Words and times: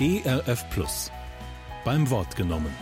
ERF 0.00 0.70
Plus. 0.70 1.10
Beim 1.84 2.08
Wort 2.08 2.36
genommen. 2.36 2.72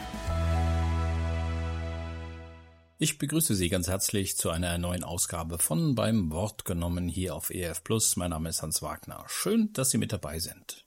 Ich 2.98 3.16
begrüße 3.16 3.54
Sie 3.54 3.70
ganz 3.70 3.88
herzlich 3.88 4.36
zu 4.36 4.50
einer 4.50 4.76
neuen 4.76 5.02
Ausgabe 5.02 5.58
von 5.58 5.94
Beim 5.94 6.30
Wort 6.30 6.66
genommen 6.66 7.08
hier 7.08 7.34
auf 7.34 7.48
ERF 7.48 7.82
Plus. 7.82 8.16
Mein 8.16 8.32
Name 8.32 8.50
ist 8.50 8.60
Hans 8.60 8.82
Wagner. 8.82 9.24
Schön, 9.28 9.72
dass 9.72 9.88
Sie 9.88 9.96
mit 9.96 10.12
dabei 10.12 10.40
sind. 10.40 10.84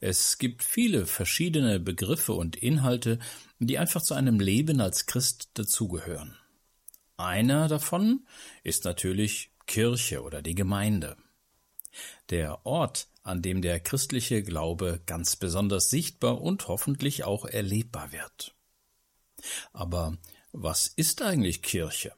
Es 0.00 0.38
gibt 0.38 0.64
viele 0.64 1.06
verschiedene 1.06 1.78
Begriffe 1.78 2.32
und 2.32 2.56
Inhalte, 2.56 3.20
die 3.60 3.78
einfach 3.78 4.02
zu 4.02 4.14
einem 4.14 4.40
Leben 4.40 4.80
als 4.80 5.06
Christ 5.06 5.50
dazugehören. 5.54 6.36
Einer 7.16 7.68
davon 7.68 8.26
ist 8.64 8.84
natürlich 8.84 9.52
Kirche 9.68 10.24
oder 10.24 10.42
die 10.42 10.56
Gemeinde. 10.56 11.16
Der 12.30 12.66
Ort, 12.66 13.06
an 13.28 13.42
dem 13.42 13.62
der 13.62 13.80
christliche 13.80 14.42
Glaube 14.42 15.00
ganz 15.06 15.36
besonders 15.36 15.90
sichtbar 15.90 16.40
und 16.40 16.68
hoffentlich 16.68 17.24
auch 17.24 17.44
erlebbar 17.44 18.12
wird. 18.12 18.54
Aber 19.72 20.16
was 20.52 20.88
ist 20.88 21.22
eigentlich 21.22 21.62
Kirche? 21.62 22.12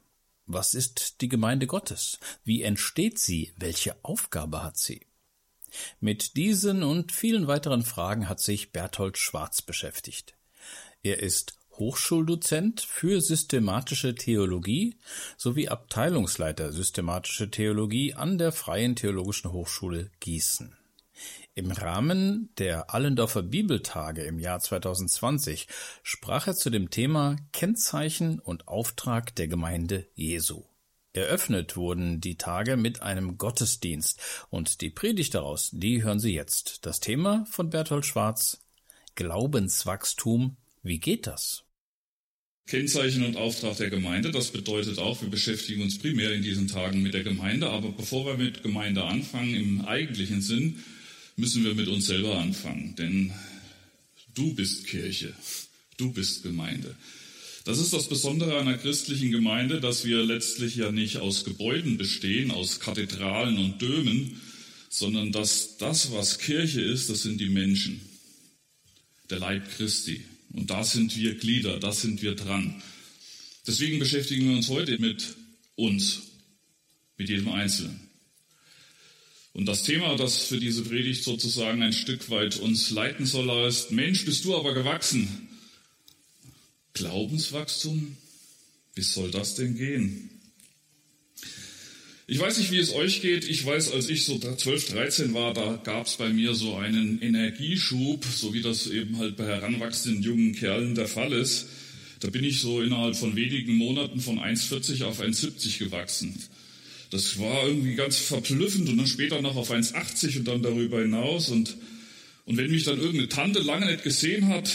Was 0.47 0.75
ist 0.75 1.21
die 1.21 1.29
Gemeinde 1.29 1.67
Gottes? 1.67 2.19
Wie 2.45 2.63
entsteht 2.63 3.19
sie? 3.19 3.53
Welche 3.57 3.97
Aufgabe 4.05 4.63
hat 4.63 4.77
sie? 4.77 5.07
Mit 6.01 6.37
diesen 6.37 6.83
und 6.83 7.13
vielen 7.13 7.47
weiteren 7.47 7.85
Fragen 7.85 8.29
hat 8.29 8.41
sich 8.41 8.73
Berthold 8.73 9.19
Schwarz 9.19 9.63
beschäftigt. 9.63 10.35
Er 11.03 11.21
ist 11.21 11.55
Hochschuldozent 11.79 12.81
für 12.81 13.21
systematische 13.21 14.15
Theologie 14.15 14.97
sowie 15.37 15.69
Abteilungsleiter 15.69 16.73
systematische 16.73 17.51
Theologie 17.51 18.15
an 18.15 18.37
der 18.37 18.53
Freien 18.53 18.97
Theologischen 18.97 19.53
Hochschule 19.53 20.11
Gießen. 20.21 20.77
Im 21.61 21.73
Rahmen 21.73 22.49
der 22.57 22.95
Allendorfer 22.95 23.43
Bibeltage 23.43 24.23
im 24.23 24.39
Jahr 24.39 24.61
2020 24.61 25.67
sprach 26.03 26.47
er 26.47 26.57
zu 26.57 26.71
dem 26.71 26.89
Thema 26.89 27.37
Kennzeichen 27.53 28.39
und 28.39 28.67
Auftrag 28.67 29.37
der 29.37 29.47
Gemeinde 29.47 30.09
Jesu. 30.15 30.65
Eröffnet 31.13 31.77
wurden 31.77 32.23
die 32.23 32.39
Tage 32.39 32.79
mit 32.79 33.03
einem 33.03 33.37
Gottesdienst 33.37 34.19
und 34.49 34.81
die 34.81 34.89
Predigt 34.89 35.35
daraus, 35.35 35.69
die 35.75 36.03
hören 36.03 36.19
Sie 36.19 36.33
jetzt. 36.33 36.87
Das 36.87 36.99
Thema 36.99 37.45
von 37.51 37.69
Berthold 37.69 38.07
Schwarz 38.07 38.65
Glaubenswachstum. 39.15 40.57
Wie 40.83 40.99
geht 40.99 41.27
das? 41.27 41.65
Kennzeichen 42.69 43.23
und 43.23 43.37
Auftrag 43.37 43.77
der 43.77 43.91
Gemeinde, 43.91 44.31
das 44.31 44.51
bedeutet 44.51 44.99
auch, 44.99 45.21
wir 45.21 45.29
beschäftigen 45.29 45.83
uns 45.83 45.99
primär 45.99 46.33
in 46.33 46.43
diesen 46.43 46.69
Tagen 46.69 47.03
mit 47.03 47.13
der 47.13 47.23
Gemeinde, 47.23 47.69
aber 47.69 47.93
bevor 47.93 48.25
wir 48.25 48.43
mit 48.43 48.63
Gemeinde 48.63 49.05
anfangen, 49.05 49.55
im 49.55 49.85
eigentlichen 49.85 50.41
Sinn, 50.41 50.83
müssen 51.37 51.65
wir 51.65 51.75
mit 51.75 51.89
uns 51.89 52.07
selber 52.07 52.39
anfangen, 52.39 52.95
denn 52.97 53.33
du 54.35 54.55
bist 54.55 54.87
Kirche, 54.87 55.35
du 55.97 56.13
bist 56.13 56.43
Gemeinde. 56.43 56.95
Das 57.65 57.79
ist 57.79 57.93
das 57.93 58.09
Besondere 58.09 58.59
einer 58.59 58.79
christlichen 58.79 59.31
Gemeinde, 59.31 59.81
dass 59.81 60.05
wir 60.05 60.25
letztlich 60.25 60.77
ja 60.77 60.91
nicht 60.91 61.19
aus 61.19 61.45
Gebäuden 61.45 61.99
bestehen, 61.99 62.51
aus 62.51 62.81
Kathedralen 62.81 63.59
und 63.59 63.83
Dömen, 63.83 64.41
sondern 64.89 65.31
dass 65.31 65.77
das, 65.77 66.11
was 66.13 66.39
Kirche 66.39 66.81
ist, 66.81 67.11
das 67.11 67.23
sind 67.23 67.41
die 67.41 67.51
Menschen, 67.51 68.01
der 69.29 69.39
Leib 69.39 69.71
Christi. 69.77 70.25
Und 70.53 70.71
da 70.71 70.83
sind 70.83 71.17
wir 71.17 71.37
Glieder, 71.37 71.79
da 71.79 71.93
sind 71.93 72.23
wir 72.23 72.35
dran. 72.35 72.83
Deswegen 73.67 73.99
beschäftigen 73.99 74.49
wir 74.49 74.57
uns 74.57 74.69
heute 74.69 74.99
mit 74.99 75.37
uns, 75.77 76.23
mit 77.17 77.29
jedem 77.29 77.51
Einzelnen. 77.51 78.10
Und 79.53 79.67
das 79.67 79.83
Thema, 79.83 80.17
das 80.17 80.43
für 80.43 80.59
diese 80.59 80.83
Predigt 80.83 81.25
sozusagen 81.25 81.83
ein 81.83 81.93
Stück 81.93 82.31
weit 82.31 82.57
uns 82.57 82.91
leiten 82.91 83.27
soll, 83.27 83.51
heißt, 83.51 83.91
Mensch, 83.91 84.25
bist 84.25 84.45
du 84.45 84.57
aber 84.57 84.75
gewachsen. 84.75 85.49
Glaubenswachstum? 86.95 88.17
Wie 88.95 89.03
soll 89.03 89.31
das 89.31 89.55
denn 89.55 89.77
gehen? 89.77 90.31
Ich 92.33 92.39
weiß 92.39 92.59
nicht, 92.59 92.71
wie 92.71 92.79
es 92.79 92.95
euch 92.95 93.23
geht. 93.23 93.49
Ich 93.49 93.67
weiß, 93.67 93.91
als 93.91 94.09
ich 94.09 94.25
so 94.25 94.39
12, 94.39 94.91
13 94.91 95.35
war, 95.35 95.53
da 95.53 95.81
gab 95.83 96.07
es 96.07 96.15
bei 96.15 96.29
mir 96.29 96.55
so 96.55 96.77
einen 96.77 97.21
Energieschub, 97.21 98.25
so 98.25 98.55
wie 98.55 98.63
das 98.63 98.87
eben 98.87 99.19
halt 99.19 99.37
bei 99.37 99.47
heranwachsenden 99.47 100.23
jungen 100.23 100.55
Kerlen 100.55 100.95
der 100.95 101.09
Fall 101.09 101.33
ist. 101.33 101.67
Da 102.21 102.31
bin 102.31 102.45
ich 102.45 102.61
so 102.61 102.83
innerhalb 102.83 103.17
von 103.17 103.35
wenigen 103.35 103.75
Monaten 103.75 104.21
von 104.21 104.39
1,40 104.39 105.03
auf 105.03 105.21
1,70 105.21 105.79
gewachsen. 105.79 106.41
Das 107.11 107.39
war 107.41 107.67
irgendwie 107.67 107.97
ganz 107.97 108.17
verblüffend 108.17 108.89
und 108.89 108.97
dann 108.97 109.07
später 109.07 109.43
noch 109.43 109.57
auf 109.57 109.73
1,80 109.73 110.39
und 110.39 110.49
dann 110.49 110.63
darüber 110.63 111.01
hinaus. 111.01 111.49
Und, 111.49 111.77
und 112.45 112.57
wenn 112.57 112.71
mich 112.71 112.85
dann 112.85 112.99
irgendeine 112.99 113.29
Tante 113.29 113.61
lange 113.61 113.87
nicht 113.87 114.05
gesehen 114.05 114.49
hat 114.49 114.71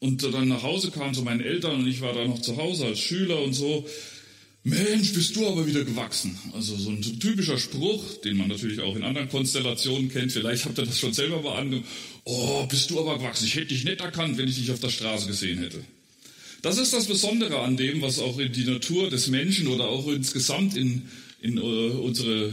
und 0.00 0.22
dann 0.22 0.48
nach 0.48 0.62
Hause 0.62 0.90
kam 0.90 1.12
zu 1.12 1.22
meinen 1.22 1.40
Eltern 1.40 1.80
und 1.80 1.86
ich 1.88 2.00
war 2.00 2.14
da 2.14 2.24
noch 2.24 2.40
zu 2.40 2.56
Hause 2.56 2.86
als 2.86 3.00
Schüler 3.00 3.42
und 3.42 3.52
so, 3.52 3.86
Mensch, 4.64 5.12
bist 5.12 5.36
du 5.36 5.46
aber 5.46 5.66
wieder 5.66 5.84
gewachsen. 5.84 6.38
Also 6.52 6.76
so 6.76 6.90
ein 6.90 7.00
typischer 7.00 7.58
Spruch, 7.58 8.02
den 8.22 8.36
man 8.36 8.48
natürlich 8.48 8.80
auch 8.80 8.96
in 8.96 9.02
anderen 9.02 9.28
Konstellationen 9.28 10.10
kennt. 10.10 10.32
Vielleicht 10.32 10.64
habt 10.64 10.78
ihr 10.78 10.84
das 10.84 10.98
schon 10.98 11.12
selber 11.12 11.40
mal 11.42 11.58
angenommen. 11.58 11.86
Oh, 12.24 12.66
bist 12.66 12.90
du 12.90 13.00
aber 13.00 13.18
gewachsen. 13.18 13.46
Ich 13.46 13.54
hätte 13.54 13.68
dich 13.68 13.84
nicht 13.84 14.00
erkannt, 14.00 14.36
wenn 14.36 14.48
ich 14.48 14.56
dich 14.56 14.70
auf 14.70 14.80
der 14.80 14.90
Straße 14.90 15.26
gesehen 15.26 15.58
hätte. 15.58 15.82
Das 16.60 16.76
ist 16.76 16.92
das 16.92 17.06
Besondere 17.06 17.60
an 17.60 17.76
dem, 17.76 18.02
was 18.02 18.18
auch 18.18 18.38
in 18.38 18.52
die 18.52 18.64
Natur 18.64 19.10
des 19.10 19.28
Menschen 19.28 19.68
oder 19.68 19.88
auch 19.88 20.08
insgesamt 20.08 20.76
in 20.76 21.02
in 21.40 21.56
äh, 21.56 21.60
unsere 21.60 22.52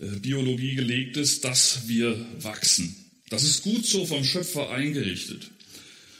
äh, 0.00 0.06
Biologie 0.20 0.74
gelegt 0.74 1.16
ist, 1.16 1.44
dass 1.44 1.88
wir 1.88 2.16
wachsen. 2.40 2.94
Das 3.30 3.44
ist 3.44 3.62
gut 3.62 3.84
so 3.84 4.06
vom 4.06 4.24
Schöpfer 4.24 4.70
eingerichtet. 4.70 5.50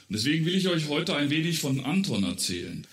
Und 0.09 0.15
deswegen 0.15 0.45
will 0.45 0.55
ich 0.55 0.67
euch 0.67 0.87
heute 0.87 1.15
ein 1.15 1.29
wenig 1.29 1.59
von 1.59 1.79
Anton 1.81 2.23
erzählen. 2.23 2.85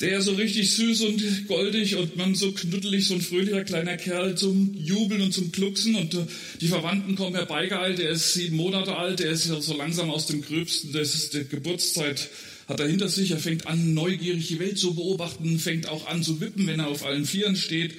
Der 0.00 0.20
so 0.20 0.34
richtig 0.34 0.72
süß 0.72 1.00
und 1.02 1.48
goldig 1.48 1.96
und 1.96 2.16
man 2.16 2.34
so 2.34 2.52
knuddelig, 2.52 3.06
so 3.06 3.14
ein 3.14 3.22
fröhlicher 3.22 3.64
kleiner 3.64 3.96
Kerl 3.96 4.36
zum 4.36 4.74
Jubeln 4.74 5.22
und 5.22 5.32
zum 5.32 5.52
Glucksen 5.52 5.94
und 5.94 6.14
äh, 6.14 6.26
die 6.60 6.68
Verwandten 6.68 7.16
kommen 7.16 7.34
herbeigeeilt, 7.34 7.98
der 7.98 8.10
ist 8.10 8.34
sieben 8.34 8.56
Monate 8.56 8.94
alt, 8.96 9.20
der 9.20 9.30
ist 9.30 9.44
so 9.44 9.76
langsam 9.76 10.10
aus 10.10 10.26
dem 10.26 10.42
Gröbsten 10.42 10.92
der 10.92 11.44
Geburtszeit 11.44 12.28
hat 12.68 12.80
er 12.80 12.88
hinter 12.88 13.08
sich, 13.08 13.30
er 13.30 13.38
fängt 13.38 13.66
an, 13.66 13.94
neugierig 13.94 14.48
die 14.48 14.58
Welt 14.58 14.78
zu 14.78 14.94
beobachten, 14.94 15.58
fängt 15.58 15.88
auch 15.88 16.06
an 16.06 16.22
zu 16.22 16.40
wippen, 16.40 16.66
wenn 16.66 16.80
er 16.80 16.88
auf 16.88 17.04
allen 17.04 17.24
Vieren 17.24 17.56
steht. 17.56 17.94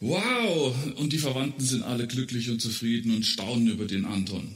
Wow! 0.00 0.74
Und 0.96 1.12
die 1.12 1.18
Verwandten 1.18 1.64
sind 1.64 1.84
alle 1.84 2.08
glücklich 2.08 2.50
und 2.50 2.60
zufrieden 2.60 3.14
und 3.14 3.24
staunen 3.24 3.68
über 3.68 3.84
den 3.84 4.04
Anton. 4.04 4.52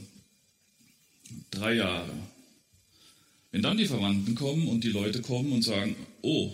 Drei 1.52 1.74
Jahre. 1.74 2.12
Wenn 3.52 3.62
dann 3.62 3.78
die 3.78 3.86
Verwandten 3.86 4.34
kommen 4.34 4.66
und 4.66 4.82
die 4.82 4.90
Leute 4.90 5.22
kommen 5.22 5.52
und 5.52 5.62
sagen, 5.62 5.94
oh, 6.22 6.52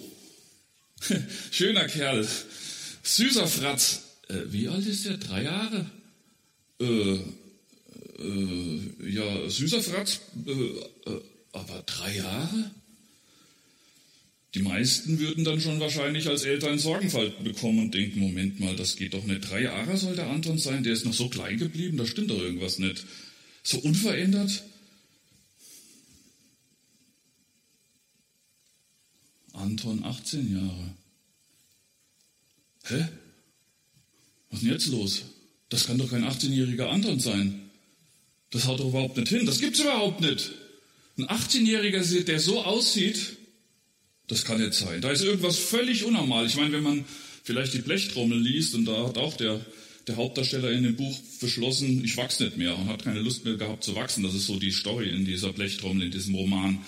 schöner 1.50 1.88
Kerl, 1.88 2.28
süßer 3.02 3.46
Fratz, 3.46 4.02
äh, 4.28 4.42
wie 4.48 4.68
alt 4.68 4.86
ist 4.86 5.06
der? 5.06 5.16
Drei 5.16 5.44
Jahre? 5.44 5.90
Äh, 6.78 7.18
äh, 8.18 9.10
ja, 9.10 9.48
süßer 9.48 9.82
Fratz, 9.82 10.20
äh, 10.46 10.50
äh, 10.50 11.20
aber 11.52 11.82
drei 11.86 12.16
Jahre? 12.16 12.70
Die 14.54 14.60
meisten 14.60 15.18
würden 15.18 15.44
dann 15.44 15.60
schon 15.60 15.80
wahrscheinlich 15.80 16.28
als 16.28 16.44
Eltern 16.44 16.78
Sorgenfalt 16.78 17.42
bekommen 17.42 17.78
und 17.78 17.94
denken, 17.94 18.20
Moment 18.20 18.60
mal, 18.60 18.76
das 18.76 18.96
geht 18.96 19.14
doch 19.14 19.24
nicht. 19.24 19.48
Drei 19.48 19.62
Jahre 19.62 19.96
soll 19.96 20.14
der 20.14 20.28
Anton 20.28 20.58
sein, 20.58 20.82
der 20.82 20.92
ist 20.92 21.06
noch 21.06 21.14
so 21.14 21.28
klein 21.28 21.56
geblieben, 21.56 21.96
da 21.96 22.06
stimmt 22.06 22.30
doch 22.30 22.38
irgendwas 22.38 22.78
nicht. 22.78 23.04
So 23.62 23.78
unverändert? 23.78 24.62
Anton 29.52 30.04
18 30.04 30.52
Jahre. 30.52 30.94
Hä? 32.84 33.08
Was 34.50 34.58
ist 34.58 34.64
denn 34.64 34.72
jetzt 34.72 34.86
los? 34.88 35.22
Das 35.70 35.86
kann 35.86 35.96
doch 35.96 36.10
kein 36.10 36.24
18-jähriger 36.24 36.88
Anton 36.88 37.20
sein. 37.20 37.70
Das 38.50 38.66
haut 38.66 38.80
doch 38.80 38.88
überhaupt 38.88 39.16
nicht 39.16 39.28
hin. 39.28 39.46
Das 39.46 39.60
gibt's 39.60 39.80
überhaupt 39.80 40.20
nicht. 40.20 40.52
Ein 41.16 41.24
18-jähriger, 41.24 42.24
der 42.24 42.40
so 42.40 42.62
aussieht, 42.62 43.38
das 44.32 44.46
kann 44.46 44.60
nicht 44.60 44.72
sein. 44.72 45.02
Da 45.02 45.10
ist 45.10 45.22
irgendwas 45.22 45.58
völlig 45.58 46.04
unnormal. 46.04 46.46
Ich 46.46 46.56
meine, 46.56 46.72
wenn 46.72 46.82
man 46.82 47.04
vielleicht 47.44 47.74
die 47.74 47.82
Blechtrommel 47.82 48.40
liest 48.40 48.74
und 48.74 48.86
da 48.86 49.06
hat 49.06 49.18
auch 49.18 49.36
der, 49.36 49.60
der 50.06 50.16
Hauptdarsteller 50.16 50.70
in 50.70 50.84
dem 50.84 50.96
Buch 50.96 51.18
beschlossen, 51.38 52.02
ich 52.02 52.16
wachse 52.16 52.44
nicht 52.44 52.56
mehr 52.56 52.78
und 52.78 52.88
hat 52.88 53.04
keine 53.04 53.20
Lust 53.20 53.44
mehr 53.44 53.56
gehabt 53.56 53.84
zu 53.84 53.94
wachsen. 53.94 54.22
Das 54.22 54.34
ist 54.34 54.46
so 54.46 54.58
die 54.58 54.70
Story 54.70 55.10
in 55.10 55.26
dieser 55.26 55.52
Blechtrommel, 55.52 56.06
in 56.06 56.10
diesem 56.10 56.34
Roman. 56.34 56.78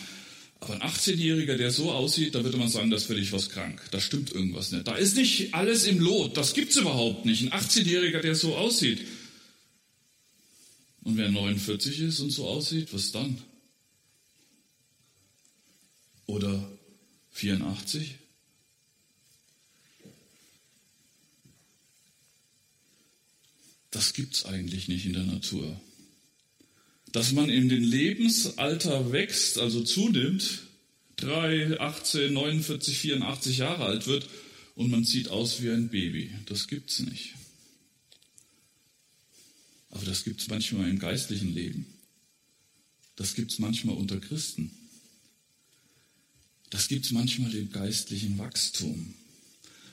Aber 0.61 0.73
ein 0.73 0.81
18-Jähriger, 0.81 1.57
der 1.57 1.71
so 1.71 1.93
aussieht, 1.93 2.35
da 2.35 2.43
würde 2.43 2.57
man 2.57 2.69
sagen, 2.69 2.89
da 2.89 2.97
ist 2.97 3.05
völlig 3.05 3.31
was 3.33 3.51
krank. 3.51 3.83
Da 3.91 4.01
stimmt 4.01 4.33
irgendwas 4.33 4.73
nicht. 4.73 4.89
Da 4.89 4.95
ist 4.95 5.15
nicht 5.15 5.53
alles 5.53 5.85
im 5.85 6.01
Lot. 6.01 6.39
Das 6.39 6.55
gibt's 6.55 6.77
überhaupt 6.77 7.27
nicht. 7.27 7.43
Ein 7.43 7.51
18-Jähriger, 7.51 8.21
der 8.21 8.35
so 8.35 8.57
aussieht. 8.57 9.01
Und 11.03 11.19
wer 11.19 11.31
49 11.31 12.01
ist 12.01 12.21
und 12.21 12.31
so 12.31 12.47
aussieht, 12.49 12.89
was 12.93 13.13
dann? 13.13 13.37
Oder 16.25 16.74
84? 17.35 18.17
Das 23.91 24.13
gibt's 24.13 24.45
eigentlich 24.45 24.89
nicht 24.89 25.07
in 25.07 25.13
der 25.13 25.25
Natur. 25.25 25.81
dass 27.13 27.31
man 27.31 27.49
in 27.49 27.69
den 27.69 27.85
Lebensalter 27.85 29.13
wächst, 29.13 29.59
also 29.59 29.85
zunimmt, 29.85 30.65
3, 31.17 31.79
18, 31.79 32.33
49, 32.33 32.99
84 32.99 33.59
Jahre 33.59 33.85
alt 33.85 34.09
wird 34.09 34.29
und 34.75 34.91
man 34.91 35.05
sieht 35.05 35.29
aus 35.29 35.63
wie 35.63 35.71
ein 35.71 35.91
Baby. 35.91 36.33
Das 36.47 36.67
gibt's 36.67 36.99
nicht. 36.99 37.35
Aber 39.91 40.05
das 40.05 40.25
gibt's 40.25 40.49
manchmal 40.49 40.91
im 40.91 40.99
geistlichen 40.99 41.55
Leben. 41.55 41.87
Das 43.15 43.37
gibt's 43.37 43.61
manchmal 43.61 43.95
unter 43.97 44.19
Christen. 44.19 44.73
Das 46.75 46.89
gibt's 46.89 47.13
manchmal 47.13 47.55
im 47.55 47.71
geistlichen 47.71 48.37
Wachstum. 48.37 49.15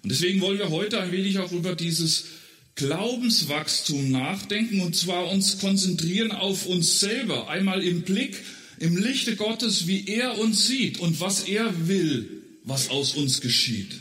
Und 0.01 0.11
deswegen 0.11 0.41
wollen 0.41 0.57
wir 0.57 0.71
heute 0.71 0.99
ein 0.99 1.11
wenig 1.11 1.37
auch 1.37 1.51
über 1.51 1.75
dieses 1.75 2.23
Glaubenswachstum 2.73 4.09
nachdenken 4.09 4.81
und 4.81 4.95
zwar 4.95 5.29
uns 5.29 5.59
konzentrieren 5.59 6.31
auf 6.31 6.65
uns 6.65 6.99
selber. 6.99 7.49
Einmal 7.49 7.83
im 7.83 8.01
Blick, 8.01 8.35
im 8.79 8.97
Lichte 8.97 9.35
Gottes, 9.35 9.85
wie 9.85 10.07
er 10.07 10.39
uns 10.39 10.65
sieht 10.65 10.99
und 10.99 11.19
was 11.19 11.43
er 11.43 11.87
will, 11.87 12.41
was 12.63 12.89
aus 12.89 13.13
uns 13.13 13.41
geschieht. 13.41 13.99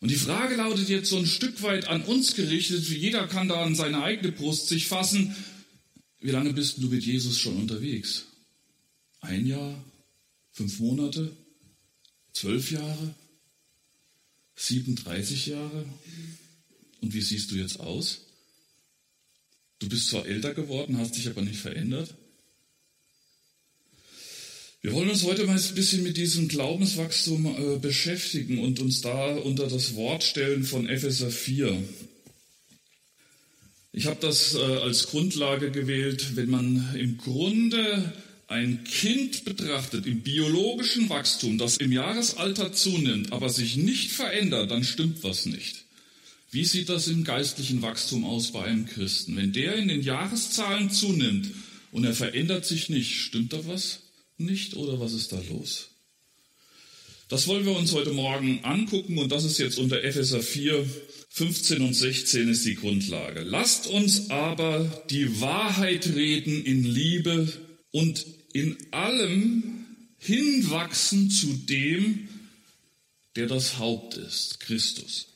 Und 0.00 0.10
die 0.10 0.16
Frage 0.16 0.56
lautet 0.56 0.88
jetzt 0.88 1.10
so 1.10 1.16
ein 1.16 1.26
Stück 1.26 1.62
weit 1.62 1.86
an 1.86 2.02
uns 2.02 2.34
gerichtet, 2.34 2.88
jeder 2.88 3.28
kann 3.28 3.46
da 3.46 3.62
an 3.62 3.76
seine 3.76 4.02
eigene 4.02 4.32
Brust 4.32 4.66
sich 4.66 4.88
fassen. 4.88 5.36
Wie 6.20 6.32
lange 6.32 6.52
bist 6.54 6.78
du 6.78 6.88
mit 6.88 7.04
Jesus 7.04 7.38
schon 7.38 7.56
unterwegs? 7.56 8.24
Ein 9.20 9.46
Jahr? 9.46 9.80
Fünf 10.52 10.78
Monate? 10.80 11.36
Zwölf 12.32 12.70
Jahre? 12.70 13.14
37 14.56 15.46
Jahre? 15.46 15.84
Und 17.00 17.14
wie 17.14 17.22
siehst 17.22 17.50
du 17.50 17.56
jetzt 17.56 17.80
aus? 17.80 18.26
Du 19.78 19.88
bist 19.88 20.08
zwar 20.08 20.26
älter 20.26 20.52
geworden, 20.52 20.98
hast 20.98 21.16
dich 21.16 21.28
aber 21.28 21.42
nicht 21.42 21.58
verändert. 21.58 22.14
Wir 24.82 24.92
wollen 24.92 25.10
uns 25.10 25.24
heute 25.24 25.44
mal 25.44 25.58
ein 25.58 25.74
bisschen 25.74 26.02
mit 26.02 26.16
diesem 26.16 26.48
Glaubenswachstum 26.48 27.46
äh, 27.46 27.78
beschäftigen 27.78 28.58
und 28.60 28.80
uns 28.80 29.02
da 29.02 29.36
unter 29.36 29.68
das 29.68 29.94
Wort 29.94 30.22
stellen 30.22 30.64
von 30.64 30.88
Epheser 30.88 31.30
4. 31.30 31.82
Ich 33.92 34.06
habe 34.06 34.20
das 34.20 34.54
äh, 34.54 34.58
als 34.58 35.08
Grundlage 35.08 35.70
gewählt, 35.70 36.36
wenn 36.36 36.48
man 36.48 36.94
im 36.94 37.18
Grunde 37.18 38.12
ein 38.50 38.84
Kind 38.84 39.44
betrachtet 39.44 40.06
im 40.06 40.20
biologischen 40.20 41.08
Wachstum, 41.08 41.56
das 41.56 41.76
im 41.76 41.92
Jahresalter 41.92 42.72
zunimmt, 42.72 43.32
aber 43.32 43.48
sich 43.48 43.76
nicht 43.76 44.10
verändert, 44.10 44.70
dann 44.70 44.84
stimmt 44.84 45.22
was 45.22 45.46
nicht. 45.46 45.84
Wie 46.50 46.64
sieht 46.64 46.88
das 46.88 47.06
im 47.06 47.24
geistlichen 47.24 47.80
Wachstum 47.80 48.24
aus 48.24 48.52
bei 48.52 48.64
einem 48.64 48.86
Christen? 48.86 49.36
Wenn 49.36 49.52
der 49.52 49.76
in 49.76 49.88
den 49.88 50.02
Jahreszahlen 50.02 50.90
zunimmt 50.90 51.48
und 51.92 52.04
er 52.04 52.14
verändert 52.14 52.66
sich 52.66 52.88
nicht, 52.88 53.20
stimmt 53.20 53.52
da 53.52 53.66
was? 53.66 54.00
nicht 54.40 54.74
oder 54.74 54.98
was 54.98 55.12
ist 55.12 55.32
da 55.32 55.40
los? 55.50 55.88
Das 57.28 57.46
wollen 57.46 57.64
wir 57.64 57.76
uns 57.76 57.92
heute 57.92 58.12
Morgen 58.12 58.64
angucken 58.64 59.18
und 59.18 59.30
das 59.30 59.44
ist 59.44 59.58
jetzt 59.58 59.78
unter 59.78 60.02
Epheser 60.02 60.42
4, 60.42 60.84
15 61.28 61.82
und 61.82 61.94
16 61.94 62.48
ist 62.48 62.64
die 62.64 62.74
Grundlage. 62.74 63.42
Lasst 63.42 63.86
uns 63.86 64.30
aber 64.30 65.04
die 65.10 65.40
Wahrheit 65.40 66.08
reden 66.16 66.64
in 66.64 66.82
Liebe 66.82 67.52
und 67.92 68.26
in 68.52 68.76
allem 68.90 69.86
hinwachsen 70.18 71.30
zu 71.30 71.46
dem, 71.68 72.28
der 73.36 73.46
das 73.46 73.78
Haupt 73.78 74.16
ist, 74.16 74.60
Christus. 74.60 75.28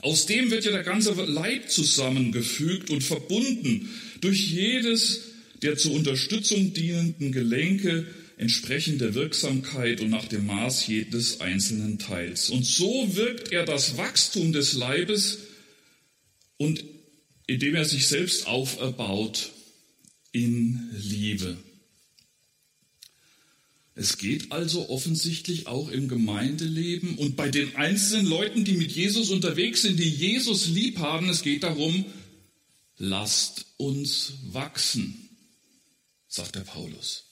Aus 0.00 0.26
dem 0.26 0.50
wird 0.50 0.64
ja 0.64 0.70
der 0.70 0.84
ganze 0.84 1.12
Leib 1.12 1.70
zusammengefügt 1.70 2.90
und 2.90 3.02
verbunden 3.02 3.88
durch 4.20 4.50
jedes 4.50 5.20
der 5.62 5.76
zur 5.76 5.92
Unterstützung 5.92 6.72
dienenden 6.72 7.32
Gelenke 7.32 8.06
entsprechend 8.36 9.00
der 9.00 9.14
Wirksamkeit 9.14 10.00
und 10.00 10.10
nach 10.10 10.26
dem 10.26 10.46
Maß 10.46 10.86
jedes 10.86 11.40
einzelnen 11.40 11.98
Teils. 11.98 12.50
Und 12.50 12.64
so 12.64 13.16
wirkt 13.16 13.50
er 13.50 13.64
das 13.64 13.96
Wachstum 13.96 14.52
des 14.52 14.74
Leibes 14.74 15.38
und 16.56 16.84
indem 17.48 17.74
er 17.74 17.84
sich 17.84 18.06
selbst 18.06 18.46
auferbaut 18.46 19.50
in 20.32 20.90
Liebe. 20.92 21.56
Es 23.94 24.18
geht 24.18 24.52
also 24.52 24.90
offensichtlich 24.90 25.66
auch 25.66 25.88
im 25.88 26.08
Gemeindeleben 26.08 27.16
und 27.16 27.36
bei 27.36 27.48
den 27.48 27.74
einzelnen 27.74 28.26
Leuten, 28.26 28.64
die 28.64 28.74
mit 28.74 28.92
Jesus 28.92 29.30
unterwegs 29.30 29.82
sind, 29.82 29.98
die 29.98 30.08
Jesus 30.08 30.68
lieb 30.68 30.98
haben, 30.98 31.28
es 31.28 31.42
geht 31.42 31.64
darum, 31.64 32.04
lasst 32.96 33.66
uns 33.76 34.34
wachsen 34.52 35.28
sagt 36.28 36.54
der 36.54 36.60
Paulus. 36.60 37.24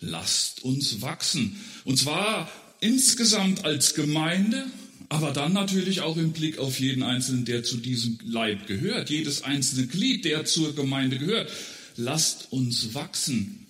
Lasst 0.00 0.62
uns 0.62 1.00
wachsen. 1.00 1.58
Und 1.84 1.98
zwar 1.98 2.50
insgesamt 2.80 3.64
als 3.64 3.94
Gemeinde, 3.94 4.66
aber 5.08 5.32
dann 5.32 5.54
natürlich 5.54 6.02
auch 6.02 6.16
im 6.16 6.32
Blick 6.32 6.58
auf 6.58 6.78
jeden 6.78 7.02
Einzelnen, 7.02 7.46
der 7.46 7.64
zu 7.64 7.78
diesem 7.78 8.18
Leib 8.24 8.66
gehört, 8.66 9.10
jedes 9.10 9.42
einzelne 9.42 9.86
Glied, 9.86 10.24
der 10.24 10.44
zur 10.44 10.74
Gemeinde 10.76 11.18
gehört. 11.18 11.50
Lasst 11.98 12.52
uns 12.52 12.94
wachsen. 12.94 13.66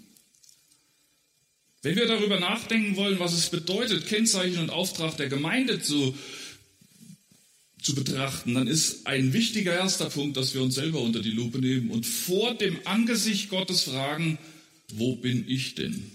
Wenn 1.83 1.97
wir 1.97 2.07
darüber 2.07 2.39
nachdenken 2.39 2.97
wollen, 2.97 3.19
was 3.19 3.33
es 3.33 3.49
bedeutet, 3.51 4.07
Kennzeichen 4.07 4.59
und 4.59 4.71
Auftrag 4.71 5.17
der 5.17 5.29
Gemeinde 5.29 5.81
zu 5.81 6.15
zu 7.81 7.95
betrachten, 7.95 8.55
dann 8.55 8.67
ist 8.67 9.07
ein 9.07 9.33
wichtiger 9.33 9.73
erster 9.73 10.11
Punkt, 10.11 10.37
dass 10.37 10.53
wir 10.53 10.63
uns 10.63 10.75
selber 10.75 11.01
unter 11.01 11.23
die 11.23 11.31
Lupe 11.31 11.59
nehmen 11.59 11.91
und 11.91 12.05
vor 12.05 12.55
dem 12.55 12.79
Angesicht 12.87 13.51
Gottes 13.51 13.85
fragen, 13.85 14.39
wo 14.93 15.17
bin 15.17 15.49
ich 15.49 15.75
denn? 15.75 16.11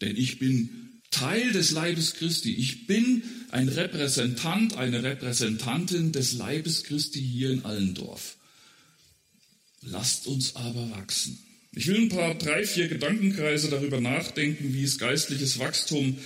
Denn 0.00 0.16
ich 0.16 0.38
bin 0.38 1.00
Teil 1.10 1.52
des 1.52 1.72
Leibes 1.72 2.14
Christi. 2.14 2.54
Ich 2.54 2.86
bin 2.86 3.24
ein 3.50 3.68
Repräsentant, 3.68 4.76
eine 4.76 5.02
Repräsentantin 5.02 6.12
des 6.12 6.34
Leibes 6.34 6.84
Christi 6.84 7.20
hier 7.20 7.50
in 7.50 7.64
Allendorf. 7.64 8.36
Lasst 9.82 10.26
uns 10.26 10.56
aber 10.56 10.90
wachsen. 10.90 11.38
Ich 11.72 11.86
will 11.86 11.96
ein 11.96 12.08
paar, 12.08 12.34
drei, 12.34 12.66
vier 12.66 12.88
Gedankenkreise 12.88 13.70
darüber 13.70 14.00
nachdenken, 14.00 14.74
wie 14.74 14.82
es 14.82 14.98
geistliches 14.98 15.58
Wachstum, 15.58 16.18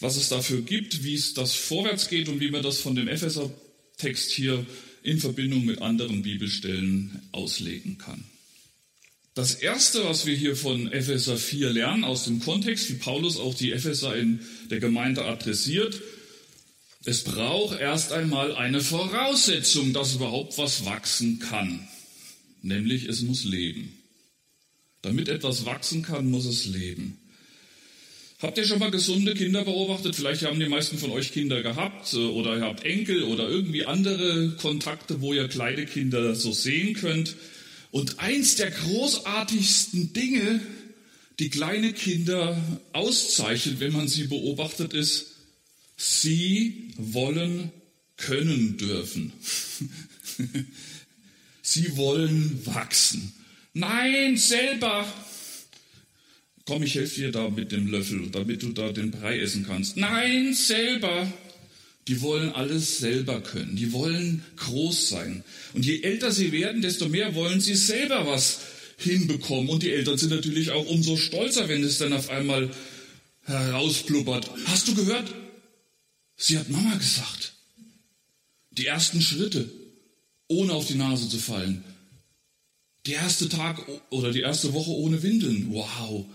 was 0.00 0.16
es 0.16 0.28
dafür 0.28 0.62
gibt, 0.62 1.04
wie 1.04 1.14
es 1.14 1.34
das 1.34 1.54
vorwärts 1.54 2.08
geht 2.08 2.28
und 2.28 2.40
wie 2.40 2.50
man 2.50 2.62
das 2.62 2.78
von 2.78 2.94
dem 2.94 3.08
Epheser 3.08 3.50
Text 3.98 4.30
hier 4.30 4.64
in 5.02 5.18
Verbindung 5.18 5.64
mit 5.64 5.82
anderen 5.82 6.22
Bibelstellen 6.22 7.22
auslegen 7.32 7.98
kann. 7.98 8.24
Das 9.34 9.54
erste, 9.54 10.04
was 10.04 10.26
wir 10.26 10.34
hier 10.34 10.56
von 10.56 10.90
Epheser 10.90 11.36
4 11.36 11.70
lernen, 11.70 12.04
aus 12.04 12.24
dem 12.24 12.40
Kontext, 12.40 12.88
wie 12.90 12.94
Paulus 12.94 13.38
auch 13.38 13.54
die 13.54 13.72
Epheser 13.72 14.16
in 14.16 14.40
der 14.70 14.80
Gemeinde 14.80 15.24
adressiert, 15.24 16.00
es 17.04 17.22
braucht 17.24 17.78
erst 17.78 18.12
einmal 18.12 18.56
eine 18.56 18.80
Voraussetzung, 18.80 19.92
dass 19.92 20.14
überhaupt 20.14 20.58
was 20.58 20.84
wachsen 20.84 21.38
kann. 21.38 21.88
Nämlich 22.62 23.06
es 23.06 23.22
muss 23.22 23.44
leben. 23.44 23.92
Damit 25.02 25.28
etwas 25.28 25.64
wachsen 25.64 26.02
kann, 26.02 26.30
muss 26.30 26.44
es 26.44 26.66
leben. 26.66 27.18
Habt 28.40 28.56
ihr 28.56 28.64
schon 28.64 28.78
mal 28.78 28.92
gesunde 28.92 29.34
Kinder 29.34 29.64
beobachtet? 29.64 30.14
Vielleicht 30.14 30.42
haben 30.42 30.60
die 30.60 30.68
meisten 30.68 30.96
von 30.98 31.10
euch 31.10 31.32
Kinder 31.32 31.62
gehabt 31.62 32.12
äh, 32.12 32.18
oder 32.18 32.56
ihr 32.56 32.62
habt 32.62 32.84
Enkel 32.84 33.24
oder 33.24 33.48
irgendwie 33.48 33.84
andere 33.84 34.50
Kontakte, 34.60 35.20
wo 35.20 35.32
ihr 35.32 35.48
kleine 35.48 35.86
Kinder 35.86 36.36
so 36.36 36.52
sehen 36.52 36.94
könnt. 36.94 37.34
Und 37.90 38.20
eins 38.20 38.54
der 38.54 38.70
großartigsten 38.70 40.12
Dinge, 40.12 40.60
die 41.40 41.50
kleine 41.50 41.92
Kinder 41.92 42.60
auszeichnet, 42.92 43.80
wenn 43.80 43.92
man 43.92 44.06
sie 44.06 44.28
beobachtet, 44.28 44.92
ist, 44.92 45.34
sie 45.96 46.90
wollen 46.96 47.72
können 48.16 48.76
dürfen. 48.76 49.32
sie 51.72 51.96
wollen 51.96 52.60
wachsen. 52.64 53.32
Nein, 53.72 54.36
selber 54.36 55.06
komm, 56.68 56.82
ich 56.82 56.94
helfe 56.96 57.20
dir 57.22 57.32
da 57.32 57.48
mit 57.48 57.72
dem 57.72 57.86
Löffel, 57.86 58.28
damit 58.30 58.62
du 58.62 58.72
da 58.72 58.92
den 58.92 59.10
Brei 59.10 59.40
essen 59.40 59.64
kannst. 59.66 59.96
Nein, 59.96 60.52
selber. 60.52 61.32
Die 62.06 62.20
wollen 62.20 62.52
alles 62.52 62.98
selber 62.98 63.40
können. 63.40 63.74
Die 63.74 63.92
wollen 63.92 64.44
groß 64.56 65.08
sein. 65.08 65.44
Und 65.72 65.86
je 65.86 66.02
älter 66.02 66.30
sie 66.30 66.52
werden, 66.52 66.82
desto 66.82 67.08
mehr 67.08 67.34
wollen 67.34 67.60
sie 67.60 67.74
selber 67.74 68.26
was 68.26 68.60
hinbekommen. 68.98 69.70
Und 69.70 69.82
die 69.82 69.92
Eltern 69.92 70.18
sind 70.18 70.30
natürlich 70.30 70.70
auch 70.70 70.86
umso 70.86 71.16
stolzer, 71.16 71.68
wenn 71.70 71.82
es 71.84 71.98
dann 71.98 72.12
auf 72.12 72.28
einmal 72.28 72.70
herauspluppert. 73.44 74.50
Hast 74.66 74.88
du 74.88 74.94
gehört? 74.94 75.34
Sie 76.36 76.58
hat 76.58 76.68
Mama 76.68 76.96
gesagt. 76.96 77.54
Die 78.72 78.86
ersten 78.86 79.22
Schritte, 79.22 79.70
ohne 80.48 80.72
auf 80.72 80.86
die 80.86 80.94
Nase 80.94 81.28
zu 81.28 81.38
fallen. 81.38 81.84
Der 83.06 83.16
erste 83.16 83.48
Tag 83.48 83.86
oder 84.10 84.32
die 84.32 84.40
erste 84.40 84.72
Woche 84.72 84.90
ohne 84.90 85.22
Windeln. 85.22 85.72
Wow 85.72 86.26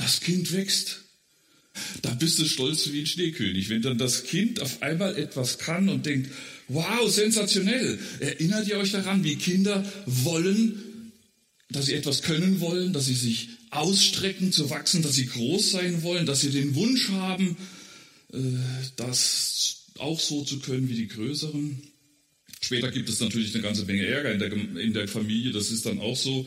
das 0.00 0.20
Kind 0.20 0.52
wächst. 0.52 1.02
Da 2.02 2.10
bist 2.14 2.38
du 2.38 2.44
stolz 2.46 2.90
wie 2.90 3.00
ein 3.00 3.06
Schneekönig. 3.06 3.68
Wenn 3.68 3.82
dann 3.82 3.98
das 3.98 4.24
Kind 4.24 4.60
auf 4.60 4.82
einmal 4.82 5.16
etwas 5.16 5.58
kann 5.58 5.88
und 5.88 6.04
denkt, 6.04 6.30
wow, 6.68 7.08
sensationell. 7.08 7.98
Erinnert 8.18 8.66
ihr 8.66 8.78
euch 8.78 8.92
daran, 8.92 9.22
wie 9.24 9.36
Kinder 9.36 9.84
wollen 10.06 10.86
dass 11.72 11.86
sie 11.86 11.94
etwas 11.94 12.22
können 12.22 12.58
wollen, 12.58 12.92
dass 12.92 13.06
sie 13.06 13.14
sich 13.14 13.50
ausstrecken 13.70 14.50
zu 14.50 14.70
wachsen, 14.70 15.02
dass 15.02 15.14
sie 15.14 15.26
groß 15.26 15.70
sein 15.70 16.02
wollen, 16.02 16.26
dass 16.26 16.40
sie 16.40 16.50
den 16.50 16.74
Wunsch 16.74 17.10
haben, 17.10 17.56
äh, 18.32 18.38
das 18.96 19.84
auch 19.98 20.18
so 20.18 20.42
zu 20.42 20.58
können 20.58 20.88
wie 20.88 20.96
die 20.96 21.06
Größeren. 21.06 21.80
Später 22.60 22.90
gibt 22.90 23.08
es 23.08 23.20
natürlich 23.20 23.54
eine 23.54 23.62
ganze 23.62 23.84
Menge 23.84 24.06
Ärger 24.06 24.32
in 24.32 24.38
der, 24.38 24.52
in 24.52 24.92
der 24.92 25.08
Familie. 25.08 25.52
Das 25.52 25.70
ist 25.70 25.86
dann 25.86 25.98
auch 25.98 26.16
so, 26.16 26.46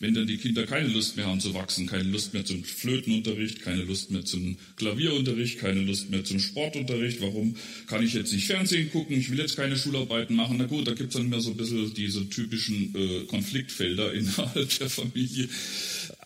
wenn 0.00 0.14
dann 0.14 0.26
die 0.26 0.38
Kinder 0.38 0.66
keine 0.66 0.88
Lust 0.88 1.18
mehr 1.18 1.26
haben 1.26 1.40
zu 1.40 1.52
wachsen, 1.52 1.86
keine 1.86 2.04
Lust 2.04 2.32
mehr 2.32 2.46
zum 2.46 2.64
Flötenunterricht, 2.64 3.60
keine 3.60 3.82
Lust 3.82 4.10
mehr 4.10 4.24
zum 4.24 4.56
Klavierunterricht, 4.76 5.58
keine 5.58 5.82
Lust 5.82 6.10
mehr 6.10 6.24
zum 6.24 6.40
Sportunterricht. 6.40 7.20
Warum 7.20 7.54
kann 7.86 8.02
ich 8.02 8.14
jetzt 8.14 8.32
nicht 8.32 8.46
Fernsehen 8.46 8.90
gucken? 8.90 9.14
Ich 9.18 9.30
will 9.30 9.38
jetzt 9.38 9.56
keine 9.56 9.76
Schularbeiten 9.76 10.34
machen. 10.34 10.56
Na 10.58 10.64
gut, 10.64 10.88
da 10.88 10.94
gibt 10.94 11.10
es 11.10 11.20
dann 11.20 11.28
mehr 11.28 11.40
so 11.40 11.50
ein 11.50 11.58
bisschen 11.58 11.92
diese 11.92 12.28
typischen 12.30 12.94
äh, 12.94 13.26
Konfliktfelder 13.26 14.12
innerhalb 14.14 14.78
der 14.78 14.88
Familie. 14.88 15.48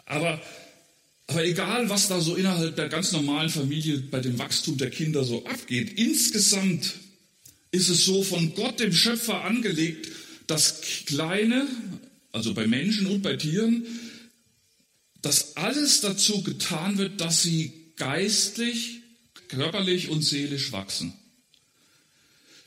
Aber 0.06 0.40
aber 1.26 1.44
egal, 1.46 1.88
was 1.88 2.08
da 2.08 2.20
so 2.20 2.36
innerhalb 2.36 2.76
der 2.76 2.90
ganz 2.90 3.10
normalen 3.12 3.48
Familie 3.48 3.98
bei 3.98 4.20
dem 4.20 4.38
Wachstum 4.38 4.76
der 4.76 4.90
Kinder 4.90 5.24
so 5.24 5.44
abgeht, 5.46 5.98
insgesamt 5.98 6.92
ist 7.74 7.88
es 7.88 8.04
so 8.04 8.22
von 8.22 8.54
Gott, 8.54 8.78
dem 8.80 8.92
Schöpfer, 8.92 9.44
angelegt, 9.44 10.08
dass 10.46 10.80
Kleine, 11.06 11.66
also 12.32 12.54
bei 12.54 12.66
Menschen 12.66 13.06
und 13.06 13.22
bei 13.22 13.36
Tieren, 13.36 13.84
dass 15.22 15.56
alles 15.56 16.00
dazu 16.00 16.42
getan 16.42 16.98
wird, 16.98 17.20
dass 17.20 17.42
sie 17.42 17.72
geistlich, 17.96 19.00
körperlich 19.48 20.08
und 20.08 20.22
seelisch 20.22 20.72
wachsen. 20.72 21.14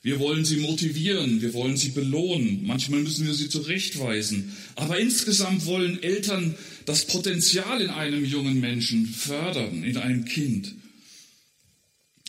Wir 0.02 0.20
wollen 0.20 0.46
sie 0.46 0.58
motivieren, 0.58 1.42
wir 1.42 1.54
wollen 1.54 1.76
sie 1.76 1.90
belohnen, 1.90 2.66
manchmal 2.66 3.02
müssen 3.02 3.28
wir 3.28 3.34
sie 3.34 3.50
zurechtweisen. 3.50 4.56
Aber 4.76 5.00
insgesamt 5.00 5.66
wollen 5.66 6.02
Eltern 6.02 6.56
das 6.86 7.06
Potenzial 7.06 7.82
in 7.82 7.90
einem 7.90 8.24
jungen 8.24 8.60
Menschen 8.60 9.06
fördern, 9.06 9.84
in 9.84 9.98
einem 9.98 10.26
Kind. 10.26 10.76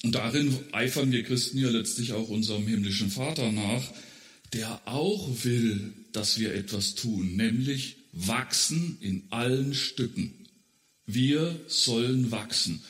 Und 0.05 0.14
darin 0.14 0.57
eifern 0.73 1.11
wir 1.11 1.25
Christen 1.25 1.59
ja 1.59 1.71
letztlich 1.71 2.12
auch 2.12 2.28
unserem 2.28 2.67
himmlischen 2.67 3.11
Vater 3.11 3.50
nach, 3.50 3.83
der 4.52 4.81
auch 4.87 5.28
will, 5.45 5.93
dass 6.12 6.38
wir 6.38 6.55
etwas 6.55 6.95
tun, 6.95 7.37
nämlich 7.37 7.97
wachsen 8.12 8.97
in 9.00 9.25
allen 9.31 9.75
Stücken. 9.75 10.33
Wir 11.07 11.59
sollen 11.67 12.31
wachsen. 12.31 12.83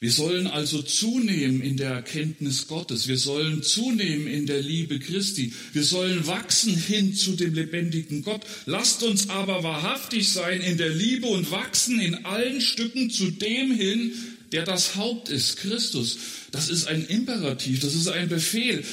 Wir 0.00 0.10
sollen 0.10 0.46
also 0.46 0.82
zunehmen 0.82 1.62
in 1.62 1.78
der 1.78 1.90
Erkenntnis 1.90 2.68
Gottes. 2.68 3.08
Wir 3.08 3.16
sollen 3.16 3.62
zunehmen 3.62 4.26
in 4.26 4.44
der 4.44 4.60
Liebe 4.60 4.98
Christi. 4.98 5.54
Wir 5.72 5.82
sollen 5.82 6.26
wachsen 6.26 6.76
hin 6.76 7.14
zu 7.14 7.36
dem 7.36 7.54
lebendigen 7.54 8.22
Gott. 8.22 8.42
Lasst 8.66 9.02
uns 9.02 9.30
aber 9.30 9.62
wahrhaftig 9.62 10.28
sein 10.28 10.60
in 10.60 10.76
der 10.76 10.90
Liebe 10.90 11.26
und 11.28 11.50
wachsen 11.50 12.00
in 12.00 12.26
allen 12.26 12.60
Stücken 12.60 13.08
zu 13.08 13.30
dem 13.30 13.72
hin, 13.72 14.12
der 14.54 14.64
das 14.64 14.94
Haupt 14.94 15.30
ist, 15.30 15.56
Christus. 15.56 16.16
Das 16.52 16.68
ist 16.68 16.86
ein 16.86 17.04
Imperativ, 17.06 17.80
das 17.80 17.96
ist 17.96 18.06
ein 18.06 18.28
Befehl. 18.28 18.84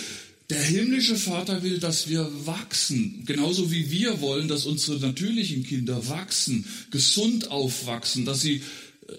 Der 0.50 0.62
himmlische 0.62 1.16
Vater 1.16 1.62
will, 1.62 1.78
dass 1.78 2.10
wir 2.10 2.28
wachsen, 2.48 3.24
genauso 3.28 3.72
wie 3.72 3.92
wir 3.92 4.22
wollen, 4.22 4.48
dass 4.48 4.66
unsere 4.66 5.00
natürlichen 5.00 5.64
Kinder 5.64 6.10
wachsen, 6.10 6.66
gesund 6.90 7.52
aufwachsen, 7.52 8.26
dass 8.26 8.42
sie 8.42 8.64
äh, 9.08 9.14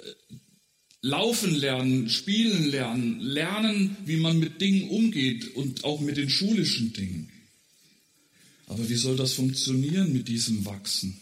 laufen 1.01 1.55
lernen, 1.55 2.11
spielen 2.11 2.73
lernen, 2.73 3.21
lernen, 3.21 3.97
wie 4.05 4.17
man 4.17 4.41
mit 4.41 4.61
Dingen 4.61 4.91
umgeht 4.91 5.55
und 5.55 5.85
auch 5.85 6.01
mit 6.01 6.17
den 6.17 6.29
schulischen 6.29 6.93
Dingen. 6.93 7.31
Aber 8.67 8.89
wie 8.89 8.97
soll 8.97 9.17
das 9.17 9.35
funktionieren 9.35 10.13
mit 10.13 10.27
diesem 10.27 10.65
Wachsen? 10.67 11.21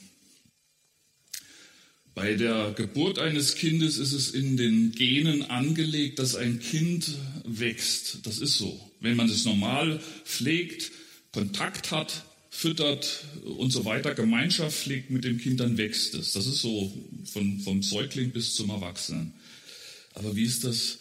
Bei 2.21 2.35
der 2.35 2.75
Geburt 2.77 3.19
eines 3.19 3.55
Kindes 3.55 3.97
ist 3.97 4.13
es 4.13 4.33
in 4.33 4.59
den 4.59 4.93
Genen 4.93 5.43
angelegt, 5.43 6.19
dass 6.19 6.35
ein 6.35 6.61
Kind 6.61 7.13
wächst. 7.45 8.19
Das 8.25 8.41
ist 8.41 8.59
so. 8.59 8.79
Wenn 9.01 9.17
man 9.17 9.31
es 9.31 9.47
normal 9.47 10.03
pflegt, 10.27 10.93
Kontakt 11.33 11.93
hat, 11.93 12.27
füttert 12.51 13.25
und 13.43 13.71
so 13.71 13.87
weiter, 13.87 14.15
Gemeinschaft 14.15 14.77
pflegt 14.77 15.09
mit 15.09 15.25
dem 15.25 15.39
Kind, 15.39 15.61
dann 15.61 15.79
wächst 15.79 16.13
es. 16.13 16.33
Das 16.33 16.47
ist 16.47 16.61
so 16.61 16.93
von, 17.25 17.59
vom 17.61 17.83
Säugling 17.83 18.33
bis 18.33 18.55
zum 18.55 18.69
Erwachsenen. 18.69 19.33
Aber 20.13 20.37
wie 20.37 20.45
ist 20.45 20.65
das, 20.65 20.99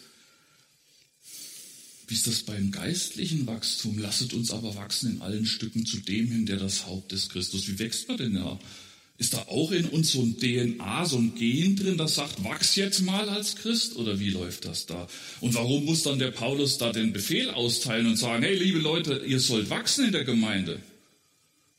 wie 2.08 2.14
ist 2.14 2.28
das 2.28 2.44
beim 2.44 2.70
geistlichen 2.70 3.46
Wachstum? 3.46 3.98
Lasset 3.98 4.32
uns 4.32 4.52
aber 4.52 4.74
wachsen 4.74 5.16
in 5.16 5.20
allen 5.20 5.44
Stücken 5.44 5.84
zu 5.84 5.98
dem 5.98 6.32
hin, 6.32 6.46
der 6.46 6.56
das 6.56 6.86
Haupt 6.86 7.12
des 7.12 7.28
Christus. 7.28 7.68
Wie 7.68 7.78
wächst 7.78 8.08
man 8.08 8.16
denn 8.16 8.34
da? 8.36 8.58
Ist 9.20 9.34
da 9.34 9.42
auch 9.48 9.70
in 9.70 9.84
uns 9.84 10.12
so 10.12 10.22
ein 10.22 10.38
DNA, 10.38 11.04
so 11.04 11.18
ein 11.18 11.34
Gen 11.34 11.76
drin, 11.76 11.98
das 11.98 12.14
sagt, 12.14 12.42
wachs 12.42 12.74
jetzt 12.76 13.02
mal 13.02 13.28
als 13.28 13.54
Christ? 13.54 13.96
Oder 13.96 14.18
wie 14.18 14.30
läuft 14.30 14.64
das 14.64 14.86
da? 14.86 15.08
Und 15.42 15.54
warum 15.54 15.84
muss 15.84 16.02
dann 16.02 16.18
der 16.18 16.30
Paulus 16.30 16.78
da 16.78 16.90
den 16.90 17.12
Befehl 17.12 17.50
austeilen 17.50 18.06
und 18.06 18.16
sagen, 18.16 18.42
hey, 18.42 18.56
liebe 18.56 18.78
Leute, 18.78 19.22
ihr 19.26 19.38
sollt 19.38 19.68
wachsen 19.68 20.06
in 20.06 20.12
der 20.12 20.24
Gemeinde? 20.24 20.80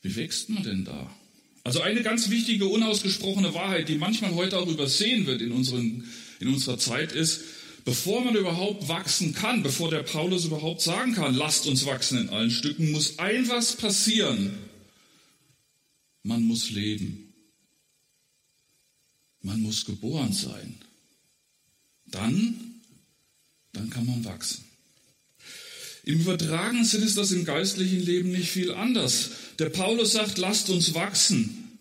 Wie 0.02 0.14
wächst 0.14 0.50
man 0.50 0.62
denn 0.62 0.84
da? 0.84 1.12
Also 1.64 1.80
eine 1.80 2.02
ganz 2.02 2.30
wichtige, 2.30 2.66
unausgesprochene 2.66 3.52
Wahrheit, 3.54 3.88
die 3.88 3.96
manchmal 3.96 4.36
heute 4.36 4.58
auch 4.58 4.68
übersehen 4.68 5.26
wird 5.26 5.42
in, 5.42 5.50
unseren, 5.50 6.04
in 6.38 6.46
unserer 6.46 6.78
Zeit 6.78 7.10
ist, 7.10 7.40
bevor 7.84 8.24
man 8.24 8.36
überhaupt 8.36 8.86
wachsen 8.86 9.34
kann, 9.34 9.64
bevor 9.64 9.90
der 9.90 10.04
Paulus 10.04 10.44
überhaupt 10.44 10.80
sagen 10.80 11.16
kann, 11.16 11.34
lasst 11.34 11.66
uns 11.66 11.86
wachsen 11.86 12.18
in 12.18 12.28
allen 12.28 12.52
Stücken, 12.52 12.92
muss 12.92 13.18
ein 13.18 13.48
was 13.48 13.74
passieren. 13.74 14.52
Man 16.22 16.44
muss 16.44 16.70
leben. 16.70 17.21
Man 19.42 19.60
muss 19.60 19.84
geboren 19.84 20.32
sein. 20.32 20.76
Dann, 22.06 22.80
dann 23.72 23.90
kann 23.90 24.06
man 24.06 24.24
wachsen. 24.24 24.64
Im 26.04 26.20
übertragenen 26.20 26.84
Sinn 26.84 27.02
ist 27.02 27.16
das 27.16 27.30
im 27.32 27.44
geistlichen 27.44 28.00
Leben 28.00 28.32
nicht 28.32 28.50
viel 28.50 28.72
anders. 28.72 29.30
Der 29.58 29.70
Paulus 29.70 30.12
sagt, 30.12 30.38
lasst 30.38 30.68
uns 30.70 30.94
wachsen. 30.94 31.78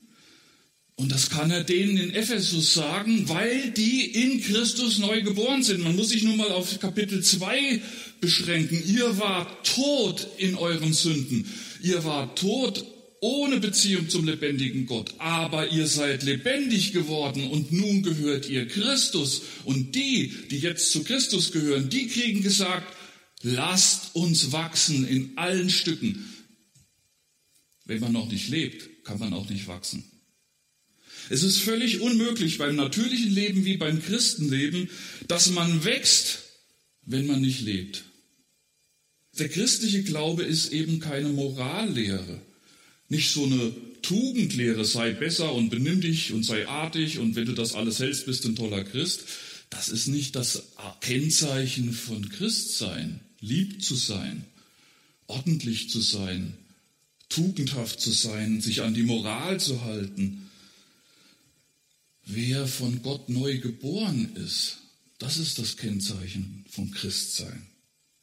Und 0.95 1.11
das 1.11 1.31
kann 1.31 1.49
er 1.49 1.63
denen 1.63 1.97
in 1.97 2.13
Ephesus 2.13 2.75
sagen, 2.75 3.27
weil 3.27 3.71
die 3.71 4.05
in 4.05 4.41
Christus 4.41 4.99
neu 4.99 5.23
geboren 5.23 5.63
sind. 5.63 5.83
Man 5.83 5.95
muss 5.95 6.09
sich 6.09 6.21
nur 6.21 6.35
mal 6.35 6.51
auf 6.51 6.79
Kapitel 6.79 7.23
2 7.23 7.81
beschränken. 8.19 8.83
Ihr 8.85 9.17
wart 9.17 9.65
tot 9.65 10.27
in 10.37 10.55
euren 10.55 10.93
Sünden. 10.93 11.49
Ihr 11.81 12.03
wart 12.03 12.37
tot 12.37 12.85
ohne 13.21 13.59
Beziehung 13.59 14.09
zum 14.09 14.25
lebendigen 14.25 14.87
Gott. 14.87 15.13
Aber 15.19 15.69
ihr 15.69 15.87
seid 15.87 16.23
lebendig 16.23 16.91
geworden 16.91 17.49
und 17.49 17.71
nun 17.71 18.01
gehört 18.01 18.49
ihr 18.49 18.67
Christus. 18.67 19.43
Und 19.63 19.95
die, 19.95 20.33
die 20.49 20.57
jetzt 20.57 20.91
zu 20.91 21.03
Christus 21.03 21.51
gehören, 21.51 21.89
die 21.89 22.07
kriegen 22.07 22.41
gesagt, 22.41 22.97
lasst 23.43 24.15
uns 24.15 24.51
wachsen 24.51 25.07
in 25.07 25.37
allen 25.37 25.69
Stücken. 25.69 26.27
Wenn 27.85 28.01
man 28.01 28.11
noch 28.11 28.29
nicht 28.29 28.49
lebt, 28.49 29.05
kann 29.05 29.19
man 29.19 29.33
auch 29.33 29.49
nicht 29.49 29.67
wachsen. 29.67 30.03
Es 31.29 31.43
ist 31.43 31.59
völlig 31.59 32.01
unmöglich 32.01 32.57
beim 32.57 32.75
natürlichen 32.75 33.31
Leben 33.31 33.65
wie 33.65 33.77
beim 33.77 34.01
Christenleben, 34.01 34.89
dass 35.27 35.51
man 35.51 35.83
wächst, 35.83 36.39
wenn 37.03 37.27
man 37.27 37.41
nicht 37.41 37.61
lebt. 37.61 38.03
Der 39.37 39.47
christliche 39.47 40.01
Glaube 40.01 40.43
ist 40.43 40.73
eben 40.73 40.99
keine 40.99 41.29
Morallehre 41.29 42.41
nicht 43.11 43.31
so 43.31 43.43
eine 43.43 43.73
Tugendlehre, 44.01 44.85
sei 44.85 45.11
besser 45.11 45.53
und 45.53 45.69
benimm 45.69 45.99
dich 45.99 46.31
und 46.31 46.43
sei 46.43 46.65
artig 46.69 47.19
und 47.19 47.35
wenn 47.35 47.45
du 47.45 47.51
das 47.51 47.75
alles 47.75 47.99
hältst, 47.99 48.25
bist 48.25 48.45
du 48.45 48.49
ein 48.49 48.55
toller 48.55 48.85
Christ. 48.85 49.25
Das 49.69 49.89
ist 49.89 50.07
nicht 50.07 50.37
das 50.37 50.63
Kennzeichen 51.01 51.91
von 51.91 52.29
Christsein, 52.29 53.19
lieb 53.41 53.83
zu 53.83 53.95
sein, 53.95 54.45
ordentlich 55.27 55.89
zu 55.89 55.99
sein, 55.99 56.53
tugendhaft 57.27 57.99
zu 57.99 58.11
sein, 58.11 58.61
sich 58.61 58.81
an 58.81 58.93
die 58.93 59.03
Moral 59.03 59.59
zu 59.59 59.83
halten. 59.83 60.49
Wer 62.25 62.65
von 62.65 63.01
Gott 63.01 63.27
neu 63.27 63.57
geboren 63.57 64.37
ist, 64.37 64.77
das 65.19 65.37
ist 65.37 65.59
das 65.59 65.75
Kennzeichen 65.75 66.63
vom 66.69 66.91
Christsein. 66.91 67.67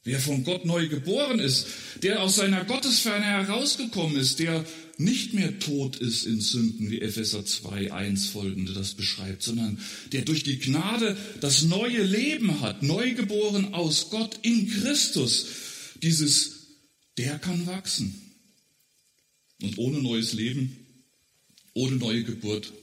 Wer 0.09 0.19
von 0.19 0.43
Gott 0.43 0.65
neu 0.65 0.87
geboren 0.87 1.37
ist, 1.37 1.67
der 2.01 2.23
aus 2.23 2.37
seiner 2.37 2.65
Gottesferne 2.65 3.25
herausgekommen 3.25 4.17
ist, 4.17 4.39
der 4.39 4.65
nicht 4.97 5.35
mehr 5.35 5.59
tot 5.59 5.97
ist 5.97 6.25
in 6.25 6.41
Sünden, 6.41 6.89
wie 6.89 6.99
Epheser 6.99 7.45
2, 7.45 7.93
1 7.93 8.25
folgende 8.25 8.73
das 8.73 8.95
beschreibt, 8.95 9.43
sondern 9.43 9.79
der 10.11 10.23
durch 10.23 10.43
die 10.43 10.57
Gnade 10.57 11.15
das 11.41 11.61
neue 11.61 12.01
Leben 12.01 12.59
hat, 12.59 12.81
neu 12.81 13.13
geboren 13.13 13.75
aus 13.75 14.09
Gott 14.09 14.39
in 14.41 14.67
Christus. 14.67 15.45
Dieses, 16.01 16.53
der 17.19 17.37
kann 17.37 17.67
wachsen. 17.67 18.19
Und 19.61 19.77
ohne 19.77 20.01
neues 20.01 20.33
Leben, 20.33 20.75
ohne 21.73 21.97
neue 21.97 22.23
Geburt 22.23 22.73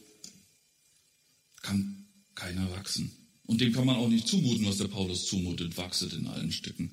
kann 1.60 2.06
keiner 2.36 2.70
wachsen. 2.70 3.15
Und 3.46 3.60
dem 3.60 3.72
kann 3.72 3.86
man 3.86 3.96
auch 3.96 4.08
nicht 4.08 4.26
zumuten, 4.26 4.66
was 4.66 4.78
der 4.78 4.88
Paulus 4.88 5.26
zumutet, 5.26 5.76
wachset 5.76 6.12
in 6.12 6.26
allen 6.26 6.52
Stücken. 6.52 6.90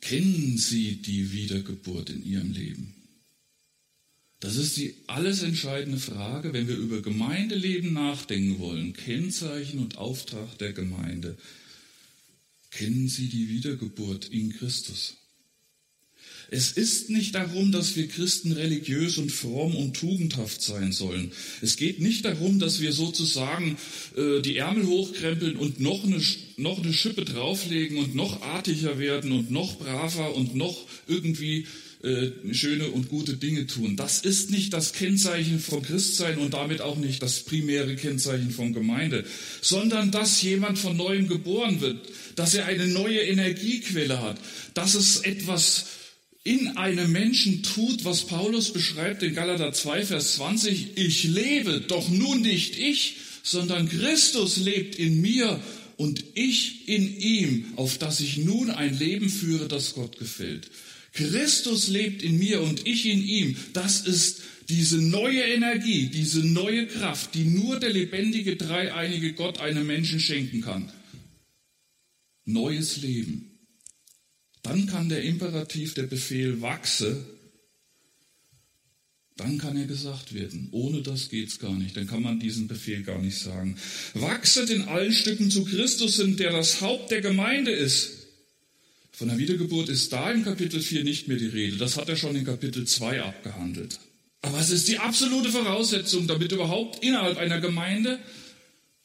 Kennen 0.00 0.58
Sie 0.58 0.96
die 0.96 1.32
Wiedergeburt 1.32 2.10
in 2.10 2.24
Ihrem 2.24 2.52
Leben? 2.52 2.94
Das 4.40 4.56
ist 4.56 4.76
die 4.76 4.94
alles 5.06 5.42
entscheidende 5.42 5.98
Frage, 5.98 6.52
wenn 6.52 6.68
wir 6.68 6.76
über 6.76 7.00
Gemeindeleben 7.00 7.94
nachdenken 7.94 8.58
wollen. 8.58 8.92
Kennzeichen 8.92 9.78
und 9.78 9.96
Auftrag 9.96 10.58
der 10.58 10.74
Gemeinde. 10.74 11.38
Kennen 12.70 13.08
Sie 13.08 13.28
die 13.28 13.48
Wiedergeburt 13.48 14.26
in 14.26 14.52
Christus? 14.52 15.16
Es 16.50 16.72
ist 16.72 17.10
nicht 17.10 17.34
darum, 17.34 17.72
dass 17.72 17.96
wir 17.96 18.08
Christen 18.08 18.52
religiös 18.52 19.18
und 19.18 19.32
fromm 19.32 19.74
und 19.74 19.94
tugendhaft 19.94 20.62
sein 20.62 20.92
sollen. 20.92 21.32
Es 21.62 21.76
geht 21.76 22.00
nicht 22.00 22.24
darum, 22.24 22.58
dass 22.58 22.80
wir 22.80 22.92
sozusagen 22.92 23.76
äh, 24.16 24.40
die 24.40 24.56
Ärmel 24.58 24.86
hochkrempeln 24.86 25.56
und 25.56 25.80
noch 25.80 26.04
eine, 26.04 26.20
noch 26.56 26.82
eine 26.82 26.92
Schippe 26.92 27.24
drauflegen 27.24 27.98
und 27.98 28.14
noch 28.14 28.42
artiger 28.42 28.98
werden 28.98 29.32
und 29.32 29.50
noch 29.50 29.78
braver 29.78 30.34
und 30.34 30.54
noch 30.54 30.86
irgendwie 31.08 31.66
äh, 32.04 32.32
schöne 32.52 32.90
und 32.90 33.08
gute 33.08 33.34
Dinge 33.34 33.66
tun. 33.66 33.96
Das 33.96 34.20
ist 34.20 34.50
nicht 34.50 34.74
das 34.74 34.92
Kennzeichen 34.92 35.58
von 35.58 35.82
Christsein 35.82 36.36
und 36.36 36.52
damit 36.52 36.82
auch 36.82 36.96
nicht 36.96 37.22
das 37.22 37.40
primäre 37.40 37.96
Kennzeichen 37.96 38.50
von 38.50 38.74
Gemeinde, 38.74 39.24
sondern 39.62 40.10
dass 40.10 40.42
jemand 40.42 40.78
von 40.78 40.98
neuem 40.98 41.28
geboren 41.28 41.80
wird, 41.80 42.06
dass 42.36 42.54
er 42.54 42.66
eine 42.66 42.86
neue 42.86 43.20
Energiequelle 43.20 44.20
hat, 44.20 44.38
dass 44.74 44.94
es 44.94 45.20
etwas 45.20 45.86
in 46.44 46.76
einem 46.76 47.10
Menschen 47.10 47.62
tut, 47.62 48.04
was 48.04 48.26
Paulus 48.26 48.72
beschreibt 48.72 49.22
in 49.22 49.34
Galater 49.34 49.72
2, 49.72 50.04
Vers 50.04 50.34
20. 50.34 50.96
Ich 50.96 51.24
lebe, 51.24 51.80
doch 51.80 52.08
nun 52.10 52.42
nicht 52.42 52.78
ich, 52.78 53.16
sondern 53.42 53.88
Christus 53.88 54.58
lebt 54.58 54.96
in 54.96 55.22
mir 55.22 55.58
und 55.96 56.22
ich 56.34 56.86
in 56.86 57.18
ihm, 57.18 57.72
auf 57.76 57.96
dass 57.96 58.20
ich 58.20 58.36
nun 58.36 58.70
ein 58.70 58.98
Leben 58.98 59.30
führe, 59.30 59.68
das 59.68 59.94
Gott 59.94 60.18
gefällt. 60.18 60.70
Christus 61.14 61.88
lebt 61.88 62.22
in 62.22 62.38
mir 62.38 62.60
und 62.60 62.86
ich 62.86 63.06
in 63.06 63.24
ihm. 63.24 63.56
Das 63.72 64.02
ist 64.02 64.42
diese 64.68 64.98
neue 64.98 65.40
Energie, 65.40 66.08
diese 66.08 66.40
neue 66.40 66.86
Kraft, 66.86 67.34
die 67.34 67.44
nur 67.44 67.78
der 67.78 67.90
lebendige, 67.90 68.56
dreieinige 68.56 69.32
Gott 69.32 69.60
einem 69.60 69.86
Menschen 69.86 70.20
schenken 70.20 70.60
kann. 70.60 70.92
Neues 72.44 72.98
Leben. 72.98 73.53
Dann 74.64 74.86
kann 74.86 75.08
der 75.08 75.22
Imperativ, 75.22 75.94
der 75.94 76.08
Befehl 76.08 76.60
wachse, 76.60 77.24
dann 79.36 79.58
kann 79.58 79.76
er 79.76 79.86
gesagt 79.86 80.34
werden. 80.34 80.68
Ohne 80.72 81.02
das 81.02 81.28
geht's 81.28 81.60
gar 81.60 81.74
nicht. 81.74 81.96
Dann 81.96 82.08
kann 82.08 82.22
man 82.22 82.40
diesen 82.40 82.66
Befehl 82.66 83.04
gar 83.04 83.20
nicht 83.20 83.38
sagen. 83.38 83.76
Wachset 84.14 84.70
in 84.70 84.82
allen 84.82 85.12
Stücken 85.12 85.52
zu 85.52 85.64
Christus 85.64 86.16
hin, 86.16 86.36
der 86.36 86.50
das 86.50 86.80
Haupt 86.80 87.12
der 87.12 87.20
Gemeinde 87.20 87.70
ist 87.70 88.24
von 89.14 89.28
der 89.28 89.38
Wiedergeburt 89.38 89.88
ist 89.90 90.12
da 90.12 90.32
in 90.32 90.42
Kapitel 90.42 90.80
4 90.80 91.04
nicht 91.04 91.28
mehr 91.28 91.36
die 91.36 91.46
Rede. 91.46 91.76
Das 91.76 91.96
hat 91.96 92.08
er 92.08 92.16
schon 92.16 92.34
in 92.34 92.44
Kapitel 92.44 92.84
2 92.84 93.22
abgehandelt. 93.22 94.00
Aber 94.42 94.58
es 94.58 94.70
ist 94.70 94.88
die 94.88 94.98
absolute 94.98 95.50
Voraussetzung, 95.50 96.26
damit 96.26 96.50
überhaupt 96.50 97.04
innerhalb 97.04 97.38
einer 97.38 97.60
Gemeinde 97.60 98.18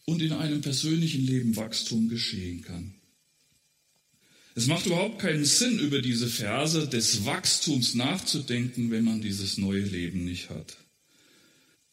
und 0.05 0.23
in 0.23 0.31
einem 0.31 0.61
persönlichen 0.61 1.23
Leben 1.27 1.55
Wachstum 1.55 2.09
geschehen 2.09 2.63
kann. 2.63 2.95
Es 4.55 4.67
macht 4.67 4.85
überhaupt 4.85 5.19
keinen 5.19 5.45
Sinn, 5.45 5.79
über 5.79 6.01
diese 6.01 6.27
Verse 6.27 6.87
des 6.87 7.25
Wachstums 7.25 7.93
nachzudenken, 7.95 8.91
wenn 8.91 9.03
man 9.03 9.21
dieses 9.21 9.57
neue 9.57 9.83
Leben 9.83 10.25
nicht 10.25 10.49
hat. 10.49 10.77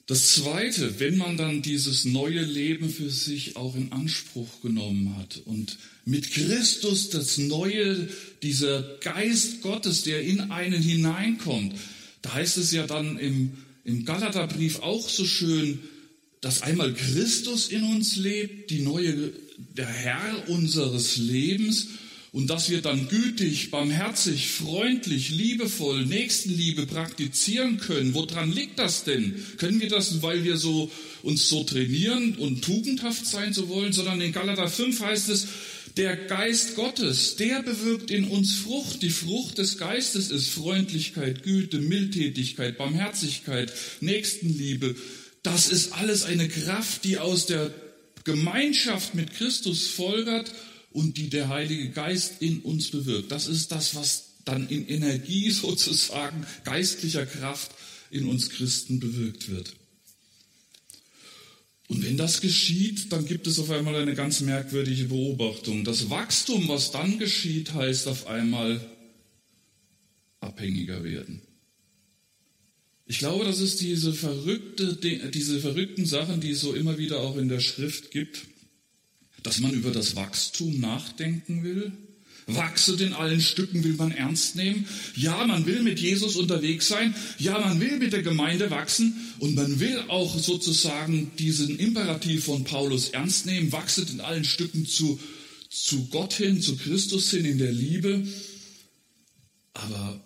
Das 0.07 0.35
Zweite, 0.35 1.01
wenn 1.01 1.17
man 1.17 1.37
dann 1.37 1.63
dieses 1.63 2.05
neue 2.05 2.43
Leben 2.43 2.91
für 2.91 3.11
sich 3.11 3.57
auch 3.57 3.75
in 3.75 3.91
Anspruch 3.91 4.63
genommen 4.63 5.17
hat 5.17 5.43
und 5.45 5.79
mit 6.05 6.31
Christus 6.31 7.11
das 7.11 7.39
neue, 7.39 8.09
dieser 8.43 8.99
Geist 9.01 9.63
Gottes, 9.63 10.05
der 10.05 10.23
in 10.23 10.53
einen 10.53 10.81
hineinkommt, 10.81 11.75
da 12.23 12.35
heißt 12.35 12.57
es 12.59 12.71
ja 12.71 12.87
dann 12.87 13.19
im, 13.19 13.53
im 13.85 14.05
Galaterbrief 14.05 14.79
auch 14.79 15.09
so 15.09 15.25
schön, 15.25 15.81
dass 16.41 16.63
einmal 16.63 16.95
Christus 16.95 17.69
in 17.69 17.83
uns 17.83 18.15
lebt, 18.15 18.71
die 18.71 18.83
neue, 18.83 19.33
der 19.77 19.89
Herr 19.89 20.49
unseres 20.49 21.17
Lebens 21.17 21.89
und 22.33 22.49
dass 22.51 22.69
wir 22.71 22.83
dann 22.83 23.09
gütig, 23.09 23.71
barmherzig, 23.71 24.49
freundlich, 24.49 25.31
liebevoll 25.31 26.05
Nächstenliebe 26.05 26.87
praktizieren 26.87 27.79
können. 27.79 28.15
Woran 28.15 28.53
liegt 28.53 28.79
das 28.79 29.05
denn? 29.05 29.35
Können 29.59 29.81
wir 29.81 29.89
das, 29.89 30.23
weil 30.23 30.45
wir 30.45 30.57
so 30.57 30.91
uns 31.23 31.49
so 31.49 31.65
trainieren 31.65 32.35
und 32.37 32.63
tugendhaft 32.63 33.27
sein 33.27 33.53
zu 33.53 33.69
wollen, 33.69 33.93
sondern 33.93 34.21
in 34.21 34.33
Galater 34.33 34.69
5 34.69 35.01
heißt 35.01 35.29
es, 35.29 35.47
der 35.97 36.15
Geist 36.15 36.77
Gottes, 36.77 37.37
der 37.37 37.63
bewirkt 37.63 38.11
in 38.11 38.25
uns 38.25 38.55
Frucht. 38.57 39.01
Die 39.03 39.11
Frucht 39.11 39.57
des 39.57 39.79
Geistes 39.79 40.31
ist 40.31 40.49
Freundlichkeit, 40.49 41.43
Güte, 41.43 41.79
Mildtätigkeit, 41.79 42.77
Barmherzigkeit, 42.77 43.73
Nächstenliebe. 44.01 44.95
Das 45.43 45.69
ist 45.69 45.93
alles 45.95 46.25
eine 46.25 46.49
Kraft, 46.49 47.05
die 47.05 47.19
aus 47.19 47.47
der 47.47 47.73
Gemeinschaft 48.25 49.15
mit 49.15 49.33
Christus 49.35 49.87
folgert 49.87 50.53
und 50.97 51.19
die 51.19 51.29
der 51.29 51.51
Heilige 51.51 51.91
Geist 51.91 52.41
in 52.41 52.61
uns 52.61 52.91
bewirkt. 52.91 53.31
Das 53.31 53.49
ist 53.49 53.71
das, 53.71 53.95
was 53.97 54.31
dann 54.47 54.67
in 54.71 54.89
Energie 54.89 55.51
sozusagen 55.51 56.47
geistlicher 56.65 57.27
Kraft 57.27 57.71
in 58.11 58.27
uns 58.27 58.49
Christen 58.49 58.99
bewirkt 58.99 59.51
wird. 59.51 59.75
Und 61.89 62.03
wenn 62.03 62.17
das 62.17 62.41
geschieht, 62.41 63.13
dann 63.13 63.27
gibt 63.27 63.47
es 63.47 63.59
auf 63.59 63.71
einmal 63.71 63.95
eine 63.95 64.15
ganz 64.15 64.41
merkwürdige 64.41 65.05
Beobachtung. 65.05 65.85
Das 65.85 66.09
Wachstum, 66.09 66.67
was 66.67 66.93
dann 66.93 67.19
geschieht, 67.19 67.75
heißt 67.75 68.09
auf 68.09 68.27
einmal 68.27 68.81
abhängiger 70.41 71.05
werden. 71.05 71.43
Ich 73.05 73.19
glaube, 73.19 73.45
das 73.45 73.61
ist 73.61 73.83
diese, 73.83 74.15
verrückte, 74.15 74.97
diese 74.97 75.61
verrückten 75.61 76.07
Sachen, 76.07 76.41
die 76.41 76.53
es 76.53 76.61
so 76.61 76.73
immer 76.73 76.97
wieder 76.97 77.21
auch 77.21 77.37
in 77.37 77.51
der 77.51 77.61
Schrift 77.61 78.11
gibt 78.11 78.47
dass 79.47 79.61
man 79.61 79.73
über 79.75 79.93
das 79.93 80.17
Wachstum 80.17 80.81
nachdenken 80.81 81.63
will. 81.63 81.93
Wachset 82.49 83.01
in 83.01 83.13
allen 83.13 83.41
Stücken 83.41 83.85
will 83.85 83.93
man 83.93 84.11
ernst 84.11 84.57
nehmen. 84.57 84.87
Ja, 85.15 85.47
man 85.47 85.67
will 85.67 85.83
mit 85.83 86.01
Jesus 86.01 86.35
unterwegs 86.35 86.89
sein. 86.89 87.15
Ja, 87.39 87.57
man 87.61 87.81
will 87.81 87.99
mit 87.99 88.13
der 88.13 88.25
Gemeinde 88.25 88.71
wachsen. 88.71 89.15
Und 89.39 89.55
man 89.55 89.79
will 89.79 90.01
auch 90.09 90.37
sozusagen 90.37 91.31
diesen 91.39 91.79
Imperativ 91.79 92.47
von 92.47 92.65
Paulus 92.65 93.11
ernst 93.11 93.47
nehmen. 93.47 93.71
Wachset 93.71 94.11
in 94.11 94.21
allen 94.21 94.45
Stücken 94.45 94.85
zu, 94.85 95.21
zu 95.71 96.07
Gott 96.09 96.35
hin, 96.35 96.61
zu 96.61 96.77
Christus 96.77 97.31
hin, 97.31 97.45
in 97.45 97.59
der 97.59 97.73
Liebe. 97.73 98.27
Aber 99.75 100.21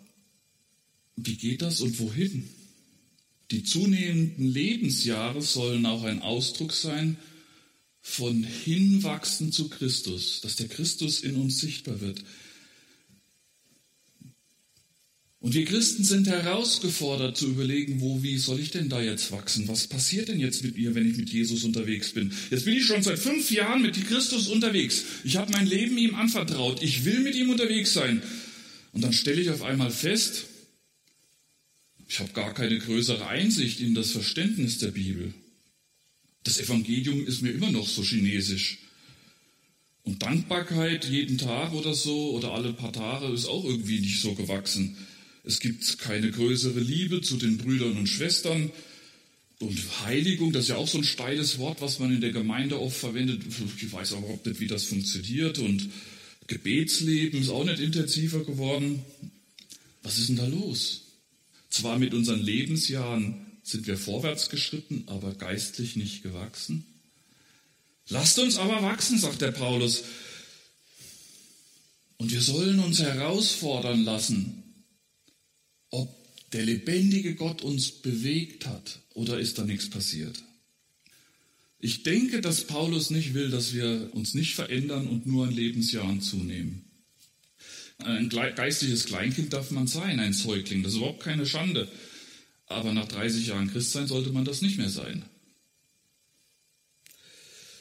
wie 1.17 1.37
geht 1.37 1.61
das 1.61 1.83
und 1.83 1.99
wohin? 1.99 2.49
Die 3.51 3.65
zunehmenden 3.65 4.47
Lebensjahre 4.47 5.43
sollen 5.43 5.85
auch 5.85 6.05
ein 6.05 6.23
Ausdruck 6.23 6.73
sein 6.73 7.19
von 8.03 8.43
Hinwachsen 8.43 9.53
zu 9.53 9.69
Christus, 9.69 10.41
dass 10.41 10.57
der 10.57 10.69
Christus 10.69 11.21
in 11.21 11.37
uns 11.37 11.61
sichtbar 11.61 12.01
wird. 12.01 12.23
Und 15.43 15.55
wir 15.55 15.65
Christen 15.65 16.05
sind 16.05 16.27
herausgefordert 16.27 17.35
zu 17.35 17.47
überlegen, 17.47 18.03
wo, 18.03 18.23
wie 18.23 18.37
soll 18.37 18.61
ich 18.61 18.73
denn 18.73 18.91
da 18.91 19.01
jetzt 19.01 19.33
wachsen? 19.33 19.69
Was 19.69 19.87
passiert 19.87 20.29
denn 20.29 20.39
jetzt 20.39 20.63
mit 20.63 20.77
mir, 20.77 20.95
wenn 20.95 21.11
ich 21.11 21.17
mit 21.17 21.31
Jesus 21.31 21.65
unterwegs 21.65 22.13
bin? 22.13 22.31
Jetzt 22.51 22.67
bin 22.67 22.77
ich 22.77 22.85
schon 22.85 23.03
seit 23.03 23.19
fünf 23.19 23.51
Jahren 23.51 23.81
mit 23.81 24.07
Christus 24.07 24.49
unterwegs. 24.49 25.03
Ich 25.25 25.37
habe 25.37 25.51
mein 25.53 25.67
Leben 25.67 25.97
ihm 25.97 26.15
anvertraut. 26.15 26.83
Ich 26.83 27.07
will 27.07 27.21
mit 27.21 27.35
ihm 27.35 27.49
unterwegs 27.49 27.95
sein. 27.95 28.23
Und 28.93 29.03
dann 29.03 29.15
stelle 29.15 29.41
ich 29.41 29.49
auf 29.49 29.63
einmal 29.63 29.91
fest, 29.91 30.45
ich 32.07 32.19
habe 32.19 32.33
gar 32.33 32.53
keine 32.53 32.79
größere 32.79 33.27
Einsicht 33.27 33.81
in 33.81 33.95
das 33.95 34.11
Verständnis 34.11 34.79
der 34.79 34.91
Bibel. 34.91 35.33
Das 36.45 36.59
Evangelium 36.59 37.27
ist 37.27 37.43
mir 37.43 37.51
immer 37.51 37.71
noch 37.71 37.87
so 37.87 38.03
chinesisch. 38.03 38.79
Und 40.03 40.23
Dankbarkeit 40.23 41.05
jeden 41.05 41.39
Tag 41.39 41.73
oder 41.73 41.95
so 41.95 42.31
oder 42.33 42.53
alle 42.53 42.73
paar 42.73 42.93
Tage 42.93 43.27
ist 43.27 43.47
auch 43.47 43.65
irgendwie 43.65 44.01
nicht 44.01 44.21
so 44.21 44.35
gewachsen. 44.35 44.97
Es 45.45 45.61
gibt 45.61 45.99
keine 45.99 46.31
größere 46.31 46.81
Liebe 46.81 47.21
zu 47.21 47.37
den 47.37 47.59
Brüdern 47.59 47.97
und 47.97 48.09
Schwestern. 48.09 48.71
Und 49.59 49.79
Heiligung, 50.05 50.53
das 50.53 50.65
ist 50.65 50.69
ja 50.71 50.77
auch 50.77 50.89
so 50.89 50.99
ein 50.99 51.05
steiles 51.05 51.59
Wort, 51.59 51.83
was 51.83 51.99
man 51.99 52.13
in 52.13 52.23
der 52.23 52.33
Gemeinde 52.33 52.81
oft 52.81 52.97
verwendet. 52.97 53.43
Ich 53.77 53.93
weiß 53.93 54.15
auch 54.15 54.21
überhaupt 54.21 54.47
nicht, 54.47 54.61
wie 54.61 54.67
das 54.67 54.85
funktioniert. 54.85 55.59
Und 55.59 55.91
Gebetsleben 56.47 57.43
ist 57.43 57.51
auch 57.51 57.65
nicht 57.65 57.81
intensiver 57.81 58.43
geworden. 58.43 59.03
Was 60.03 60.19
ist 60.19 60.31
denn 60.31 60.37
da 60.37 60.47
los? 60.47 61.03
Zwar 61.69 61.99
mit 61.99 62.15
unseren 62.15 62.41
Lebensjahren 62.41 63.47
sind 63.63 63.87
wir 63.87 63.97
vorwärts 63.97 64.49
geschritten, 64.49 65.05
aber 65.07 65.35
geistlich 65.35 65.97
nicht 65.97 66.23
gewachsen? 66.23 66.85
Lasst 68.09 68.39
uns 68.39 68.59
aber 68.59 68.83
wachsen, 68.83 69.19
sagt 69.19 69.41
der 69.41 69.53
Paulus. 69.53 70.05
Und 72.19 72.33
wir 72.33 72.41
sollen 72.41 72.81
uns 72.81 73.01
herausfordern 73.01 74.05
lassen, 74.05 74.63
ob 75.91 76.15
der 76.53 76.65
lebendige 76.65 77.35
Gott 77.35 77.63
uns 77.63 77.91
bewegt 77.91 78.67
hat 78.67 79.01
oder 79.15 79.39
ist 79.39 79.59
da 79.59 79.65
nichts 79.65 79.89
passiert. 79.89 80.43
Ich 81.79 82.03
denke, 82.03 82.41
dass 82.41 82.67
Paulus 82.67 83.11
nicht 83.11 83.33
will, 83.33 83.51
dass 83.51 83.73
wir 83.73 84.11
uns 84.13 84.35
nicht 84.35 84.55
verändern 84.55 85.07
und 85.07 85.27
nur 85.27 85.47
an 85.47 85.55
Lebensjahren 85.55 86.21
zunehmen. 86.21 86.85
Ein 87.99 88.29
geistliches 88.29 89.07
Kleinkind 89.07 89.53
darf 89.53 89.71
man 89.71 89.87
sein, 89.87 90.21
ein 90.21 90.33
Säugling, 90.33 90.83
das 90.83 90.93
ist 90.93 90.99
überhaupt 90.99 91.23
keine 91.23 91.47
Schande. 91.47 91.89
Aber 92.71 92.93
nach 92.93 93.09
30 93.09 93.49
Jahren 93.49 93.71
Christsein 93.71 94.07
sollte 94.07 94.31
man 94.31 94.45
das 94.45 94.63
nicht 94.63 94.79
mehr 94.79 94.89
sein. 94.89 95.25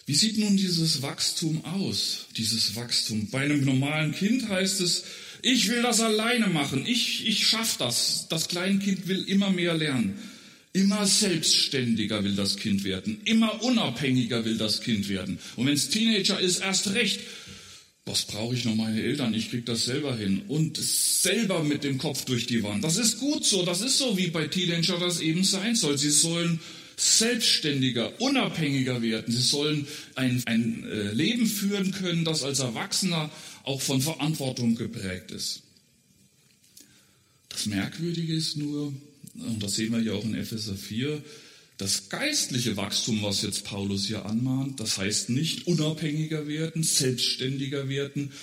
Wie 0.07 0.15
sieht 0.15 0.39
nun 0.39 0.57
dieses 0.57 1.03
Wachstum 1.03 1.63
aus? 1.63 2.25
Dieses 2.35 2.75
Wachstum. 2.75 3.29
Bei 3.29 3.41
einem 3.41 3.63
normalen 3.63 4.15
Kind 4.15 4.49
heißt 4.49 4.81
es, 4.81 5.03
ich 5.43 5.69
will 5.69 5.83
das 5.83 5.99
alleine 5.99 6.47
machen. 6.47 6.87
Ich, 6.87 7.27
ich 7.27 7.47
schaff 7.47 7.77
das. 7.77 8.25
Das 8.29 8.47
Kleinkind 8.47 9.07
will 9.07 9.21
immer 9.25 9.51
mehr 9.51 9.75
lernen. 9.75 10.17
Immer 10.73 11.05
selbstständiger 11.05 12.23
will 12.23 12.35
das 12.35 12.57
Kind 12.57 12.83
werden. 12.83 13.21
Immer 13.25 13.61
unabhängiger 13.61 14.43
will 14.43 14.57
das 14.57 14.81
Kind 14.81 15.07
werden. 15.07 15.37
Und 15.55 15.67
wenn 15.67 15.75
es 15.75 15.89
Teenager 15.89 16.39
ist, 16.39 16.61
erst 16.61 16.95
recht. 16.95 17.19
Was 18.09 18.23
brauche 18.23 18.55
ich 18.55 18.65
noch 18.65 18.73
meine 18.73 19.03
Eltern? 19.03 19.35
Ich 19.35 19.51
krieg 19.51 19.67
das 19.67 19.85
selber 19.85 20.15
hin. 20.15 20.41
Und 20.47 20.77
selber 20.77 21.63
mit 21.63 21.83
dem 21.83 21.99
Kopf 21.99 22.25
durch 22.25 22.47
die 22.47 22.63
Wand. 22.63 22.83
Das 22.83 22.97
ist 22.97 23.19
gut 23.19 23.45
so. 23.45 23.63
Das 23.63 23.81
ist 23.81 23.99
so, 23.99 24.17
wie 24.17 24.27
bei 24.27 24.47
Teenager 24.47 24.97
das 24.97 25.19
eben 25.19 25.43
sein 25.43 25.75
soll. 25.75 25.95
Sie 25.95 26.09
sollen 26.09 26.59
selbstständiger, 26.97 28.19
unabhängiger 28.19 29.03
werden. 29.03 29.31
Sie 29.31 29.43
sollen 29.43 29.85
ein, 30.15 30.41
ein 30.47 30.89
äh, 30.89 31.11
Leben 31.11 31.45
führen 31.45 31.91
können, 31.91 32.25
das 32.25 32.41
als 32.41 32.59
Erwachsener 32.59 33.29
auch 33.63 33.79
von 33.79 34.01
Verantwortung 34.01 34.73
geprägt 34.73 35.29
ist. 35.29 35.61
Das 37.49 37.67
Merkwürdige 37.67 38.33
ist 38.33 38.57
nur, 38.57 38.91
und 39.35 39.61
das 39.61 39.75
sehen 39.75 39.93
wir 39.93 40.01
ja 40.01 40.13
auch 40.13 40.25
in 40.25 40.33
Epheser 40.33 40.75
4, 40.75 41.21
das 41.79 42.09
geistliche 42.09 42.75
Wachstum, 42.75 43.23
was 43.23 43.41
jetzt 43.41 43.63
Paulus 43.63 44.05
hier 44.05 44.25
anmahnt, 44.25 44.81
das 44.81 44.97
heißt 44.97 45.29
nicht 45.29 45.65
unabhängiger 45.65 46.45
werden, 46.45 46.83
selbstständiger 46.83 47.87
werden, 47.87 48.33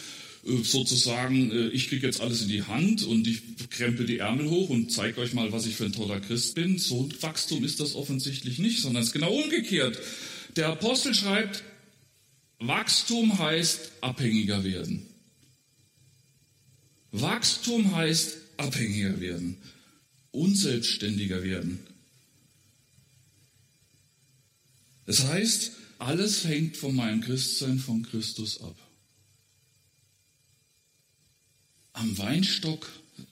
äh, 0.47 0.63
sozusagen, 0.65 1.53
äh, 1.53 1.69
ich 1.69 1.89
kriege 1.89 2.07
jetzt 2.07 2.23
alles 2.23 2.41
in 2.41 2.49
die 2.49 2.63
Hand 2.63 3.05
und 3.05 3.29
ich 3.29 3.43
krempel 3.69 4.07
die 4.07 4.19
Ärmel 4.19 4.49
hoch 4.49 4.71
und 4.71 4.91
zeige 4.91 5.21
euch 5.21 5.35
mal, 5.35 5.53
was 5.53 5.67
ich 5.67 5.77
für 5.77 5.85
ein 5.85 5.93
toller 5.93 6.19
Christ 6.19 6.55
bin. 6.55 6.79
So 6.79 7.05
ein 7.05 7.23
Wachstum 7.23 7.63
ist 7.63 7.79
das 7.79 7.95
offensichtlich 7.95 8.59
nicht, 8.59 8.81
sondern 8.81 9.03
es 9.03 9.09
ist 9.09 9.13
genau 9.13 9.33
umgekehrt. 9.33 9.99
Der 10.57 10.69
Apostel 10.69 11.15
schreibt, 11.15 11.63
Wachstum 12.59 13.39
heißt 13.39 13.93
abhängiger 14.01 14.65
werden. 14.65 15.07
Wachstum 17.13 17.95
heißt 17.95 18.39
abhängiger 18.57 19.21
werden 19.21 19.59
unselbstständiger 20.37 21.43
werden. 21.43 21.81
Das 25.07 25.25
heißt, 25.25 25.73
alles 25.99 26.45
hängt 26.45 26.77
von 26.77 26.95
meinem 26.95 27.21
Christsein 27.21 27.79
von 27.79 28.03
Christus 28.03 28.61
ab. 28.61 28.77
Am 31.93 32.19
Weinstock 32.19 32.91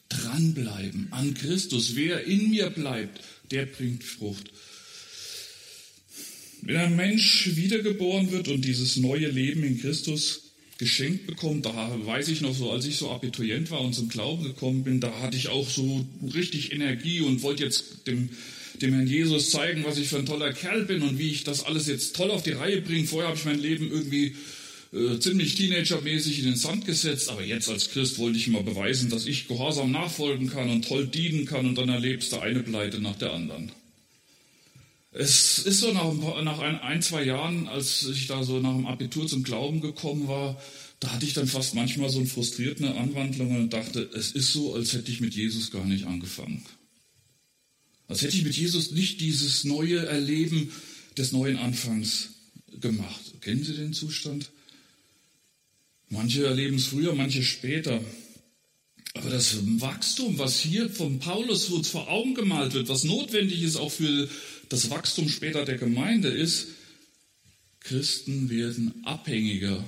dranbleiben, 0.09 1.09
an 1.13 1.35
Christus. 1.35 1.97
Wer 1.97 2.25
in 2.25 2.51
mir 2.51 2.71
bleibt, 2.71 3.21
der 3.51 3.67
bringt 3.67 4.05
Frucht. 4.05 4.51
Wenn 6.63 6.77
ein 6.77 6.97
Mensch 6.97 7.57
wiedergeboren 7.57 8.31
wird 8.31 8.49
und 8.49 8.65
dieses 8.65 8.97
neue 8.97 9.29
Leben 9.29 9.63
in 9.65 9.79
Christus 9.79 10.45
geschenkt 10.79 11.27
bekommen. 11.27 11.63
Da 11.63 11.99
weiß 12.05 12.29
ich 12.29 12.41
noch 12.41 12.55
so, 12.55 12.71
als 12.71 12.85
ich 12.85 12.97
so 12.97 13.11
Abiturient 13.11 13.71
war 13.71 13.81
und 13.81 13.95
zum 13.95 14.09
Glauben 14.09 14.45
gekommen 14.45 14.85
bin, 14.85 15.01
da 15.01 15.21
hatte 15.21 15.37
ich 15.37 15.49
auch 15.49 15.69
so 15.69 16.05
richtig 16.35 16.73
Energie 16.73 17.21
und 17.21 17.43
wollte 17.43 17.65
jetzt 17.65 18.07
dem, 18.07 18.31
dem 18.83 18.93
Herrn 18.95 19.07
Jesus 19.07 19.51
zeigen, 19.51 19.85
was 19.85 19.99
ich 19.99 20.09
für 20.09 20.19
ein 20.19 20.27
toller 20.27 20.53
Kerl 20.53 20.85
bin 20.85 21.03
und 21.03 21.19
wie 21.19 21.31
ich 21.31 21.45
das 21.45 21.65
alles 21.65 21.87
jetzt 21.87 22.17
toll 22.17 22.31
auf 22.31 22.43
die 22.43 22.53
Reihe 22.53 22.81
bringe. 22.81 23.07
Vorher 23.07 23.29
habe 23.29 23.39
ich 23.39 23.45
mein 23.45 23.61
Leben 23.61 23.91
irgendwie 23.91 24.37
äh, 24.93 25.19
ziemlich 25.19 25.55
teenagermäßig 25.55 26.41
in 26.41 26.45
den 26.47 26.57
Sand 26.57 26.87
gesetzt, 26.87 27.29
aber 27.29 27.43
jetzt 27.43 27.69
als 27.69 27.91
Christ 27.91 28.19
wollte 28.19 28.39
ich 28.39 28.49
mal 28.49 28.63
beweisen, 28.63 29.11
dass 29.11 29.27
ich 29.27 29.49
gehorsam 29.49 29.91
nachfolgen 29.91 30.49
kann 30.49 30.71
und 30.71 30.87
toll 30.87 31.07
dienen 31.07 31.47
kann 31.47 31.67
und 31.67 31.77
dann 31.77 31.89
erlebst 31.89 32.33
du 32.33 32.39
eine 32.39 32.61
Pleite 32.61 33.01
nach 33.01 33.17
der 33.17 33.33
anderen. 33.33 33.73
Es 35.11 35.59
ist 35.59 35.81
so 35.81 35.93
nach, 35.93 36.43
nach 36.43 36.59
ein, 36.59 36.81
ein, 36.81 37.01
zwei 37.01 37.23
Jahren, 37.23 37.69
als 37.69 38.05
ich 38.09 38.27
da 38.27 38.43
so 38.43 38.59
nach 38.59 38.75
dem 38.75 38.87
Abitur 38.87 39.27
zum 39.27 39.45
Glauben 39.45 39.81
gekommen 39.81 40.27
war, 40.27 40.61
da 40.99 41.13
hatte 41.13 41.25
ich 41.25 41.35
dann 41.35 41.47
fast 41.47 41.75
manchmal 41.75 42.09
so 42.09 42.19
eine 42.19 42.29
frustrierte 42.29 42.95
Anwandlung 42.95 43.57
und 43.57 43.73
dachte, 43.73 44.09
es 44.15 44.33
ist 44.33 44.53
so, 44.53 44.75
als 44.75 44.93
hätte 44.93 45.11
ich 45.11 45.21
mit 45.21 45.35
Jesus 45.35 45.71
gar 45.71 45.85
nicht 45.85 46.07
angefangen. 46.07 46.65
Als 48.09 48.23
hätte 48.23 48.37
ich 48.37 48.45
mit 48.45 48.57
Jesus 48.57 48.91
nicht 48.91 49.21
dieses 49.21 49.65
neue 49.65 50.07
Erleben 50.07 50.71
des 51.17 51.33
neuen 51.33 51.57
Anfangs 51.57 52.31
gemacht. 52.81 53.41
Kennen 53.41 53.65
Sie 53.65 53.75
den 53.75 53.93
Zustand? 53.93 54.51
Manche 56.09 56.45
erleben 56.45 56.77
es 56.77 56.87
früher, 56.87 57.15
manche 57.15 57.43
später. 57.43 58.03
Aber 59.15 59.31
das 59.31 59.57
Wachstum, 59.81 60.39
was 60.39 60.61
hier 60.61 60.91
von 60.91 61.19
Paulus 61.21 61.69
uns 61.71 61.89
vor 61.89 62.09
Augen 62.09 62.35
gemalt 62.35 62.75
wird, 62.75 62.89
was 62.89 63.05
notwendig 63.05 63.63
ist 63.63 63.77
auch 63.77 63.93
für 63.93 64.29
das 64.69 64.91
Wachstum 64.91 65.29
später 65.29 65.65
der 65.65 65.79
Gemeinde 65.79 66.29
ist, 66.29 66.69
Christen 67.81 68.51
werden 68.51 69.05
abhängiger, 69.05 69.85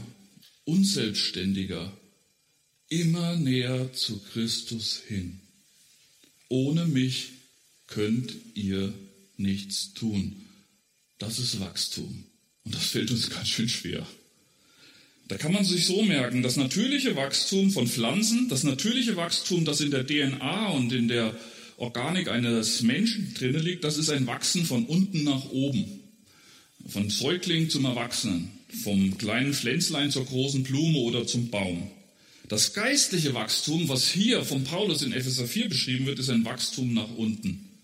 unselbstständiger, 0.64 1.96
immer 2.88 3.36
näher 3.36 3.92
zu 3.94 4.20
Christus 4.32 5.02
hin. 5.08 5.40
Ohne 6.48 6.86
mich 6.86 7.30
könnt 7.86 8.34
ihr 8.54 8.92
nichts 9.36 9.94
tun. 9.94 10.36
Das 11.18 11.38
ist 11.38 11.60
Wachstum. 11.60 12.24
Und 12.64 12.74
das 12.74 12.86
fällt 12.86 13.10
uns 13.10 13.30
ganz 13.30 13.48
schön 13.48 13.68
schwer. 13.68 14.06
Da 15.28 15.36
kann 15.36 15.52
man 15.52 15.64
sich 15.64 15.86
so 15.86 16.02
merken, 16.02 16.42
das 16.42 16.56
natürliche 16.56 17.16
Wachstum 17.16 17.70
von 17.70 17.88
Pflanzen, 17.88 18.48
das 18.48 18.62
natürliche 18.62 19.16
Wachstum, 19.16 19.64
das 19.64 19.80
in 19.80 19.90
der 19.90 20.06
DNA 20.06 20.68
und 20.68 20.92
in 20.92 21.08
der 21.08 21.36
Organik 21.78 22.28
eines 22.28 22.82
Menschen 22.82 23.34
drin 23.34 23.58
liegt, 23.58 23.84
das 23.84 23.98
ist 23.98 24.08
ein 24.08 24.26
Wachsen 24.26 24.64
von 24.64 24.86
unten 24.86 25.24
nach 25.24 25.50
oben. 25.50 26.00
Von 26.86 27.10
Säugling 27.10 27.68
zum 27.70 27.84
Erwachsenen, 27.84 28.50
vom 28.82 29.18
kleinen 29.18 29.52
Pflänzlein 29.52 30.12
zur 30.12 30.24
großen 30.24 30.62
Blume 30.62 30.98
oder 30.98 31.26
zum 31.26 31.50
Baum. 31.50 31.90
Das 32.48 32.72
geistliche 32.72 33.34
Wachstum, 33.34 33.88
was 33.88 34.08
hier 34.08 34.44
von 34.44 34.62
Paulus 34.62 35.02
in 35.02 35.12
Epheser 35.12 35.48
4 35.48 35.68
beschrieben 35.68 36.06
wird, 36.06 36.20
ist 36.20 36.30
ein 36.30 36.44
Wachstum 36.44 36.94
nach 36.94 37.12
unten. 37.16 37.75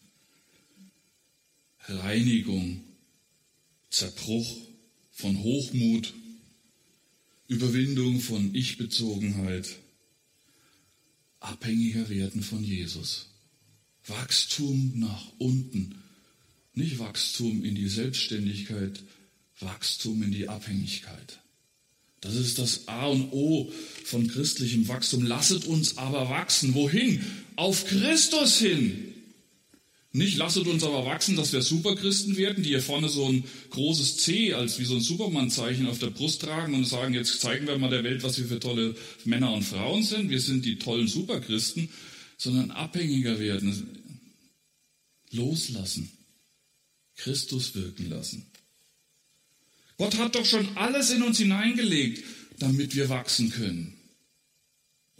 Reinigung, 1.88 2.80
Zerbruch 3.90 4.56
von 5.12 5.42
Hochmut, 5.42 6.14
Überwindung 7.48 8.20
von 8.20 8.54
Ich-Bezogenheit, 8.54 9.68
abhängiger 11.40 12.08
werden 12.08 12.42
von 12.42 12.62
Jesus. 12.62 13.26
Wachstum 14.06 14.92
nach 14.96 15.24
unten. 15.38 15.96
Nicht 16.74 16.98
Wachstum 16.98 17.64
in 17.64 17.74
die 17.74 17.88
Selbstständigkeit, 17.88 19.02
Wachstum 19.60 20.22
in 20.22 20.32
die 20.32 20.48
Abhängigkeit. 20.48 21.38
Das 22.20 22.36
ist 22.36 22.58
das 22.58 22.88
A 22.88 23.06
und 23.06 23.32
O 23.32 23.70
von 24.04 24.28
christlichem 24.28 24.86
Wachstum. 24.88 25.24
Lasset 25.24 25.66
uns 25.66 25.98
aber 25.98 26.30
wachsen. 26.30 26.74
Wohin? 26.74 27.20
Auf 27.56 27.84
Christus 27.86 28.58
hin. 28.58 29.11
Nicht 30.14 30.36
lasset 30.36 30.66
uns 30.66 30.84
aber 30.84 31.06
wachsen, 31.06 31.36
dass 31.36 31.54
wir 31.54 31.62
Superchristen 31.62 32.36
werden, 32.36 32.62
die 32.62 32.70
hier 32.70 32.82
vorne 32.82 33.08
so 33.08 33.26
ein 33.26 33.44
großes 33.70 34.18
C 34.18 34.52
als 34.52 34.78
wie 34.78 34.84
so 34.84 34.94
ein 34.94 35.00
Superman-Zeichen 35.00 35.86
auf 35.86 35.98
der 35.98 36.10
Brust 36.10 36.42
tragen 36.42 36.74
und 36.74 36.84
sagen, 36.84 37.14
jetzt 37.14 37.40
zeigen 37.40 37.66
wir 37.66 37.78
mal 37.78 37.88
der 37.88 38.04
Welt, 38.04 38.22
was 38.22 38.38
wir 38.38 38.44
für 38.44 38.60
tolle 38.60 38.94
Männer 39.24 39.54
und 39.54 39.62
Frauen 39.62 40.02
sind. 40.02 40.28
Wir 40.28 40.40
sind 40.40 40.66
die 40.66 40.78
tollen 40.78 41.08
Superchristen 41.08 41.88
sondern 42.42 42.72
abhängiger 42.72 43.38
werden, 43.38 44.00
loslassen, 45.30 46.10
Christus 47.14 47.76
wirken 47.76 48.10
lassen. 48.10 48.50
Gott 49.96 50.18
hat 50.18 50.34
doch 50.34 50.44
schon 50.44 50.76
alles 50.76 51.10
in 51.10 51.22
uns 51.22 51.38
hineingelegt, 51.38 52.24
damit 52.58 52.96
wir 52.96 53.08
wachsen 53.08 53.50
können 53.50 54.01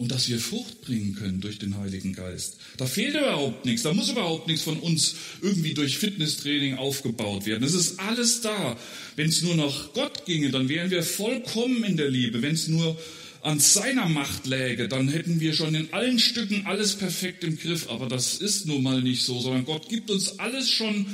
und 0.03 0.11
dass 0.11 0.29
wir 0.29 0.41
Frucht 0.41 0.81
bringen 0.81 1.15
können 1.15 1.41
durch 1.41 1.61
den 1.61 1.79
Heiligen 1.79 2.13
Geist. 2.13 2.57
Da 2.77 2.87
fehlt 2.87 3.15
überhaupt 3.15 3.65
nichts, 3.65 3.85
da 3.85 3.95
muss 3.95 4.11
überhaupt 4.11 4.49
nichts 4.49 4.65
von 4.65 4.81
uns 4.81 5.15
irgendwie 5.41 5.75
durch 5.75 5.97
Fitnesstraining 5.97 6.75
aufgebaut 6.75 7.47
werden. 7.47 7.63
Es 7.63 7.73
ist 7.73 8.01
alles 8.01 8.41
da. 8.41 8.77
Wenn 9.15 9.29
es 9.29 9.43
nur 9.43 9.55
nach 9.55 9.93
Gott 9.93 10.27
ginge, 10.27 10.51
dann 10.51 10.69
wären 10.69 10.91
wir 10.91 11.05
vollkommen 11.05 11.85
in 11.85 11.97
der 11.97 12.11
Liebe. 12.11 12.43
Wenn 12.43 12.55
es 12.55 12.67
nur 12.67 12.99
an 13.43 13.61
seiner 13.61 14.09
Macht 14.09 14.45
läge, 14.49 14.89
dann 14.89 15.07
hätten 15.07 15.39
wir 15.39 15.55
schon 15.55 15.73
in 15.77 15.93
allen 15.93 16.19
Stücken 16.19 16.67
alles 16.67 16.97
perfekt 16.97 17.45
im 17.45 17.57
Griff. 17.57 17.89
Aber 17.89 18.09
das 18.09 18.39
ist 18.39 18.67
nun 18.67 18.83
mal 18.83 19.03
nicht 19.03 19.23
so, 19.23 19.39
sondern 19.39 19.65
Gott 19.65 19.89
gibt 19.89 20.11
uns 20.11 20.41
alles 20.41 20.69
schon 20.69 21.07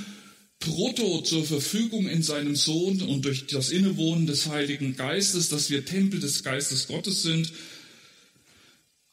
brutto 0.61 1.21
zur 1.21 1.45
Verfügung 1.45 2.09
in 2.09 2.23
seinem 2.23 2.57
Sohn 2.57 3.03
und 3.03 3.27
durch 3.27 3.49
das 3.49 3.69
Innewohnen 3.69 4.27
des 4.27 4.47
Heiligen 4.47 4.97
Geistes, 4.97 5.51
dass 5.51 5.69
wir 5.69 5.85
Tempel 5.85 6.21
des 6.21 6.43
Geistes 6.43 6.89
Gottes 6.89 7.21
sind. 7.21 7.53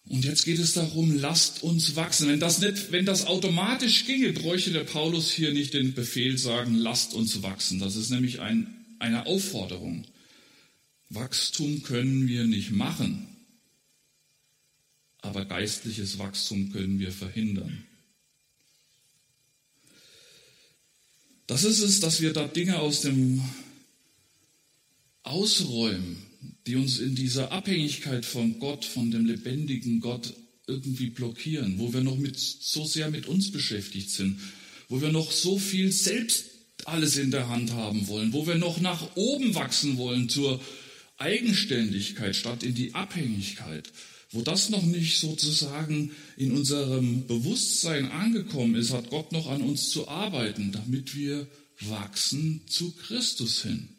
Und 0.08 0.24
jetzt 0.24 0.46
geht 0.46 0.60
es 0.60 0.74
darum, 0.74 1.16
lasst 1.16 1.64
uns 1.64 1.96
wachsen. 1.96 2.28
Wenn 2.28 2.40
das 2.40 2.60
nicht, 2.60 2.92
wenn 2.92 3.06
das 3.06 3.26
automatisch 3.26 4.06
ginge, 4.06 4.34
bräuchte 4.34 4.72
der 4.72 4.84
Paulus 4.84 5.32
hier 5.32 5.52
nicht 5.52 5.74
den 5.74 5.96
Befehl 5.96 6.38
sagen, 6.38 6.76
lasst 6.76 7.14
uns 7.14 7.42
wachsen. 7.42 7.80
Das 7.80 7.96
ist 7.96 8.12
nämlich 8.12 8.40
ein, 8.40 8.86
eine 9.00 9.26
Aufforderung. 9.26 10.06
Wachstum 11.10 11.82
können 11.84 12.28
wir 12.28 12.46
nicht 12.46 12.72
machen, 12.72 13.28
aber 15.22 15.46
geistliches 15.46 16.20
Wachstum 16.20 16.72
können 16.72 17.00
wir 17.00 17.12
verhindern. 17.12 17.86
Das 21.48 21.64
ist 21.64 21.80
es, 21.80 22.00
dass 22.00 22.22
wir 22.22 22.34
da 22.34 22.48
Dinge 22.48 22.80
aus 22.80 23.02
dem 23.02 23.44
Ausräumen, 25.24 26.25
die 26.68 26.76
uns 26.76 27.00
in 27.00 27.16
dieser 27.16 27.52
Abhängigkeit 27.52 28.26
von 28.26 28.60
Gott, 28.60 28.86
von 28.86 29.12
dem 29.12 29.26
lebendigen 29.26 30.00
Gott 30.00 30.34
irgendwie 30.68 31.12
blockieren, 31.12 31.78
wo 31.78 31.94
wir 31.94 32.02
noch 32.02 32.18
mit, 32.18 32.40
so 32.40 32.86
sehr 32.86 33.12
mit 33.12 33.28
uns 33.28 33.52
beschäftigt 33.52 34.10
sind, 34.10 34.40
wo 34.90 35.02
wir 35.02 35.12
noch 35.12 35.32
so 35.32 35.60
viel 35.60 35.92
selbst 35.92 36.46
alles 36.86 37.18
in 37.18 37.32
der 37.32 37.50
Hand 37.50 37.72
haben 37.72 38.08
wollen, 38.08 38.34
wo 38.34 38.48
wir 38.48 38.56
noch 38.56 38.80
nach 38.80 39.16
oben 39.16 39.56
wachsen 39.56 39.98
wollen 39.98 40.30
zur 40.30 40.62
Eigenständigkeit 41.18 42.36
statt 42.36 42.64
in 42.64 42.76
die 42.76 42.94
Abhängigkeit, 42.94 43.92
wo 44.32 44.42
das 44.42 44.70
noch 44.70 44.84
nicht 44.84 45.20
sozusagen 45.20 46.12
in 46.36 46.52
unserem 46.52 47.26
Bewusstsein 47.28 48.12
angekommen 48.12 48.76
ist, 48.76 48.92
hat 48.92 49.10
Gott 49.10 49.32
noch 49.32 49.48
an 49.48 49.62
uns 49.62 49.90
zu 49.90 50.08
arbeiten, 50.08 50.72
damit 50.72 51.16
wir 51.16 51.48
wachsen 51.82 52.62
zu 52.68 52.92
Christus 52.92 53.64
hin. 53.64 53.90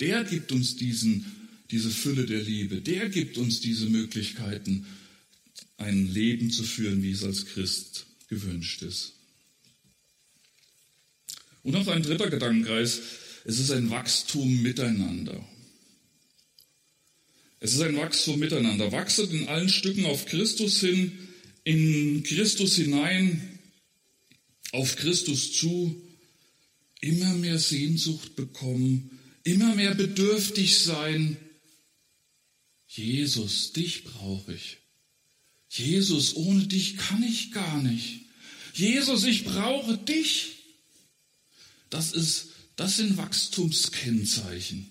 Der 0.00 0.24
gibt 0.24 0.52
uns 0.52 0.76
diesen, 0.76 1.45
diese 1.70 1.90
Fülle 1.90 2.26
der 2.26 2.42
Liebe, 2.42 2.80
der 2.80 3.08
gibt 3.08 3.38
uns 3.38 3.60
diese 3.60 3.86
Möglichkeiten, 3.86 4.86
ein 5.78 6.12
Leben 6.12 6.50
zu 6.50 6.62
führen, 6.62 7.02
wie 7.02 7.10
es 7.10 7.24
als 7.24 7.46
Christ 7.46 8.06
gewünscht 8.28 8.82
ist. 8.82 9.12
Und 11.62 11.72
noch 11.72 11.88
ein 11.88 12.02
dritter 12.02 12.30
Gedankenkreis, 12.30 13.00
es 13.44 13.58
ist 13.58 13.70
ein 13.70 13.90
Wachstum 13.90 14.62
miteinander. 14.62 15.44
Es 17.58 17.74
ist 17.74 17.80
ein 17.80 17.96
Wachstum 17.96 18.38
miteinander. 18.38 18.92
Wachset 18.92 19.32
in 19.32 19.48
allen 19.48 19.68
Stücken 19.68 20.04
auf 20.04 20.26
Christus 20.26 20.80
hin, 20.80 21.12
in 21.64 22.22
Christus 22.22 22.76
hinein, 22.76 23.58
auf 24.72 24.96
Christus 24.96 25.52
zu, 25.52 26.00
immer 27.00 27.34
mehr 27.34 27.58
Sehnsucht 27.58 28.36
bekommen, 28.36 29.18
immer 29.42 29.74
mehr 29.74 29.94
bedürftig 29.94 30.78
sein. 30.78 31.36
Jesus, 32.86 33.72
dich 33.72 34.04
brauche 34.04 34.54
ich. 34.54 34.78
Jesus, 35.68 36.36
ohne 36.36 36.66
dich 36.66 36.96
kann 36.96 37.22
ich 37.22 37.52
gar 37.52 37.82
nicht. 37.82 38.20
Jesus, 38.72 39.24
ich 39.24 39.44
brauche 39.44 39.98
dich. 39.98 40.52
Das, 41.90 42.12
ist, 42.12 42.48
das 42.76 42.96
sind 42.96 43.16
Wachstumskennzeichen, 43.16 44.90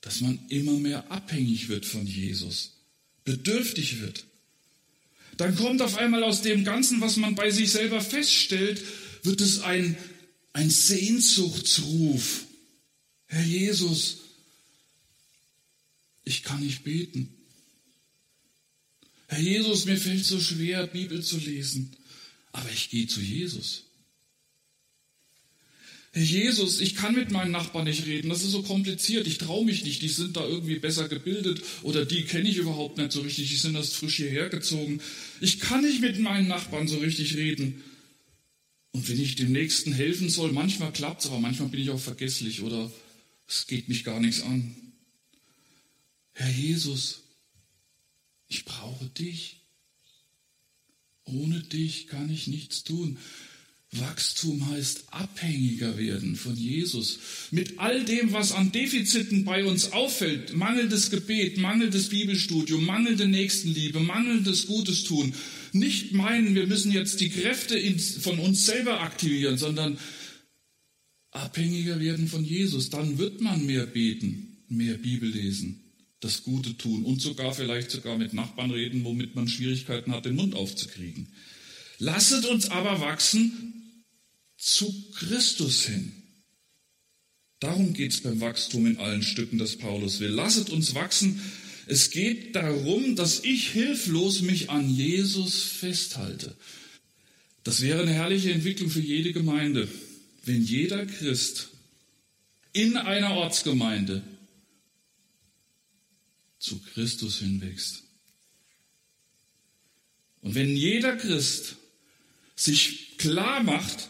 dass 0.00 0.20
man 0.20 0.38
immer 0.48 0.78
mehr 0.78 1.10
abhängig 1.10 1.68
wird 1.68 1.86
von 1.86 2.06
Jesus, 2.06 2.72
bedürftig 3.24 4.00
wird. 4.00 4.24
Dann 5.36 5.56
kommt 5.56 5.82
auf 5.82 5.96
einmal 5.96 6.22
aus 6.22 6.42
dem 6.42 6.64
Ganzen, 6.64 7.00
was 7.00 7.16
man 7.16 7.34
bei 7.34 7.50
sich 7.50 7.70
selber 7.70 8.00
feststellt, 8.00 8.82
wird 9.22 9.40
es 9.40 9.60
ein, 9.60 9.96
ein 10.52 10.70
Sehnsuchtsruf. 10.70 12.44
Herr 13.26 13.44
Jesus, 13.44 14.18
ich 16.24 16.42
kann 16.42 16.60
nicht 16.60 16.84
beten. 16.84 17.28
Herr 19.28 19.40
Jesus, 19.40 19.84
mir 19.84 19.96
fällt 19.96 20.24
so 20.24 20.40
schwer, 20.40 20.86
Bibel 20.86 21.22
zu 21.22 21.38
lesen, 21.38 21.96
aber 22.52 22.70
ich 22.70 22.90
gehe 22.90 23.06
zu 23.06 23.20
Jesus. 23.20 23.84
Herr 26.12 26.22
Jesus, 26.22 26.80
ich 26.80 26.94
kann 26.94 27.16
mit 27.16 27.32
meinen 27.32 27.50
Nachbarn 27.50 27.86
nicht 27.86 28.06
reden, 28.06 28.28
das 28.28 28.44
ist 28.44 28.52
so 28.52 28.62
kompliziert, 28.62 29.26
ich 29.26 29.38
traue 29.38 29.64
mich 29.64 29.84
nicht, 29.84 30.00
die 30.00 30.08
sind 30.08 30.36
da 30.36 30.46
irgendwie 30.46 30.78
besser 30.78 31.08
gebildet 31.08 31.60
oder 31.82 32.04
die 32.04 32.22
kenne 32.22 32.48
ich 32.48 32.58
überhaupt 32.58 32.98
nicht 32.98 33.10
so 33.10 33.22
richtig, 33.22 33.48
die 33.50 33.56
sind 33.56 33.74
erst 33.74 33.96
frisch 33.96 34.16
hierher 34.16 34.48
gezogen. 34.48 35.00
Ich 35.40 35.58
kann 35.58 35.82
nicht 35.82 36.00
mit 36.00 36.20
meinen 36.20 36.46
Nachbarn 36.46 36.86
so 36.86 36.98
richtig 36.98 37.34
reden. 37.34 37.82
Und 38.92 39.08
wenn 39.08 39.20
ich 39.20 39.34
dem 39.34 39.50
Nächsten 39.50 39.92
helfen 39.92 40.28
soll, 40.28 40.52
manchmal 40.52 40.92
klappt 40.92 41.22
es, 41.22 41.26
aber 41.26 41.40
manchmal 41.40 41.68
bin 41.68 41.80
ich 41.80 41.90
auch 41.90 41.98
vergesslich 41.98 42.62
oder 42.62 42.92
es 43.48 43.66
geht 43.66 43.88
mich 43.88 44.04
gar 44.04 44.20
nichts 44.20 44.40
an. 44.42 44.76
Herr 46.34 46.50
Jesus, 46.50 47.22
ich 48.48 48.64
brauche 48.64 49.06
dich. 49.06 49.62
Ohne 51.24 51.60
dich 51.60 52.08
kann 52.08 52.28
ich 52.28 52.46
nichts 52.48 52.84
tun. 52.84 53.18
Wachstum 53.92 54.68
heißt 54.68 55.04
abhängiger 55.12 55.96
werden 55.96 56.36
von 56.36 56.56
Jesus. 56.56 57.18
Mit 57.50 57.78
all 57.78 58.04
dem, 58.04 58.32
was 58.32 58.52
an 58.52 58.72
Defiziten 58.72 59.44
bei 59.44 59.64
uns 59.64 59.92
auffällt, 59.92 60.54
mangelndes 60.54 61.10
Gebet, 61.10 61.58
mangelndes 61.58 62.08
Bibelstudium, 62.08 62.84
mangelnde 62.84 63.28
Nächstenliebe, 63.28 64.00
mangelndes 64.00 64.66
Gutes 64.66 65.04
tun, 65.04 65.34
nicht 65.72 66.12
meinen, 66.12 66.54
wir 66.54 66.66
müssen 66.66 66.92
jetzt 66.92 67.20
die 67.20 67.30
Kräfte 67.30 67.80
von 68.20 68.38
uns 68.38 68.66
selber 68.66 69.00
aktivieren, 69.00 69.58
sondern 69.58 69.98
abhängiger 71.30 72.00
werden 72.00 72.28
von 72.28 72.44
Jesus. 72.44 72.90
Dann 72.90 73.18
wird 73.18 73.40
man 73.40 73.64
mehr 73.64 73.86
beten, 73.86 74.58
mehr 74.68 74.94
Bibel 74.94 75.28
lesen, 75.30 75.83
das 76.24 76.42
Gute 76.42 76.76
tun 76.76 77.04
und 77.04 77.20
sogar 77.20 77.54
vielleicht 77.54 77.90
sogar 77.90 78.16
mit 78.16 78.32
Nachbarn 78.32 78.70
reden, 78.70 79.04
womit 79.04 79.34
man 79.34 79.46
Schwierigkeiten 79.46 80.12
hat, 80.12 80.24
den 80.24 80.34
Mund 80.34 80.54
aufzukriegen. 80.54 81.28
Lasset 81.98 82.46
uns 82.46 82.70
aber 82.70 83.00
wachsen 83.00 84.02
zu 84.56 84.92
Christus 85.12 85.84
hin. 85.84 86.12
Darum 87.60 87.92
geht 87.92 88.12
es 88.12 88.22
beim 88.22 88.40
Wachstum 88.40 88.86
in 88.86 88.98
allen 88.98 89.22
Stücken, 89.22 89.58
das 89.58 89.76
Paulus 89.76 90.20
will. 90.20 90.30
Lasset 90.30 90.70
uns 90.70 90.94
wachsen. 90.94 91.40
Es 91.86 92.10
geht 92.10 92.56
darum, 92.56 93.14
dass 93.16 93.44
ich 93.44 93.70
hilflos 93.70 94.40
mich 94.40 94.70
an 94.70 94.88
Jesus 94.90 95.62
festhalte. 95.62 96.56
Das 97.62 97.80
wäre 97.80 98.02
eine 98.02 98.12
herrliche 98.12 98.52
Entwicklung 98.52 98.90
für 98.90 99.00
jede 99.00 99.32
Gemeinde, 99.32 99.88
wenn 100.44 100.62
jeder 100.64 101.06
Christ 101.06 101.68
in 102.72 102.96
einer 102.96 103.32
Ortsgemeinde 103.32 104.22
zu 106.64 106.80
Christus 106.94 107.40
hinwächst. 107.40 108.04
Und 110.40 110.54
wenn 110.54 110.76
jeder 110.76 111.16
Christ 111.16 111.76
sich 112.56 113.18
klar 113.18 113.62
macht, 113.62 114.08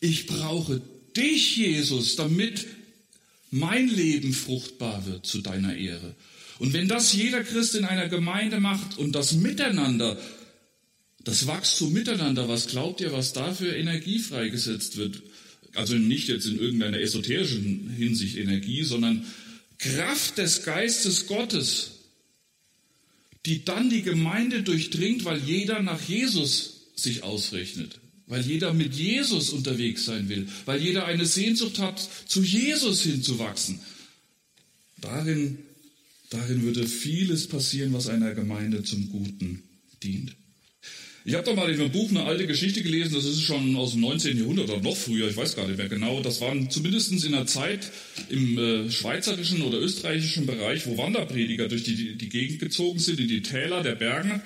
ich 0.00 0.26
brauche 0.26 0.80
dich, 1.16 1.56
Jesus, 1.56 2.16
damit 2.16 2.66
mein 3.50 3.88
Leben 3.88 4.32
fruchtbar 4.32 5.06
wird 5.06 5.26
zu 5.26 5.40
deiner 5.40 5.76
Ehre. 5.76 6.14
Und 6.58 6.72
wenn 6.72 6.88
das 6.88 7.12
jeder 7.12 7.42
Christ 7.42 7.74
in 7.74 7.84
einer 7.84 8.08
Gemeinde 8.08 8.60
macht 8.60 8.98
und 8.98 9.12
das 9.12 9.32
Miteinander, 9.32 10.20
das 11.24 11.46
Wachstum 11.46 11.92
miteinander, 11.92 12.48
was 12.48 12.68
glaubt 12.68 13.00
ihr, 13.00 13.12
was 13.12 13.32
da 13.32 13.52
für 13.52 13.74
Energie 13.74 14.18
freigesetzt 14.18 14.96
wird? 14.96 15.22
Also 15.74 15.94
nicht 15.94 16.28
jetzt 16.28 16.46
in 16.46 16.58
irgendeiner 16.58 17.00
esoterischen 17.00 17.90
Hinsicht 17.90 18.36
Energie, 18.36 18.82
sondern 18.84 19.24
Kraft 19.78 20.38
des 20.38 20.64
Geistes 20.64 21.26
Gottes, 21.26 21.92
die 23.46 23.64
dann 23.64 23.90
die 23.90 24.02
Gemeinde 24.02 24.62
durchdringt, 24.62 25.24
weil 25.24 25.38
jeder 25.38 25.80
nach 25.82 26.02
Jesus 26.02 26.88
sich 26.96 27.22
ausrechnet 27.22 28.00
weil 28.28 28.42
jeder 28.42 28.74
mit 28.74 28.94
Jesus 28.94 29.50
unterwegs 29.50 30.04
sein 30.04 30.28
will, 30.28 30.46
weil 30.66 30.80
jeder 30.80 31.06
eine 31.06 31.24
Sehnsucht 31.24 31.78
hat, 31.78 31.98
zu 32.26 32.42
Jesus 32.42 33.02
hinzuwachsen. 33.02 33.80
Darin, 35.00 35.58
darin 36.28 36.62
würde 36.62 36.86
vieles 36.86 37.48
passieren, 37.48 37.92
was 37.94 38.06
einer 38.06 38.34
Gemeinde 38.34 38.84
zum 38.84 39.08
Guten 39.10 39.62
dient. 40.02 40.36
Ich 41.24 41.34
habe 41.34 41.44
da 41.44 41.54
mal 41.54 41.68
in 41.70 41.80
einem 41.80 41.90
Buch 41.90 42.10
eine 42.10 42.24
alte 42.24 42.46
Geschichte 42.46 42.82
gelesen, 42.82 43.14
das 43.14 43.24
ist 43.24 43.42
schon 43.42 43.76
aus 43.76 43.92
dem 43.92 44.00
19. 44.00 44.38
Jahrhundert 44.38 44.70
oder 44.70 44.80
noch 44.80 44.96
früher, 44.96 45.28
ich 45.28 45.36
weiß 45.36 45.56
gar 45.56 45.66
nicht 45.66 45.76
mehr 45.76 45.88
genau. 45.88 46.20
Das 46.20 46.40
waren 46.40 46.70
zumindest 46.70 47.12
in 47.12 47.34
einer 47.34 47.46
Zeit 47.46 47.90
im 48.30 48.58
äh, 48.58 48.90
schweizerischen 48.90 49.62
oder 49.62 49.78
österreichischen 49.78 50.46
Bereich, 50.46 50.86
wo 50.86 50.96
Wanderprediger 50.96 51.68
durch 51.68 51.84
die, 51.84 52.16
die 52.16 52.28
Gegend 52.28 52.60
gezogen 52.60 52.98
sind, 52.98 53.20
in 53.20 53.28
die 53.28 53.42
Täler 53.42 53.82
der 53.82 53.94
Berge 53.94 54.40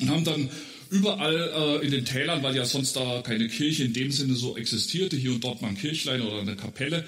und 0.00 0.10
haben 0.10 0.24
dann 0.24 0.50
überall 0.90 1.80
äh, 1.82 1.84
in 1.84 1.90
den 1.90 2.04
Tälern, 2.04 2.42
weil 2.42 2.54
ja 2.54 2.64
sonst 2.64 2.94
da 2.96 3.22
keine 3.22 3.48
Kirche 3.48 3.84
in 3.84 3.92
dem 3.92 4.12
Sinne 4.12 4.34
so 4.34 4.56
existierte, 4.56 5.16
hier 5.16 5.32
und 5.32 5.42
dort 5.42 5.62
mal 5.62 5.68
ein 5.68 5.78
Kirchlein 5.78 6.22
oder 6.22 6.40
eine 6.40 6.56
Kapelle. 6.56 7.04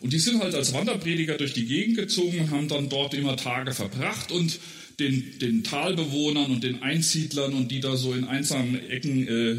Und 0.00 0.12
die 0.12 0.18
sind 0.18 0.42
halt 0.42 0.54
als 0.54 0.72
Wanderprediger 0.72 1.36
durch 1.36 1.52
die 1.52 1.66
Gegend 1.66 1.96
gezogen 1.96 2.40
und 2.40 2.50
haben 2.50 2.68
dann 2.68 2.88
dort 2.88 3.12
immer 3.14 3.36
Tage 3.36 3.72
verbracht 3.72 4.32
und 4.32 4.58
den, 5.00 5.38
den 5.40 5.64
Talbewohnern 5.64 6.50
und 6.50 6.62
den 6.62 6.82
Einsiedlern 6.82 7.54
und 7.54 7.70
die 7.70 7.80
da 7.80 7.96
so 7.96 8.12
in 8.12 8.24
einsamen 8.24 8.88
Ecken 8.88 9.26
äh, 9.26 9.56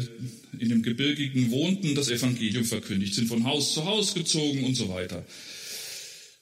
in 0.58 0.68
dem 0.68 0.82
Gebirgigen 0.82 1.50
wohnten, 1.50 1.94
das 1.94 2.08
Evangelium 2.08 2.64
verkündigt, 2.64 3.14
sind 3.14 3.28
von 3.28 3.44
Haus 3.44 3.74
zu 3.74 3.84
Haus 3.84 4.14
gezogen 4.14 4.64
und 4.64 4.74
so 4.74 4.88
weiter. 4.88 5.24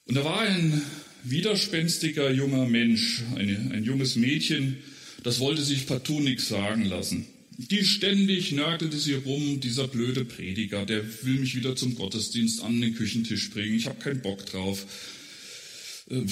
Und 0.06 0.16
da 0.16 0.24
war 0.24 0.40
ein 0.40 0.82
widerspenstiger 1.24 2.30
junger 2.30 2.66
Mensch, 2.66 3.22
eine, 3.36 3.70
ein 3.72 3.84
junges 3.84 4.16
Mädchen, 4.16 4.76
das 5.22 5.40
wollte 5.40 5.62
sich 5.62 5.86
partout 5.86 6.20
nichts 6.20 6.48
sagen 6.48 6.84
lassen. 6.84 7.26
Die 7.56 7.84
ständig 7.84 8.52
nörgelte 8.52 8.98
sie 8.98 9.14
rum, 9.14 9.60
dieser 9.60 9.86
blöde 9.86 10.24
Prediger, 10.24 10.86
der 10.86 11.02
will 11.24 11.40
mich 11.40 11.54
wieder 11.54 11.76
zum 11.76 11.94
Gottesdienst 11.94 12.62
an 12.62 12.80
den 12.80 12.94
Küchentisch 12.94 13.50
bringen, 13.50 13.76
ich 13.76 13.86
habe 13.86 14.00
keinen 14.00 14.22
Bock 14.22 14.46
drauf. 14.46 14.86
Äh, 16.10 16.24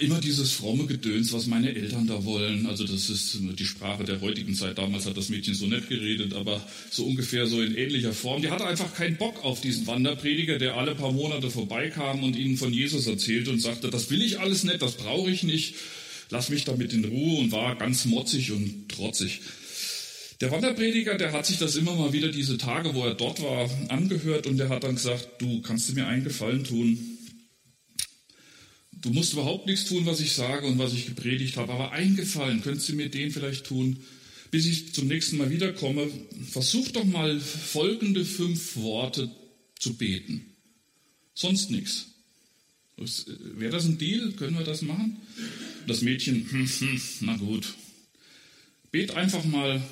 immer 0.00 0.20
dieses 0.20 0.52
fromme 0.52 0.86
Gedöns, 0.86 1.32
was 1.34 1.46
meine 1.46 1.74
Eltern 1.74 2.06
da 2.06 2.24
wollen. 2.24 2.66
Also 2.66 2.86
das 2.86 3.10
ist 3.10 3.38
die 3.40 3.66
Sprache 3.66 4.04
der 4.04 4.22
heutigen 4.22 4.54
Zeit. 4.54 4.78
Damals 4.78 5.04
hat 5.04 5.18
das 5.18 5.28
Mädchen 5.28 5.54
so 5.54 5.66
nett 5.66 5.88
geredet, 5.88 6.32
aber 6.32 6.66
so 6.90 7.04
ungefähr 7.04 7.46
so 7.46 7.60
in 7.60 7.76
ähnlicher 7.76 8.14
Form. 8.14 8.40
Die 8.40 8.50
hatte 8.50 8.66
einfach 8.66 8.94
keinen 8.94 9.16
Bock 9.16 9.44
auf 9.44 9.60
diesen 9.60 9.86
Wanderprediger, 9.86 10.58
der 10.58 10.76
alle 10.78 10.94
paar 10.94 11.12
Monate 11.12 11.50
vorbeikam 11.50 12.24
und 12.24 12.36
ihnen 12.36 12.56
von 12.56 12.72
Jesus 12.72 13.06
erzählte 13.06 13.50
und 13.50 13.60
sagte, 13.60 13.90
das 13.90 14.10
will 14.10 14.22
ich 14.22 14.40
alles 14.40 14.64
nicht, 14.64 14.80
das 14.80 14.94
brauche 14.94 15.30
ich 15.30 15.42
nicht, 15.42 15.74
lass 16.30 16.48
mich 16.48 16.64
damit 16.64 16.94
in 16.94 17.04
Ruhe 17.04 17.40
und 17.40 17.52
war 17.52 17.76
ganz 17.76 18.06
motzig 18.06 18.50
und 18.52 18.88
trotzig. 18.88 19.40
Der 20.40 20.50
Wanderprediger, 20.50 21.18
der 21.18 21.32
hat 21.32 21.44
sich 21.46 21.58
das 21.58 21.76
immer 21.76 21.94
mal 21.94 22.14
wieder 22.14 22.28
diese 22.28 22.56
Tage, 22.56 22.94
wo 22.94 23.04
er 23.04 23.14
dort 23.14 23.42
war, 23.42 23.68
angehört 23.88 24.46
und 24.46 24.56
der 24.56 24.70
hat 24.70 24.84
dann 24.84 24.94
gesagt, 24.94 25.28
du 25.40 25.60
kannst 25.60 25.90
du 25.90 25.92
mir 25.92 26.06
einen 26.06 26.24
Gefallen 26.24 26.64
tun, 26.64 27.11
Du 29.02 29.10
musst 29.10 29.32
überhaupt 29.32 29.66
nichts 29.66 29.86
tun, 29.86 30.06
was 30.06 30.20
ich 30.20 30.32
sage 30.32 30.66
und 30.66 30.78
was 30.78 30.92
ich 30.92 31.06
gepredigt 31.06 31.56
habe, 31.56 31.72
aber 31.72 31.90
eingefallen, 31.90 32.62
könntest 32.62 32.88
du 32.88 32.94
mir 32.94 33.10
den 33.10 33.32
vielleicht 33.32 33.66
tun, 33.66 33.98
bis 34.52 34.66
ich 34.66 34.94
zum 34.94 35.08
nächsten 35.08 35.38
Mal 35.38 35.50
wiederkomme. 35.50 36.08
Versuch 36.48 36.88
doch 36.88 37.04
mal 37.04 37.40
folgende 37.40 38.24
fünf 38.24 38.76
Worte 38.76 39.28
zu 39.78 39.94
beten. 39.94 40.46
Sonst 41.34 41.70
nichts. 41.70 42.06
Wäre 42.96 43.72
das 43.72 43.86
ein 43.86 43.98
Deal? 43.98 44.32
Können 44.32 44.56
wir 44.56 44.64
das 44.64 44.82
machen? 44.82 45.16
Das 45.88 46.02
Mädchen, 46.02 46.48
hm, 46.50 46.68
hm, 46.68 47.02
na 47.20 47.36
gut. 47.36 47.74
Bet 48.92 49.12
einfach 49.12 49.44
mal, 49.44 49.82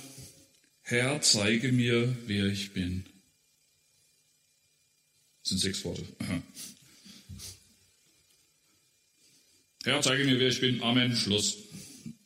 Herr, 0.83 1.21
zeige 1.21 1.73
mir, 1.73 2.15
wer 2.27 2.47
ich 2.47 2.71
bin. 2.73 3.05
Das 5.43 5.51
sind 5.51 5.59
sechs 5.59 5.85
Worte. 5.85 6.05
Aha. 6.19 6.43
Herr, 9.85 10.03
zeige 10.03 10.25
mir, 10.25 10.39
wer 10.39 10.49
ich 10.49 10.61
bin. 10.61 10.83
Amen. 10.83 11.17
Schluss. 11.17 11.57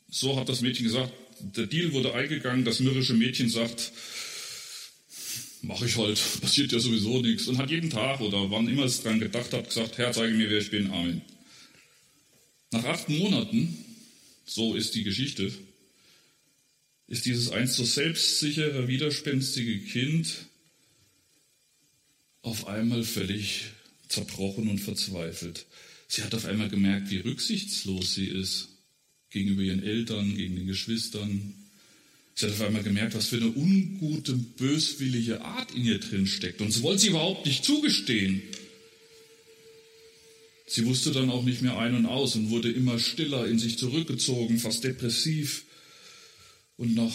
So 0.09 0.37
hat 0.37 0.49
das 0.49 0.61
Mädchen 0.61 0.83
gesagt. 0.83 1.13
Der 1.39 1.67
Deal 1.67 1.93
wurde 1.93 2.13
eingegangen. 2.13 2.65
Das 2.65 2.79
mürrische 2.79 3.13
Mädchen 3.13 3.49
sagt, 3.49 3.93
mache 5.61 5.85
ich 5.85 5.95
halt. 5.95 6.19
Passiert 6.41 6.73
ja 6.73 6.79
sowieso 6.79 7.21
nichts. 7.21 7.47
Und 7.47 7.57
hat 7.57 7.71
jeden 7.71 7.89
Tag 7.89 8.19
oder 8.19 8.51
wann 8.51 8.67
immer 8.67 8.83
es 8.83 9.03
dran 9.03 9.19
gedacht 9.19 9.53
hat, 9.53 9.69
gesagt, 9.69 9.97
Herr, 9.97 10.11
zeige 10.11 10.35
mir, 10.35 10.49
wer 10.49 10.59
ich 10.59 10.69
bin. 10.69 10.91
Amen. 10.91 11.21
Nach 12.71 12.83
acht 12.83 13.07
Monaten, 13.07 13.77
so 14.45 14.75
ist 14.75 14.95
die 14.95 15.03
Geschichte, 15.03 15.49
ist 17.07 17.25
dieses 17.25 17.51
einst 17.51 17.75
so 17.75 17.85
selbstsichere, 17.85 18.89
widerspenstige 18.89 19.79
Kind 19.79 20.47
auf 22.41 22.67
einmal 22.67 23.03
völlig 23.03 23.67
zerbrochen 24.09 24.67
und 24.67 24.79
verzweifelt. 24.79 25.65
Sie 26.07 26.23
hat 26.23 26.33
auf 26.33 26.45
einmal 26.45 26.69
gemerkt, 26.69 27.09
wie 27.09 27.17
rücksichtslos 27.17 28.13
sie 28.13 28.27
ist 28.27 28.69
gegenüber 29.29 29.63
ihren 29.63 29.83
Eltern, 29.83 30.35
gegen 30.35 30.55
den 30.55 30.67
Geschwistern. 30.67 31.53
Sie 32.35 32.45
hat 32.45 32.53
auf 32.53 32.61
einmal 32.61 32.83
gemerkt, 32.83 33.15
was 33.15 33.27
für 33.27 33.37
eine 33.37 33.51
ungute, 33.51 34.33
böswillige 34.33 35.41
Art 35.41 35.73
in 35.73 35.85
ihr 35.85 35.99
drin 35.99 36.27
steckt. 36.27 36.61
Und 36.61 36.71
sie 36.71 36.83
wollte 36.83 37.01
sie 37.01 37.07
überhaupt 37.09 37.45
nicht 37.45 37.63
zugestehen. 37.65 38.41
Sie 40.67 40.85
wusste 40.85 41.11
dann 41.11 41.29
auch 41.29 41.43
nicht 41.43 41.61
mehr 41.61 41.77
ein 41.77 41.95
und 41.95 42.05
aus 42.05 42.35
und 42.35 42.49
wurde 42.49 42.71
immer 42.71 42.97
stiller, 42.99 43.45
in 43.47 43.59
sich 43.59 43.77
zurückgezogen, 43.77 44.59
fast 44.59 44.83
depressiv. 44.83 45.63
Und 46.77 46.95
nach, 46.95 47.13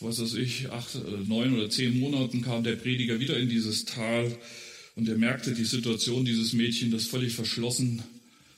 was 0.00 0.20
weiß 0.20 0.34
ich, 0.34 0.70
acht, 0.70 0.94
äh, 0.94 1.26
neun 1.26 1.54
oder 1.54 1.70
zehn 1.70 1.98
Monaten 1.98 2.42
kam 2.42 2.64
der 2.64 2.76
Prediger 2.76 3.18
wieder 3.18 3.38
in 3.38 3.48
dieses 3.48 3.84
Tal 3.84 4.38
und 4.94 5.08
er 5.08 5.16
merkte 5.16 5.54
die 5.54 5.64
Situation 5.64 6.24
dieses 6.24 6.52
Mädchen, 6.52 6.90
das 6.90 7.06
völlig 7.06 7.32
verschlossen 7.32 8.02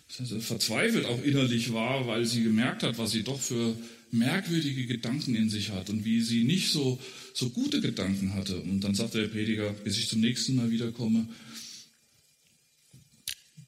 verzweifelt 0.06 1.06
auch 1.06 1.22
innerlich 1.22 1.72
war, 1.72 2.06
weil 2.06 2.24
sie 2.24 2.42
gemerkt 2.42 2.82
hat, 2.82 2.98
was 2.98 3.10
sie 3.10 3.22
doch 3.22 3.40
für 3.40 3.76
merkwürdige 4.10 4.86
Gedanken 4.86 5.34
in 5.34 5.50
sich 5.50 5.70
hat 5.70 5.90
und 5.90 6.04
wie 6.04 6.20
sie 6.20 6.44
nicht 6.44 6.70
so, 6.70 7.00
so 7.32 7.50
gute 7.50 7.80
Gedanken 7.80 8.34
hatte. 8.34 8.60
Und 8.60 8.80
dann 8.82 8.94
sagte 8.94 9.20
der 9.20 9.28
Prediger, 9.28 9.72
bis 9.72 9.98
ich 9.98 10.08
zum 10.08 10.20
nächsten 10.20 10.54
Mal 10.54 10.70
wiederkomme, 10.70 11.28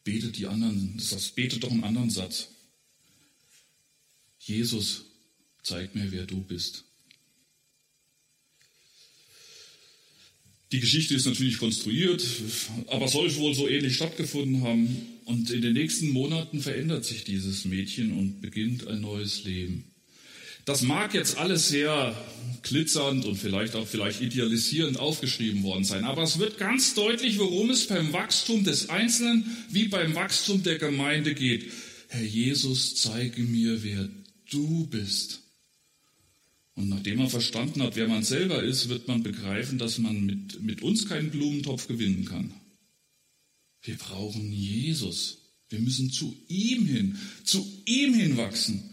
betet 0.05 0.37
die 0.39 0.47
anderen, 0.47 0.97
das 0.97 1.31
betet 1.31 1.65
doch 1.65 1.71
einen 1.71 1.85
anderen 1.85 2.11
Satz. 2.11 2.49
Jesus, 4.39 5.07
zeig 5.65 5.97
mir, 5.97 6.13
wer 6.13 6.27
du 6.27 6.41
bist. 6.41 6.85
Die 10.71 10.81
Geschichte 10.81 11.15
ist 11.15 11.27
natürlich 11.27 11.59
konstruiert, 11.59 12.25
aber 12.89 13.09
soll 13.09 13.35
wohl 13.37 13.55
so 13.55 13.69
ähnlich 13.69 13.97
stattgefunden 13.97 14.63
haben. 14.63 15.16
Und 15.27 15.51
in 15.51 15.61
den 15.61 15.73
nächsten 15.73 16.11
Monaten 16.11 16.61
verändert 16.61 17.05
sich 17.05 17.25
dieses 17.25 17.65
Mädchen 17.65 18.17
und 18.17 18.41
beginnt 18.41 18.87
ein 18.87 19.01
neues 19.01 19.43
Leben. 19.43 19.91
Das 20.65 20.83
mag 20.83 21.15
jetzt 21.15 21.37
alles 21.37 21.69
sehr 21.69 22.17
glitzernd 22.63 23.25
und 23.25 23.35
vielleicht 23.35 23.75
auch 23.75 23.89
vielleicht 23.89 24.21
idealisierend 24.21 25.01
aufgeschrieben 25.01 25.65
worden 25.65 25.83
sein, 25.83 26.05
aber 26.05 26.23
es 26.23 26.39
wird 26.39 26.59
ganz 26.59 26.95
deutlich, 26.95 27.41
worum 27.41 27.71
es 27.71 27.89
beim 27.89 28.13
Wachstum 28.13 28.63
des 28.63 28.89
Einzelnen 28.89 29.45
wie 29.69 29.89
beim 29.89 30.15
Wachstum 30.15 30.63
der 30.63 30.79
Gemeinde 30.79 31.35
geht. 31.35 31.73
Herr 32.07 32.25
Jesus, 32.25 32.95
zeige 32.95 33.43
mir, 33.43 33.83
wer 33.83 34.09
du 34.51 34.87
bist. 34.87 35.43
Und 36.77 36.89
nachdem 36.89 37.19
man 37.19 37.31
verstanden 37.31 37.83
hat, 37.83 37.97
wer 37.97 38.07
man 38.07 38.23
selber 38.23 38.63
ist, 38.63 38.89
wird 38.89 39.09
man 39.09 39.25
begreifen, 39.25 39.79
dass 39.79 39.99
man 39.99 40.25
mit, 40.25 40.63
mit 40.63 40.83
uns 40.83 41.09
keinen 41.09 41.31
Blumentopf 41.31 41.89
gewinnen 41.89 42.27
kann. 42.27 42.53
Wir 43.87 43.97
brauchen 43.97 44.53
Jesus. 44.53 45.39
Wir 45.69 45.79
müssen 45.81 46.11
zu 46.13 46.37
ihm 46.49 46.87
hin, 46.87 47.19
zu 47.45 47.67
ihm 47.87 48.15
hinwachsen. 48.15 48.91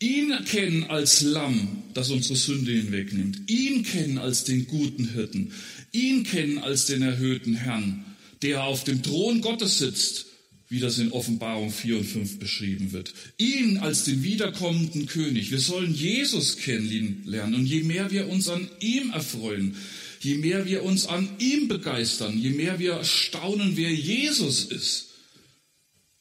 Ihn 0.00 0.34
kennen 0.46 0.84
als 0.84 1.22
Lamm, 1.22 1.82
das 1.94 2.10
unsere 2.10 2.36
Sünde 2.36 2.72
hinwegnimmt. 2.72 3.50
Ihn 3.50 3.84
kennen 3.84 4.18
als 4.18 4.44
den 4.44 4.66
guten 4.66 5.12
Hirten. 5.12 5.52
Ihn 5.92 6.24
kennen 6.24 6.58
als 6.58 6.86
den 6.86 7.02
erhöhten 7.02 7.54
Herrn, 7.54 8.04
der 8.42 8.64
auf 8.64 8.84
dem 8.84 9.02
Thron 9.02 9.40
Gottes 9.40 9.78
sitzt 9.78 10.26
wie 10.74 10.80
das 10.80 10.98
in 10.98 11.12
Offenbarung 11.12 11.70
4 11.70 11.98
und 11.98 12.04
5 12.04 12.38
beschrieben 12.40 12.90
wird. 12.92 13.14
Ihn 13.38 13.78
als 13.78 14.04
den 14.04 14.24
wiederkommenden 14.24 15.06
König. 15.06 15.52
Wir 15.52 15.60
sollen 15.60 15.94
Jesus 15.94 16.56
kennenlernen. 16.56 17.54
Und 17.54 17.66
je 17.66 17.84
mehr 17.84 18.10
wir 18.10 18.28
uns 18.28 18.48
an 18.48 18.68
ihm 18.80 19.10
erfreuen, 19.10 19.76
je 20.24 20.36
mehr 20.36 20.64
wir 20.66 20.82
uns 20.82 21.06
an 21.06 21.28
ihm 21.38 21.68
begeistern, 21.68 22.38
je 22.38 22.50
mehr 22.50 22.78
wir 22.78 23.04
staunen, 23.04 23.76
wer 23.76 23.92
Jesus 23.92 24.64
ist, 24.64 25.08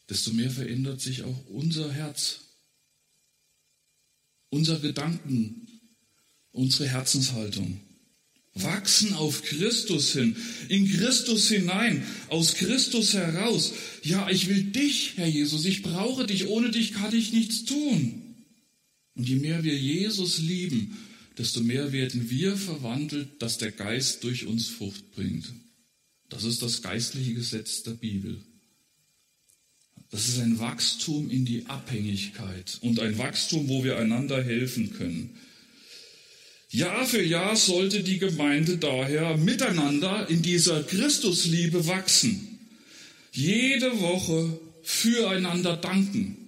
desto 0.09 0.31
mehr 0.31 0.51
verändert 0.51 1.01
sich 1.01 1.23
auch 1.23 1.45
unser 1.47 1.91
Herz, 1.91 2.41
unser 4.49 4.79
Gedanken, 4.79 5.67
unsere 6.51 6.89
Herzenshaltung. 6.89 7.79
Wachsen 8.55 9.13
auf 9.13 9.41
Christus 9.41 10.13
hin, 10.13 10.35
in 10.69 10.87
Christus 10.87 11.47
hinein, 11.47 12.05
aus 12.29 12.53
Christus 12.53 13.15
heraus. 13.15 13.73
Ja, 14.03 14.29
ich 14.29 14.47
will 14.47 14.65
dich, 14.65 15.13
Herr 15.15 15.27
Jesus, 15.27 15.65
ich 15.65 15.81
brauche 15.81 16.27
dich, 16.27 16.45
ohne 16.45 16.69
dich 16.69 16.93
kann 16.93 17.15
ich 17.15 17.33
nichts 17.33 17.65
tun. 17.65 18.35
Und 19.15 19.27
je 19.27 19.37
mehr 19.37 19.63
wir 19.63 19.75
Jesus 19.75 20.37
lieben, 20.37 20.95
desto 21.37 21.61
mehr 21.61 21.91
werden 21.91 22.29
wir 22.29 22.57
verwandelt, 22.57 23.41
dass 23.41 23.57
der 23.57 23.71
Geist 23.71 24.23
durch 24.23 24.45
uns 24.45 24.67
Frucht 24.67 25.11
bringt. 25.11 25.51
Das 26.29 26.43
ist 26.43 26.61
das 26.61 26.81
geistliche 26.81 27.33
Gesetz 27.33 27.83
der 27.83 27.91
Bibel. 27.91 28.41
Das 30.11 30.27
ist 30.27 30.39
ein 30.39 30.59
Wachstum 30.59 31.29
in 31.31 31.43
die 31.43 31.65
Abhängigkeit 31.65 32.77
und 32.81 32.99
ein 32.99 33.17
Wachstum, 33.17 33.67
wo 33.67 33.83
wir 33.83 33.97
einander 33.97 34.43
helfen 34.43 34.93
können. 34.93 35.37
Jahr 36.69 37.05
für 37.05 37.21
Jahr 37.21 37.55
sollte 37.55 38.03
die 38.03 38.17
Gemeinde 38.17 38.77
daher 38.77 39.37
miteinander 39.37 40.27
in 40.29 40.41
dieser 40.41 40.83
Christusliebe 40.83 41.87
wachsen. 41.87 42.59
Jede 43.31 43.99
Woche 44.01 44.59
füreinander 44.83 45.77
danken. 45.77 46.42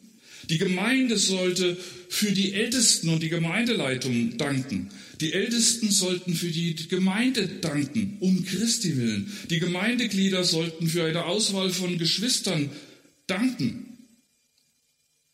Die 0.50 0.58
Gemeinde 0.58 1.18
sollte 1.18 1.78
für 2.10 2.32
die 2.32 2.54
Ältesten 2.54 3.10
und 3.10 3.22
die 3.22 3.30
Gemeindeleitung 3.30 4.38
danken. 4.38 4.90
Die 5.22 5.34
Ältesten 5.34 5.92
sollten 5.92 6.34
für 6.34 6.50
die 6.50 6.76
Gemeinde 6.88 7.48
danken, 7.48 8.18
um 8.20 8.46
Christi 8.46 8.98
willen. 8.98 9.32
Die 9.50 9.60
Gemeindeglieder 9.60 10.44
sollten 10.44 10.88
für 10.88 11.06
eine 11.06 11.26
Auswahl 11.26 11.70
von 11.70 11.98
Geschwistern 11.98 12.70
danken. 13.28 13.98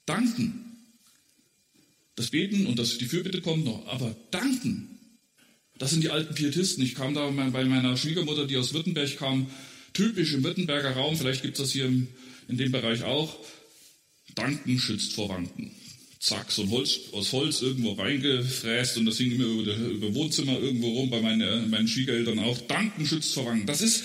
Danken. 0.06 0.66
Das 2.16 2.30
Beten 2.30 2.68
und 2.68 2.78
das, 2.78 2.98
die 2.98 3.06
Fürbitte 3.06 3.42
kommt 3.42 3.66
noch, 3.66 3.88
aber 3.88 4.16
danken. 4.30 5.00
Das 5.78 5.90
sind 5.90 6.04
die 6.04 6.10
alten 6.10 6.36
Pietisten. 6.36 6.84
Ich 6.84 6.94
kam 6.94 7.16
da 7.16 7.28
bei 7.30 7.66
meiner 7.66 7.98
Schwiegermutter, 7.98 8.46
die 8.46 8.58
aus 8.58 8.74
Württemberg 8.74 9.18
kam, 9.18 9.50
typisch 9.94 10.34
im 10.34 10.44
Württemberger 10.44 10.92
Raum, 10.92 11.18
vielleicht 11.18 11.42
gibt 11.42 11.58
es 11.58 11.64
das 11.64 11.72
hier 11.72 11.86
in, 11.86 12.08
dem 12.48 12.72
Bereich 12.72 13.04
auch. 13.04 13.40
Danken 14.36 14.80
schützt 14.80 15.14
vor 15.14 15.30
Wanken. 15.30 15.72
Zack, 16.20 16.52
so 16.52 16.62
ein 16.62 16.70
Holz, 16.70 17.00
aus 17.14 17.32
Holz 17.32 17.62
irgendwo 17.62 17.94
reingefräst 17.94 18.98
und 18.98 19.08
das 19.08 19.18
hing 19.18 19.32
immer 19.32 19.46
über, 19.46 19.76
über 19.76 20.14
Wohnzimmer 20.14 20.60
irgendwo 20.60 20.90
rum, 20.90 21.10
bei 21.10 21.20
meine, 21.20 21.66
meinen 21.68 21.88
Schwiegereltern 21.88 22.38
auch. 22.40 22.60
Danken 22.62 23.06
schützt 23.08 23.34
vor 23.34 23.46
Wanken. 23.46 23.66
Das 23.66 23.82
ist 23.82 24.04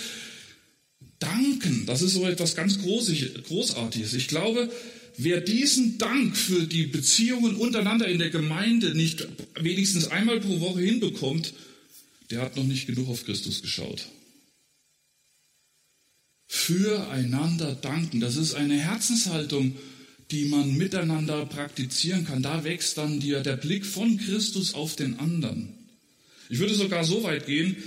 Danken, 1.19 1.85
das 1.85 2.01
ist 2.01 2.13
so 2.13 2.25
etwas 2.25 2.55
ganz 2.55 2.79
Großartiges. 2.79 4.13
Ich 4.13 4.27
glaube, 4.27 4.71
wer 5.17 5.41
diesen 5.41 5.97
Dank 5.97 6.37
für 6.37 6.65
die 6.65 6.83
Beziehungen 6.83 7.55
untereinander 7.55 8.07
in 8.07 8.19
der 8.19 8.29
Gemeinde 8.29 8.95
nicht 8.95 9.27
wenigstens 9.59 10.07
einmal 10.07 10.39
pro 10.39 10.59
Woche 10.59 10.81
hinbekommt, 10.81 11.53
der 12.29 12.41
hat 12.41 12.55
noch 12.55 12.65
nicht 12.65 12.87
genug 12.87 13.09
auf 13.09 13.25
Christus 13.25 13.61
geschaut. 13.61 14.07
Füreinander 16.47 17.75
danken, 17.75 18.19
das 18.19 18.37
ist 18.37 18.53
eine 18.53 18.75
Herzenshaltung, 18.75 19.75
die 20.31 20.45
man 20.45 20.75
miteinander 20.75 21.45
praktizieren 21.45 22.25
kann. 22.25 22.43
Da 22.43 22.63
wächst 22.63 22.97
dann 22.97 23.19
der, 23.19 23.41
der 23.41 23.57
Blick 23.57 23.85
von 23.85 24.17
Christus 24.17 24.73
auf 24.73 24.95
den 24.95 25.19
anderen. 25.19 25.73
Ich 26.49 26.59
würde 26.59 26.75
sogar 26.75 27.03
so 27.03 27.23
weit 27.23 27.45
gehen, 27.45 27.77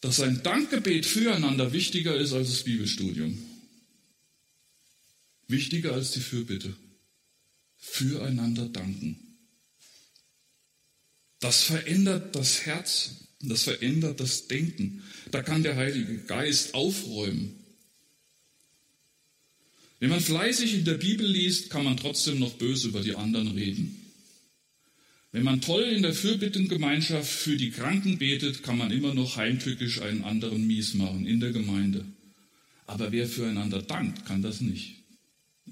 dass 0.00 0.20
ein 0.20 0.42
Dankgebet 0.42 1.06
füreinander 1.06 1.72
wichtiger 1.72 2.16
ist 2.16 2.32
als 2.32 2.50
das 2.50 2.62
Bibelstudium. 2.64 3.38
Wichtiger 5.48 5.94
als 5.94 6.12
die 6.12 6.20
Fürbitte. 6.20 6.74
Füreinander 7.76 8.68
danken. 8.68 9.18
Das 11.40 11.64
verändert 11.64 12.34
das 12.34 12.66
Herz, 12.66 13.28
das 13.40 13.64
verändert 13.64 14.20
das 14.20 14.48
Denken. 14.48 15.02
Da 15.30 15.42
kann 15.42 15.62
der 15.62 15.76
Heilige 15.76 16.18
Geist 16.18 16.74
aufräumen. 16.74 17.65
Wenn 19.98 20.10
man 20.10 20.20
fleißig 20.20 20.74
in 20.74 20.84
der 20.84 20.94
Bibel 20.94 21.26
liest, 21.26 21.70
kann 21.70 21.84
man 21.84 21.96
trotzdem 21.96 22.38
noch 22.38 22.54
böse 22.54 22.88
über 22.88 23.00
die 23.00 23.14
anderen 23.14 23.48
reden. 23.48 24.02
Wenn 25.32 25.44
man 25.44 25.60
toll 25.60 25.84
in 25.84 26.02
der 26.02 26.14
Fürbittengemeinschaft 26.14 27.30
für 27.30 27.56
die 27.56 27.70
Kranken 27.70 28.18
betet, 28.18 28.62
kann 28.62 28.78
man 28.78 28.90
immer 28.90 29.14
noch 29.14 29.36
heimtückisch 29.36 30.00
einen 30.00 30.24
anderen 30.24 30.66
mies 30.66 30.94
machen 30.94 31.26
in 31.26 31.40
der 31.40 31.52
Gemeinde. 31.52 32.04
Aber 32.86 33.12
wer 33.12 33.26
füreinander 33.26 33.82
dankt, 33.82 34.24
kann 34.26 34.42
das 34.42 34.60
nicht. 34.60 34.96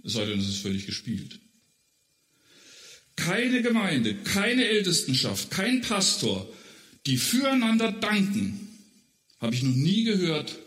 Es 0.03 0.15
sei 0.15 0.27
denn, 0.27 0.41
es 0.41 0.49
ist 0.49 0.63
völlig 0.63 0.87
gespielt. 0.87 1.39
Keine 3.17 3.63
Gemeinde, 3.63 4.15
keine 4.15 4.65
Ältestenschaft, 4.67 5.51
kein 5.51 5.83
Pastor, 5.83 6.53
die 7.07 7.17
füreinander 7.17 7.93
danken, 7.93 8.69
habe 9.39 9.55
ich 9.55 9.63
noch 9.63 9.75
nie 9.75 10.05
gehört, 10.05 10.59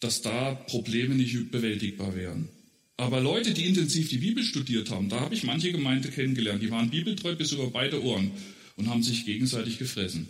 dass 0.00 0.20
da 0.20 0.54
Probleme 0.54 1.14
nicht 1.14 1.50
bewältigbar 1.50 2.14
wären. 2.14 2.48
Aber 2.96 3.20
Leute, 3.20 3.54
die 3.54 3.66
intensiv 3.66 4.08
die 4.08 4.18
Bibel 4.18 4.44
studiert 4.44 4.90
haben, 4.90 5.08
da 5.08 5.20
habe 5.20 5.34
ich 5.34 5.42
manche 5.42 5.72
Gemeinde 5.72 6.10
kennengelernt, 6.10 6.62
die 6.62 6.70
waren 6.70 6.90
bibeltreu 6.90 7.34
bis 7.34 7.52
über 7.52 7.70
beide 7.70 8.02
Ohren 8.02 8.30
und 8.76 8.88
haben 8.88 9.02
sich 9.02 9.24
gegenseitig 9.24 9.78
gefressen. 9.78 10.28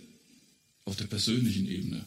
Auf 0.87 0.97
der 0.97 1.07
persönlichen 1.07 1.69
Ebene. 1.69 2.07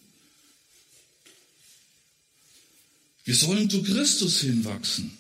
Wir 3.24 3.36
sollen 3.36 3.70
zu 3.70 3.84
Christus 3.84 4.42
hinwachsen. 4.42 5.12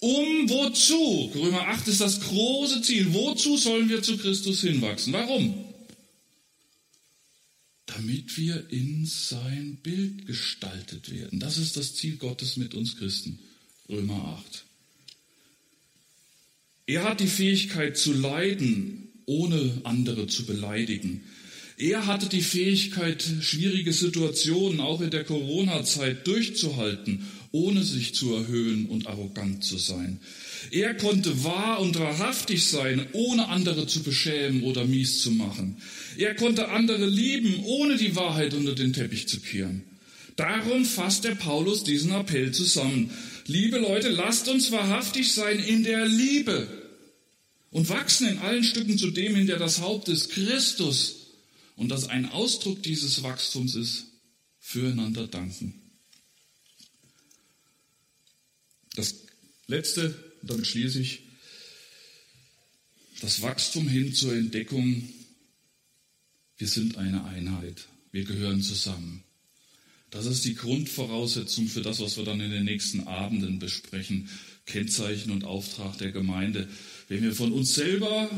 Um 0.00 0.48
wozu? 0.48 1.32
Römer 1.34 1.68
8 1.68 1.88
ist 1.88 2.00
das 2.00 2.20
große 2.20 2.82
Ziel. 2.82 3.12
Wozu 3.12 3.56
sollen 3.56 3.88
wir 3.88 4.02
zu 4.02 4.16
Christus 4.16 4.60
hinwachsen? 4.60 5.12
Warum? 5.12 5.64
Damit 7.86 8.36
wir 8.36 8.70
in 8.70 9.06
sein 9.06 9.78
Bild 9.82 10.26
gestaltet 10.26 11.10
werden. 11.10 11.40
Das 11.40 11.58
ist 11.58 11.76
das 11.76 11.96
Ziel 11.96 12.16
Gottes 12.16 12.56
mit 12.56 12.74
uns 12.74 12.96
Christen. 12.96 13.40
Römer 13.90 14.38
8. 14.38 14.64
Er 16.86 17.04
hat 17.04 17.20
die 17.20 17.26
Fähigkeit 17.26 17.96
zu 17.96 18.12
leiden, 18.12 19.08
ohne 19.24 19.80
andere 19.84 20.26
zu 20.26 20.44
beleidigen. 20.44 21.22
Er 21.78 22.06
hatte 22.06 22.28
die 22.28 22.42
Fähigkeit, 22.42 23.24
schwierige 23.40 23.92
Situationen 23.92 24.80
auch 24.80 25.00
in 25.00 25.10
der 25.10 25.24
Corona-Zeit 25.24 26.26
durchzuhalten, 26.26 27.26
ohne 27.52 27.82
sich 27.82 28.14
zu 28.14 28.34
erhöhen 28.34 28.86
und 28.86 29.06
arrogant 29.06 29.64
zu 29.64 29.78
sein. 29.78 30.18
Er 30.70 30.94
konnte 30.94 31.44
wahr 31.44 31.80
und 31.80 31.98
wahrhaftig 31.98 32.64
sein, 32.64 33.06
ohne 33.12 33.48
andere 33.48 33.86
zu 33.86 34.02
beschämen 34.02 34.64
oder 34.64 34.84
mies 34.84 35.22
zu 35.22 35.30
machen. 35.30 35.76
Er 36.18 36.34
konnte 36.34 36.68
andere 36.68 37.06
lieben, 37.06 37.60
ohne 37.64 37.96
die 37.96 38.16
Wahrheit 38.16 38.54
unter 38.54 38.74
den 38.74 38.92
Teppich 38.92 39.28
zu 39.28 39.40
kehren. 39.40 39.84
Darum 40.36 40.84
fasst 40.84 41.24
der 41.24 41.34
Paulus 41.34 41.84
diesen 41.84 42.12
Appell 42.12 42.52
zusammen. 42.52 43.10
Liebe 43.48 43.78
Leute, 43.78 44.10
lasst 44.10 44.46
uns 44.48 44.70
wahrhaftig 44.72 45.32
sein 45.32 45.58
in 45.58 45.82
der 45.82 46.04
Liebe 46.04 46.68
und 47.70 47.88
wachsen 47.88 48.28
in 48.28 48.38
allen 48.40 48.62
Stücken 48.62 48.98
zu 48.98 49.10
dem, 49.10 49.36
in 49.36 49.46
der 49.46 49.58
das 49.58 49.80
Haupt 49.80 50.08
ist, 50.08 50.28
Christus. 50.28 51.30
Und 51.74 51.88
dass 51.88 52.08
ein 52.08 52.28
Ausdruck 52.28 52.82
dieses 52.82 53.22
Wachstums 53.22 53.74
ist, 53.74 54.04
füreinander 54.60 55.26
danken. 55.28 55.80
Das 58.94 59.14
letzte, 59.66 60.14
damit 60.42 60.66
schließe 60.66 61.00
ich, 61.00 61.20
das 63.22 63.40
Wachstum 63.40 63.88
hin 63.88 64.12
zur 64.12 64.34
Entdeckung, 64.34 65.08
wir 66.58 66.68
sind 66.68 66.98
eine 66.98 67.24
Einheit, 67.24 67.88
wir 68.12 68.24
gehören 68.24 68.60
zusammen. 68.60 69.24
Das 70.10 70.26
ist 70.26 70.44
die 70.44 70.54
Grundvoraussetzung 70.54 71.68
für 71.68 71.82
das, 71.82 72.00
was 72.00 72.16
wir 72.16 72.24
dann 72.24 72.40
in 72.40 72.50
den 72.50 72.64
nächsten 72.64 73.06
Abenden 73.06 73.58
besprechen. 73.58 74.28
Kennzeichen 74.64 75.30
und 75.30 75.44
Auftrag 75.44 75.98
der 75.98 76.12
Gemeinde. 76.12 76.68
Wenn 77.08 77.22
wir 77.22 77.34
von 77.34 77.52
uns 77.52 77.74
selber 77.74 78.30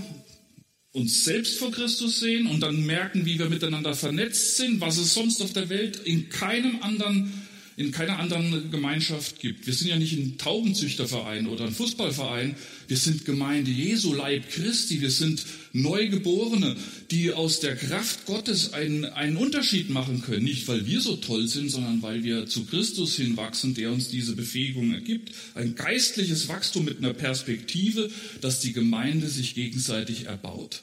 uns 0.93 1.25
selbst 1.25 1.59
vor 1.59 1.71
Christus 1.71 2.18
sehen 2.18 2.47
und 2.49 2.61
dann 2.61 2.85
merken, 2.85 3.25
wie 3.25 3.39
wir 3.39 3.49
miteinander 3.49 3.95
vernetzt 3.95 4.57
sind, 4.57 4.81
was 4.81 4.99
es 4.99 5.14
sonst 5.14 5.41
auf 5.41 5.53
der 5.53 5.68
Welt 5.68 5.97
in 5.97 6.29
keinem 6.29 6.83
anderen 6.83 7.33
in 7.77 7.93
keiner 7.93 8.18
anderen 8.18 8.71
Gemeinschaft 8.71 9.41
gibt. 9.41 9.66
Wir 9.66 9.75
sind 9.75 9.89
ja 9.89 9.97
nicht 9.97 10.12
ein 10.12 10.39
Taubenzüchterverein 10.39 11.47
oder 11.47 11.64
ein 11.64 11.73
Fußballverein. 11.73 12.57
Wir 12.89 12.97
sind 12.97 13.25
Gemeinde 13.25 13.71
Jesu, 13.71 14.12
Leib 14.12 14.51
Christi. 14.51 15.01
Wir 15.01 15.11
sind 15.11 15.45
Neugeborene, 15.73 16.77
die 17.11 17.33
aus 17.33 17.61
der 17.61 17.77
Kraft 17.77 18.27
Gottes 18.27 18.73
einen, 18.73 19.05
einen 19.05 19.37
Unterschied 19.37 19.91
machen 19.91 20.23
können. 20.23 20.45
Nicht, 20.45 20.68
weil 20.68 20.87
wir 20.87 21.01
so 21.01 21.16
toll 21.16 21.47
sind, 21.49 21.71
sondern 21.71 22.03
weil 22.03 22.25
wir 22.25 22.47
zu 22.47 22.64
Christus 22.64 23.16
hinwachsen, 23.16 23.75
der 23.75 23.93
uns 23.93 24.09
diese 24.09 24.35
Befähigung 24.35 24.93
ergibt. 24.93 25.33
Ein 25.55 25.75
geistliches 25.75 26.49
Wachstum 26.49 26.85
mit 26.85 26.99
einer 26.99 27.14
Perspektive, 27.14 28.11
dass 28.41 28.61
die 28.61 28.73
Gemeinde 28.73 29.29
sich 29.29 29.55
gegenseitig 29.55 30.27
erbaut. 30.27 30.83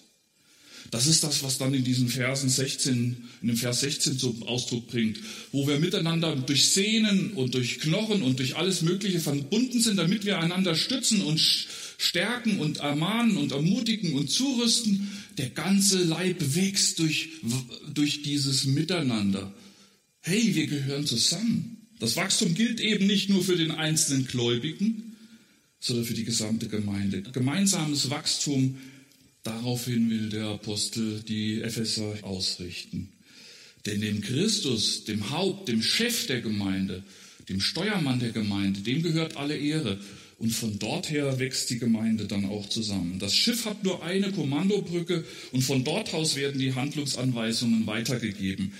Das 0.91 1.07
ist 1.07 1.23
das, 1.23 1.43
was 1.43 1.57
dann 1.57 1.73
in 1.73 1.83
diesen 1.83 2.07
Versen 2.07 2.49
16, 2.49 3.17
in 3.41 3.47
dem 3.47 3.57
Vers 3.57 3.81
16 3.81 4.17
zum 4.17 4.43
Ausdruck 4.43 4.87
bringt, 4.87 5.19
wo 5.51 5.67
wir 5.67 5.79
miteinander 5.79 6.35
durch 6.35 6.69
Sehnen 6.69 7.31
und 7.31 7.55
durch 7.55 7.79
Knochen 7.79 8.21
und 8.21 8.39
durch 8.39 8.55
alles 8.55 8.81
Mögliche 8.81 9.19
verbunden 9.19 9.81
sind, 9.81 9.97
damit 9.97 10.25
wir 10.25 10.39
einander 10.39 10.75
stützen 10.75 11.21
und 11.21 11.39
stärken 11.97 12.59
und 12.59 12.77
ermahnen 12.77 13.37
und 13.37 13.51
ermutigen 13.51 14.13
und 14.13 14.29
zurüsten. 14.29 15.09
Der 15.37 15.49
ganze 15.49 16.03
Leib 16.03 16.37
wächst 16.55 16.99
durch, 16.99 17.29
durch 17.93 18.21
dieses 18.23 18.65
Miteinander. 18.65 19.53
Hey, 20.21 20.55
wir 20.55 20.67
gehören 20.67 21.05
zusammen. 21.05 21.77
Das 21.99 22.15
Wachstum 22.15 22.53
gilt 22.53 22.79
eben 22.79 23.07
nicht 23.07 23.29
nur 23.29 23.43
für 23.43 23.55
den 23.55 23.71
einzelnen 23.71 24.27
Gläubigen, 24.27 25.15
sondern 25.79 26.05
für 26.05 26.13
die 26.13 26.25
gesamte 26.25 26.67
Gemeinde. 26.67 27.23
Gemeinsames 27.23 28.09
Wachstum 28.09 28.77
Daraufhin 29.47 30.09
will 30.09 30.27
der 30.27 30.47
Apostel 30.47 31.21
die 31.25 31.61
Epheser 31.61 32.17
ausrichten. 32.23 33.13
Denn 33.85 34.01
dem 34.01 34.19
Christus, 34.19 35.05
dem 35.05 35.29
Haupt, 35.29 35.69
dem 35.69 35.81
Chef 35.81 36.27
der 36.27 36.41
Gemeinde, 36.41 37.01
dem 37.47 37.61
Steuermann 37.61 38.19
der 38.19 38.31
Gemeinde, 38.31 38.81
dem 38.81 39.03
gehört 39.03 39.37
alle 39.37 39.55
Ehre. 39.55 40.01
Und 40.37 40.49
von 40.49 40.79
dort 40.79 41.09
her 41.09 41.39
wächst 41.39 41.69
die 41.69 41.79
Gemeinde 41.79 42.25
dann 42.25 42.43
auch 42.43 42.67
zusammen. 42.67 43.19
Das 43.19 43.33
Schiff 43.33 43.63
hat 43.63 43.85
nur 43.85 44.03
eine 44.03 44.33
Kommandobrücke 44.33 45.23
und 45.53 45.61
von 45.61 45.85
dort 45.85 46.13
aus 46.13 46.35
werden 46.35 46.59
die 46.59 46.75
Handlungsanweisungen 46.75 47.87
weitergegeben. 47.87 48.73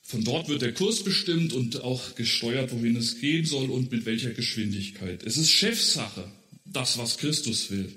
Von 0.00 0.24
dort 0.24 0.48
wird 0.48 0.62
der 0.62 0.72
Kurs 0.72 1.04
bestimmt 1.04 1.52
und 1.52 1.82
auch 1.82 2.14
gesteuert, 2.14 2.72
wohin 2.72 2.96
es 2.96 3.20
gehen 3.20 3.44
soll 3.44 3.68
und 3.68 3.92
mit 3.92 4.06
welcher 4.06 4.30
Geschwindigkeit. 4.30 5.22
Es 5.22 5.36
ist 5.36 5.50
Chefsache, 5.50 6.24
das, 6.64 6.96
was 6.96 7.18
Christus 7.18 7.70
will. 7.70 7.92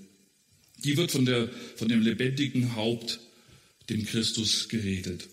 Die 0.83 0.97
wird 0.97 1.11
von, 1.11 1.25
der, 1.25 1.49
von 1.75 1.87
dem 1.87 2.01
lebendigen 2.01 2.75
Haupt, 2.75 3.19
dem 3.89 4.05
Christus, 4.05 4.69
geredet. 4.69 5.27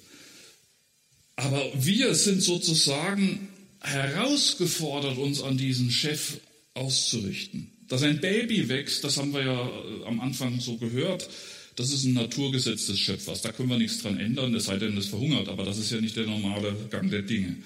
Aber 1.37 1.71
wir 1.75 2.15
sind 2.15 2.43
sozusagen 2.43 3.49
herausgefordert, 3.81 5.19
uns 5.19 5.43
an 5.43 5.57
diesen 5.57 5.91
Chef 5.91 6.39
auszurichten. 6.75 7.71
Dass 7.89 8.03
ein 8.03 8.21
Baby 8.21 8.69
wächst, 8.69 9.03
das 9.05 9.17
haben 9.17 9.33
wir 9.33 9.43
ja 9.43 9.69
äh, 9.69 10.05
am 10.07 10.21
Anfang 10.21 10.61
so 10.61 10.77
gehört, 10.77 11.29
das 11.77 11.93
ist 11.93 12.05
ein 12.05 12.13
Naturgesetz 12.13 12.87
des 12.87 13.01
Schöpfers. 13.01 13.43
Da 13.43 13.53
können 13.53 13.71
wir 13.71 13.79
nichts 13.79 14.03
dran 14.03 14.19
ändern, 14.19 14.55
es 14.55 14.65
sei 14.65 14.77
denn, 14.77 14.97
es 14.99 15.07
verhungert. 15.07 15.49
Aber 15.49 15.65
das 15.65 15.79
ist 15.79 15.91
ja 15.91 16.01
nicht 16.01 16.17
der 16.17 16.27
normale 16.27 16.77
Gang 16.91 17.11
der 17.11 17.23
Dinge. 17.23 17.57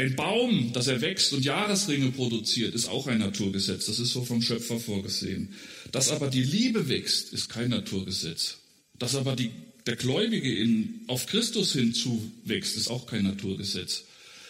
Ein 0.00 0.16
Baum, 0.16 0.72
dass 0.72 0.86
er 0.86 1.02
wächst 1.02 1.34
und 1.34 1.44
Jahresringe 1.44 2.10
produziert, 2.10 2.74
ist 2.74 2.88
auch 2.88 3.06
ein 3.06 3.18
Naturgesetz. 3.18 3.84
Das 3.84 3.98
ist 3.98 4.14
so 4.14 4.24
vom 4.24 4.40
Schöpfer 4.40 4.80
vorgesehen. 4.80 5.52
Dass 5.92 6.08
aber 6.08 6.28
die 6.28 6.42
Liebe 6.42 6.88
wächst, 6.88 7.34
ist 7.34 7.50
kein 7.50 7.68
Naturgesetz. 7.68 8.60
Dass 8.98 9.14
aber 9.14 9.36
die, 9.36 9.50
der 9.84 9.96
Gläubige 9.96 10.56
in, 10.56 11.02
auf 11.06 11.26
Christus 11.26 11.74
hinzuwächst, 11.74 12.78
ist 12.78 12.88
auch 12.88 13.04
kein 13.04 13.24
Naturgesetz. 13.24 14.04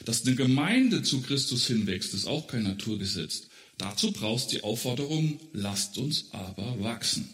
Dass 0.05 0.24
eine 0.24 0.36
Gemeinde 0.36 1.03
zu 1.03 1.20
Christus 1.20 1.66
hinwächst, 1.66 2.14
ist 2.14 2.28
auch 2.28 2.46
kein 2.46 2.62
Naturgesetz. 2.62 3.48
Dazu 3.76 4.12
brauchst 4.12 4.53
die 4.53 4.62
Aufforderung, 4.62 5.40
lasst 5.53 5.98
uns 5.98 6.26
aber 6.30 6.80
wachsen. 6.80 7.28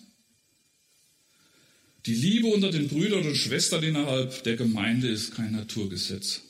Die 2.07 2.15
Liebe 2.15 2.47
unter 2.47 2.71
den 2.71 2.89
Brüdern 2.89 3.27
und 3.27 3.37
Schwestern 3.37 3.83
innerhalb 3.83 4.43
der 4.45 4.57
Gemeinde 4.57 5.09
ist 5.09 5.35
kein 5.35 5.53
Naturgesetz. 5.53 6.46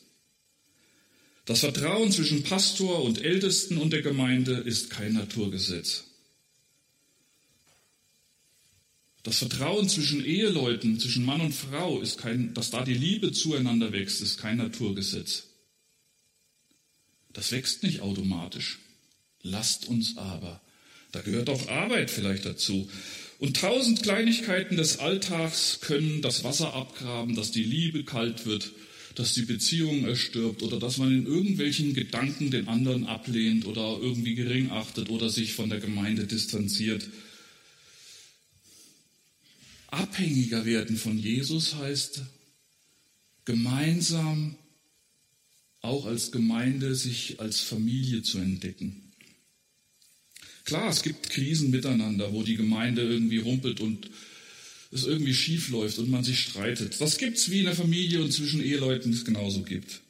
Das 1.47 1.61
Vertrauen 1.61 2.11
zwischen 2.11 2.43
Pastor 2.43 3.03
und 3.05 3.23
Ältesten 3.23 3.79
und 3.79 3.93
der 3.93 4.03
Gemeinde 4.03 4.55
ist 4.55 4.91
kein 4.91 5.13
Naturgesetz. 5.13 6.05
Das 9.23 9.39
Vertrauen 9.39 9.89
zwischen 9.89 10.25
Eheleuten, 10.25 10.99
zwischen 10.99 11.25
Mann 11.25 11.41
und 11.41 11.53
Frau, 11.53 12.01
ist 12.01 12.19
kein, 12.19 12.53
dass 12.55 12.71
da 12.71 12.85
die 12.85 12.95
Liebe 12.95 13.33
zueinander 13.33 13.93
wächst, 13.93 14.21
ist 14.23 14.39
kein 14.39 14.57
Naturgesetz. 14.57 15.45
Das 17.33 17.53
wächst 17.53 17.85
nicht 17.85 18.01
automatisch. 18.01 18.81
Lasst 19.43 19.87
uns 19.87 20.17
aber. 20.17 20.61
Da 21.13 21.21
gehört 21.21 21.49
auch 21.49 21.69
Arbeit 21.69 22.11
vielleicht 22.11 22.45
dazu. 22.45 22.91
Und 23.39 23.57
tausend 23.57 24.03
Kleinigkeiten 24.03 24.77
des 24.77 24.99
Alltags 24.99 25.81
können 25.81 26.23
das 26.23 26.43
Wasser 26.43 26.75
abgraben, 26.75 27.37
dass 27.37 27.53
die 27.53 27.65
Liebe 27.65 28.05
kalt 28.05 28.47
wird, 28.47 28.73
dass 29.17 29.33
die 29.33 29.47
Beziehung 29.47 30.05
erstirbt 30.05 30.63
oder 30.63 30.79
dass 30.79 30.99
man 30.99 31.11
in 31.11 31.27
irgendwelchen 31.27 31.95
Gedanken 31.95 32.51
den 32.51 32.69
anderen 32.69 33.07
ablehnt 33.07 33.65
oder 33.65 33.99
irgendwie 34.01 34.35
gering 34.35 34.71
achtet 34.71 35.09
oder 35.09 35.31
sich 35.31 35.55
von 35.55 35.71
der 35.71 35.81
Gemeinde 35.81 36.27
distanziert. 36.27 37.09
Abhängiger 39.89 40.67
werden 40.67 40.99
von 40.99 41.19
Jesus 41.19 41.75
heißt 41.77 42.23
gemeinsam 43.47 44.57
auch 45.81 46.05
als 46.05 46.31
Gemeinde 46.31 46.95
sich 46.95 47.41
als 47.41 47.61
Familie 47.61 48.23
zu 48.23 48.39
entdecken. 48.39 49.13
Klar, 50.65 50.91
es 50.91 51.03
gibt 51.03 51.31
Krisen 51.31 51.71
miteinander, 51.71 52.33
wo 52.33 52.43
die 52.43 52.57
Gemeinde 52.57 53.03
irgendwie 53.03 53.39
rumpelt 53.39 53.81
und 53.81 54.11
es 54.97 55.05
irgendwie 55.05 55.35
schief 55.35 55.69
läuft 55.69 55.99
und 55.99 56.11
man 56.11 56.25
sich 56.25 56.41
streitet. 56.41 57.01
Das 57.01 57.19
gibt's 57.19 57.51
wie 57.51 57.61
in 57.61 57.67
der 57.67 57.77
Familie 57.77 58.23
und 58.23 58.33
zwischen 58.33 58.63
Eheleuten 58.63 59.13
es 59.13 59.25
genauso 59.25 59.63
gibt. 59.63 60.01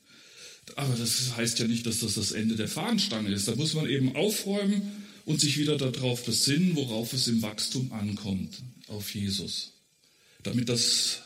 Aber 0.75 0.95
das 0.97 1.37
heißt 1.37 1.59
ja 1.59 1.69
nicht, 1.69 1.87
dass 1.87 2.01
das 2.01 2.15
das 2.15 2.33
Ende 2.33 2.57
der 2.57 2.69
Fahnenstange 2.69 3.31
ist. 3.31 3.47
Da 3.49 3.55
muss 3.55 3.75
man 3.75 3.89
eben 3.89 4.17
aufräumen 4.17 4.83
und 5.25 5.41
sich 5.41 5.59
wieder 5.59 5.77
darauf 5.77 6.25
besinnen, 6.25 6.75
worauf 6.75 7.13
es 7.13 7.29
im 7.29 7.43
Wachstum 7.43 7.93
ankommt, 7.93 8.63
auf 8.89 9.15
Jesus. 9.15 9.73
Damit 10.43 10.69
das 10.69 11.23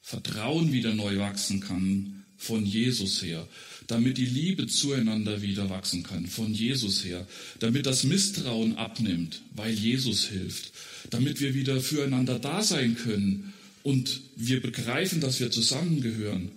Vertrauen 0.00 0.72
wieder 0.72 0.94
neu 0.94 1.18
wachsen 1.18 1.60
kann 1.60 2.24
von 2.36 2.66
Jesus 2.66 3.22
her 3.22 3.46
damit 3.92 4.16
die 4.16 4.24
Liebe 4.24 4.66
zueinander 4.66 5.42
wieder 5.42 5.68
wachsen 5.68 6.02
kann, 6.02 6.26
von 6.26 6.54
Jesus 6.54 7.04
her, 7.04 7.26
damit 7.58 7.84
das 7.84 8.04
Misstrauen 8.04 8.78
abnimmt, 8.78 9.42
weil 9.54 9.74
Jesus 9.74 10.24
hilft, 10.28 10.72
damit 11.10 11.42
wir 11.42 11.52
wieder 11.52 11.78
füreinander 11.78 12.38
da 12.38 12.62
sein 12.62 12.96
können 12.96 13.52
und 13.82 14.22
wir 14.34 14.62
begreifen, 14.62 15.20
dass 15.20 15.40
wir 15.40 15.50
zusammengehören, 15.50 16.52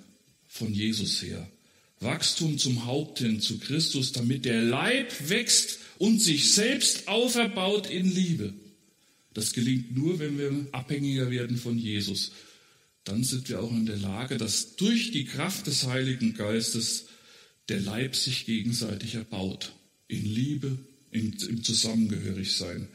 von 0.48 0.74
Jesus 0.74 1.22
her. 1.22 1.46
Wachstum 2.00 2.58
zum 2.58 2.86
Haupt 2.86 3.20
hin, 3.20 3.42
zu 3.42 3.60
Christus, 3.60 4.14
damit 4.14 4.46
der 4.46 4.62
Leib 4.62 5.12
wächst 5.28 5.80
und 5.98 6.22
sich 6.22 6.54
selbst 6.54 7.10
auferbaut 7.10 7.90
in 7.90 8.10
Liebe. 8.10 8.54
Das 9.34 9.52
gelingt 9.52 9.94
nur, 9.98 10.20
wenn 10.20 10.38
wir 10.38 10.68
abhängiger 10.72 11.30
werden 11.30 11.58
von 11.58 11.78
Jesus. 11.78 12.32
Dann 13.04 13.26
sind 13.26 13.50
wir 13.50 13.60
auch 13.60 13.72
in 13.72 13.86
der 13.86 13.98
Lage, 13.98 14.38
dass 14.38 14.78
durch 14.78 15.12
die 15.12 15.26
Kraft 15.26 15.68
des 15.68 15.86
Heiligen 15.86 16.34
Geistes 16.34 17.05
der 17.70 17.80
Leib 17.80 18.16
sich 18.16 18.46
gegenseitig 18.46 19.16
erbaut. 19.16 19.74
In 20.08 20.26
Liebe, 20.26 20.78
in, 21.12 21.34
im 21.50 21.64
Zusammengehörigsein. 21.64 22.88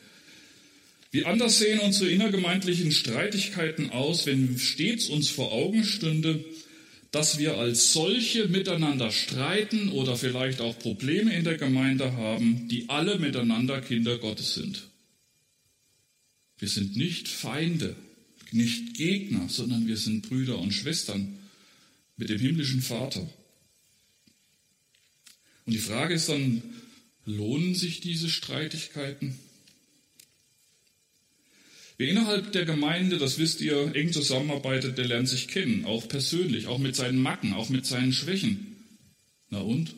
Wie 1.10 1.24
anders 1.24 1.58
sehen 1.58 1.80
unsere 1.80 2.10
innergemeindlichen 2.10 2.92
Streitigkeiten 2.92 3.90
aus, 3.90 4.26
wenn 4.26 4.58
stets 4.58 5.08
uns 5.08 5.28
vor 5.28 5.52
Augen 5.52 5.82
stünde, 5.84 6.44
dass 7.10 7.38
wir 7.38 7.56
als 7.56 7.92
solche 7.92 8.46
miteinander 8.46 9.10
streiten 9.10 9.90
oder 9.90 10.16
vielleicht 10.16 10.60
auch 10.60 10.78
Probleme 10.78 11.34
in 11.34 11.42
der 11.42 11.56
Gemeinde 11.56 12.12
haben, 12.12 12.68
die 12.68 12.88
alle 12.88 13.18
miteinander 13.18 13.80
Kinder 13.80 14.18
Gottes 14.18 14.54
sind. 14.54 14.86
Wir 16.58 16.68
sind 16.68 16.96
nicht 16.96 17.26
Feinde, 17.26 17.96
nicht 18.52 18.94
Gegner, 18.94 19.48
sondern 19.48 19.88
wir 19.88 19.96
sind 19.96 20.28
Brüder 20.28 20.58
und 20.58 20.72
Schwestern 20.72 21.38
mit 22.16 22.28
dem 22.28 22.38
himmlischen 22.38 22.82
Vater. 22.82 23.28
Und 25.70 25.74
die 25.74 25.78
Frage 25.78 26.14
ist 26.14 26.28
dann, 26.28 26.64
lohnen 27.24 27.76
sich 27.76 28.00
diese 28.00 28.28
Streitigkeiten? 28.28 29.38
Wer 31.96 32.08
innerhalb 32.08 32.50
der 32.50 32.64
Gemeinde, 32.64 33.18
das 33.18 33.38
wisst 33.38 33.60
ihr, 33.60 33.94
eng 33.94 34.12
zusammenarbeitet, 34.12 34.98
der 34.98 35.06
lernt 35.06 35.28
sich 35.28 35.46
kennen, 35.46 35.84
auch 35.84 36.08
persönlich, 36.08 36.66
auch 36.66 36.78
mit 36.78 36.96
seinen 36.96 37.22
Macken, 37.22 37.52
auch 37.52 37.68
mit 37.68 37.86
seinen 37.86 38.12
Schwächen. 38.12 38.74
Na 39.48 39.60
und? 39.60 39.94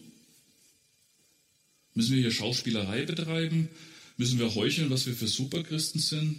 Müssen 1.95 2.17
wir 2.17 2.21
hier 2.21 2.33
Schauspielerei 2.33 3.07
betreiben? 3.07 3.71
Müssen 4.19 4.39
wir 4.39 4.55
heucheln, 4.55 4.91
was 4.91 5.07
wir 5.07 5.15
für 5.15 5.27
Superchristen 5.27 6.03
sind? 6.03 6.39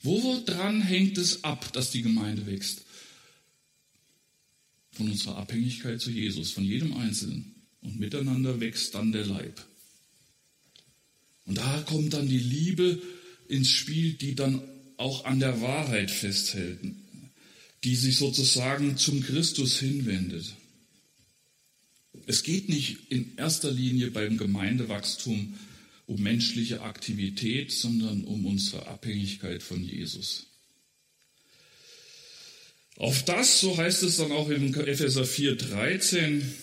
Woran 0.00 0.80
hängt 0.80 1.18
es 1.18 1.44
ab, 1.44 1.74
dass 1.74 1.90
die 1.90 2.00
Gemeinde 2.00 2.46
wächst? 2.46 2.86
Von 4.92 5.10
unserer 5.10 5.36
Abhängigkeit 5.36 6.00
zu 6.00 6.10
Jesus, 6.10 6.52
von 6.52 6.64
jedem 6.64 6.96
Einzelnen. 6.96 7.49
Und 7.82 7.98
miteinander 7.98 8.60
wächst 8.60 8.94
dann 8.94 9.12
der 9.12 9.26
Leib. 9.26 9.64
Und 11.46 11.58
da 11.58 11.82
kommt 11.82 12.12
dann 12.12 12.28
die 12.28 12.38
Liebe 12.38 13.00
ins 13.48 13.70
Spiel, 13.70 14.14
die 14.14 14.34
dann 14.34 14.62
auch 14.96 15.24
an 15.24 15.40
der 15.40 15.60
Wahrheit 15.60 16.10
festhält, 16.10 16.78
die 17.84 17.96
sich 17.96 18.18
sozusagen 18.18 18.96
zum 18.98 19.22
Christus 19.22 19.78
hinwendet. 19.78 20.54
Es 22.26 22.42
geht 22.42 22.68
nicht 22.68 23.10
in 23.10 23.36
erster 23.36 23.70
Linie 23.70 24.10
beim 24.10 24.36
Gemeindewachstum 24.36 25.54
um 26.06 26.22
menschliche 26.22 26.82
Aktivität, 26.82 27.72
sondern 27.72 28.24
um 28.24 28.44
unsere 28.44 28.86
Abhängigkeit 28.88 29.62
von 29.62 29.82
Jesus. 29.82 30.46
Auf 32.96 33.24
das, 33.24 33.60
so 33.60 33.76
heißt 33.76 34.02
es 34.02 34.18
dann 34.18 34.30
auch 34.32 34.50
in 34.50 34.74
Epheser 34.74 35.24
4, 35.24 35.56
13, 35.56 36.54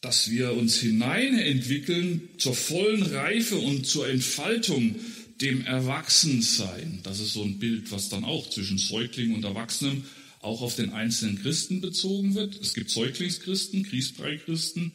dass 0.00 0.30
wir 0.30 0.52
uns 0.52 0.76
hineinentwickeln 0.78 2.28
zur 2.38 2.54
vollen 2.54 3.02
Reife 3.02 3.56
und 3.56 3.86
zur 3.86 4.08
Entfaltung, 4.08 4.96
dem 5.40 5.64
Erwachsensein. 5.64 7.00
Das 7.02 7.18
ist 7.18 7.32
so 7.32 7.42
ein 7.42 7.58
Bild, 7.58 7.90
was 7.92 8.08
dann 8.08 8.24
auch 8.24 8.48
zwischen 8.50 8.78
Säugling 8.78 9.34
und 9.34 9.44
Erwachsenem 9.44 10.04
auch 10.40 10.62
auf 10.62 10.76
den 10.76 10.90
einzelnen 10.90 11.40
Christen 11.40 11.80
bezogen 11.80 12.34
wird. 12.34 12.60
Es 12.60 12.74
gibt 12.74 12.90
Säuglingschristen, 12.90 13.84
Kriegsbrei-Christen, 13.84 14.92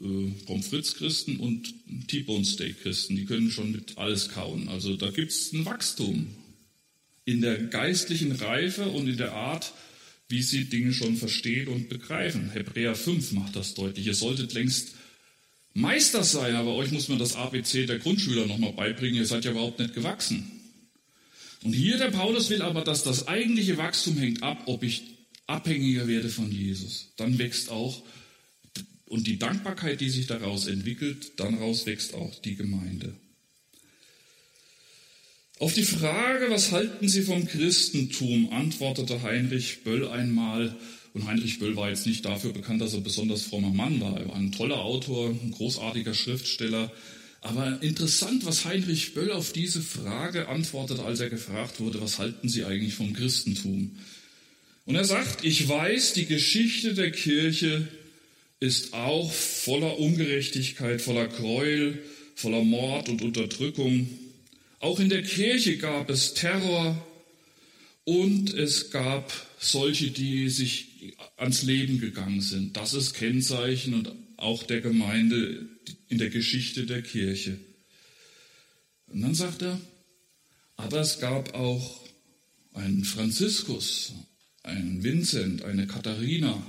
äh, 0.00 0.04
Pommes 0.46 0.68
frites-Christen 0.68 1.36
und 1.36 1.72
T-Bone-Steak-Christen. 2.08 3.16
Die 3.16 3.26
können 3.26 3.50
schon 3.50 3.72
mit 3.72 3.98
alles 3.98 4.30
kauen. 4.30 4.68
Also 4.68 4.96
da 4.96 5.10
gibt 5.10 5.32
es 5.32 5.52
ein 5.52 5.64
Wachstum 5.64 6.28
in 7.24 7.40
der 7.40 7.58
geistlichen 7.58 8.32
Reife 8.32 8.88
und 8.88 9.08
in 9.08 9.16
der 9.16 9.32
Art, 9.32 9.72
wie 10.30 10.42
sie 10.42 10.64
Dinge 10.64 10.92
schon 10.92 11.16
verstehen 11.16 11.68
und 11.68 11.88
begreifen. 11.88 12.50
Hebräer 12.50 12.94
5 12.94 13.32
macht 13.32 13.56
das 13.56 13.74
deutlich. 13.74 14.06
Ihr 14.06 14.14
solltet 14.14 14.54
längst 14.54 14.94
Meister 15.74 16.24
sein, 16.24 16.54
aber 16.54 16.74
euch 16.74 16.92
muss 16.92 17.08
man 17.08 17.18
das 17.18 17.36
ABC 17.36 17.86
der 17.86 17.98
Grundschüler 17.98 18.46
nochmal 18.46 18.72
beibringen. 18.72 19.16
Ihr 19.16 19.26
seid 19.26 19.44
ja 19.44 19.50
überhaupt 19.50 19.80
nicht 19.80 19.94
gewachsen. 19.94 20.50
Und 21.62 21.72
hier 21.72 21.98
der 21.98 22.10
Paulus 22.10 22.48
will 22.48 22.62
aber, 22.62 22.82
dass 22.82 23.02
das 23.02 23.28
eigentliche 23.28 23.76
Wachstum 23.76 24.16
hängt 24.16 24.42
ab, 24.42 24.62
ob 24.66 24.82
ich 24.82 25.02
abhängiger 25.46 26.06
werde 26.06 26.28
von 26.28 26.50
Jesus. 26.50 27.12
Dann 27.16 27.38
wächst 27.38 27.70
auch, 27.70 28.02
und 29.06 29.26
die 29.26 29.38
Dankbarkeit, 29.38 30.00
die 30.00 30.08
sich 30.08 30.28
daraus 30.28 30.66
entwickelt, 30.66 31.32
dann 31.40 31.54
raus 31.54 31.84
wächst 31.86 32.14
auch 32.14 32.40
die 32.42 32.54
Gemeinde. 32.54 33.16
Auf 35.60 35.74
die 35.74 35.82
Frage, 35.82 36.46
was 36.48 36.72
halten 36.72 37.06
Sie 37.06 37.20
vom 37.20 37.46
Christentum, 37.46 38.50
antwortete 38.50 39.20
Heinrich 39.20 39.84
Böll 39.84 40.08
einmal, 40.08 40.74
und 41.12 41.26
Heinrich 41.26 41.58
Böll 41.58 41.76
war 41.76 41.90
jetzt 41.90 42.06
nicht 42.06 42.24
dafür 42.24 42.54
bekannt, 42.54 42.80
dass 42.80 42.94
er 42.94 43.02
besonders 43.02 43.42
frommer 43.42 43.68
Mann 43.68 44.00
war. 44.00 44.18
Er 44.18 44.28
war 44.28 44.36
ein 44.36 44.52
toller 44.52 44.80
Autor, 44.80 45.28
ein 45.28 45.50
großartiger 45.50 46.14
Schriftsteller. 46.14 46.90
Aber 47.42 47.82
interessant, 47.82 48.46
was 48.46 48.64
Heinrich 48.64 49.12
Böll 49.12 49.32
auf 49.32 49.52
diese 49.52 49.82
Frage 49.82 50.48
antwortet, 50.48 51.00
als 51.00 51.20
er 51.20 51.28
gefragt 51.28 51.78
wurde, 51.78 52.00
was 52.00 52.18
halten 52.18 52.48
Sie 52.48 52.64
eigentlich 52.64 52.94
vom 52.94 53.12
Christentum? 53.12 53.98
Und 54.86 54.94
er 54.94 55.04
sagt, 55.04 55.44
ich 55.44 55.68
weiß, 55.68 56.14
die 56.14 56.24
Geschichte 56.24 56.94
der 56.94 57.10
Kirche 57.10 57.86
ist 58.60 58.94
auch 58.94 59.30
voller 59.30 59.98
Ungerechtigkeit, 59.98 61.02
voller 61.02 61.28
Gräuel, 61.28 61.98
voller 62.34 62.64
Mord 62.64 63.10
und 63.10 63.20
Unterdrückung. 63.20 64.08
Auch 64.80 64.98
in 64.98 65.10
der 65.10 65.22
Kirche 65.22 65.76
gab 65.76 66.08
es 66.08 66.32
Terror 66.32 67.06
und 68.04 68.52
es 68.54 68.90
gab 68.90 69.30
solche, 69.58 70.10
die 70.10 70.48
sich 70.48 71.14
ans 71.36 71.62
Leben 71.62 72.00
gegangen 72.00 72.40
sind. 72.40 72.78
Das 72.78 72.94
ist 72.94 73.12
Kennzeichen 73.12 73.92
und 73.92 74.10
auch 74.38 74.62
der 74.62 74.80
Gemeinde 74.80 75.68
in 76.08 76.16
der 76.16 76.30
Geschichte 76.30 76.86
der 76.86 77.02
Kirche. 77.02 77.58
Und 79.06 79.20
dann 79.20 79.34
sagt 79.34 79.60
er, 79.60 79.78
aber 80.76 81.00
es 81.00 81.20
gab 81.20 81.54
auch 81.54 82.08
einen 82.72 83.04
Franziskus, 83.04 84.14
einen 84.62 85.04
Vincent, 85.04 85.62
eine 85.62 85.86
Katharina. 85.86 86.66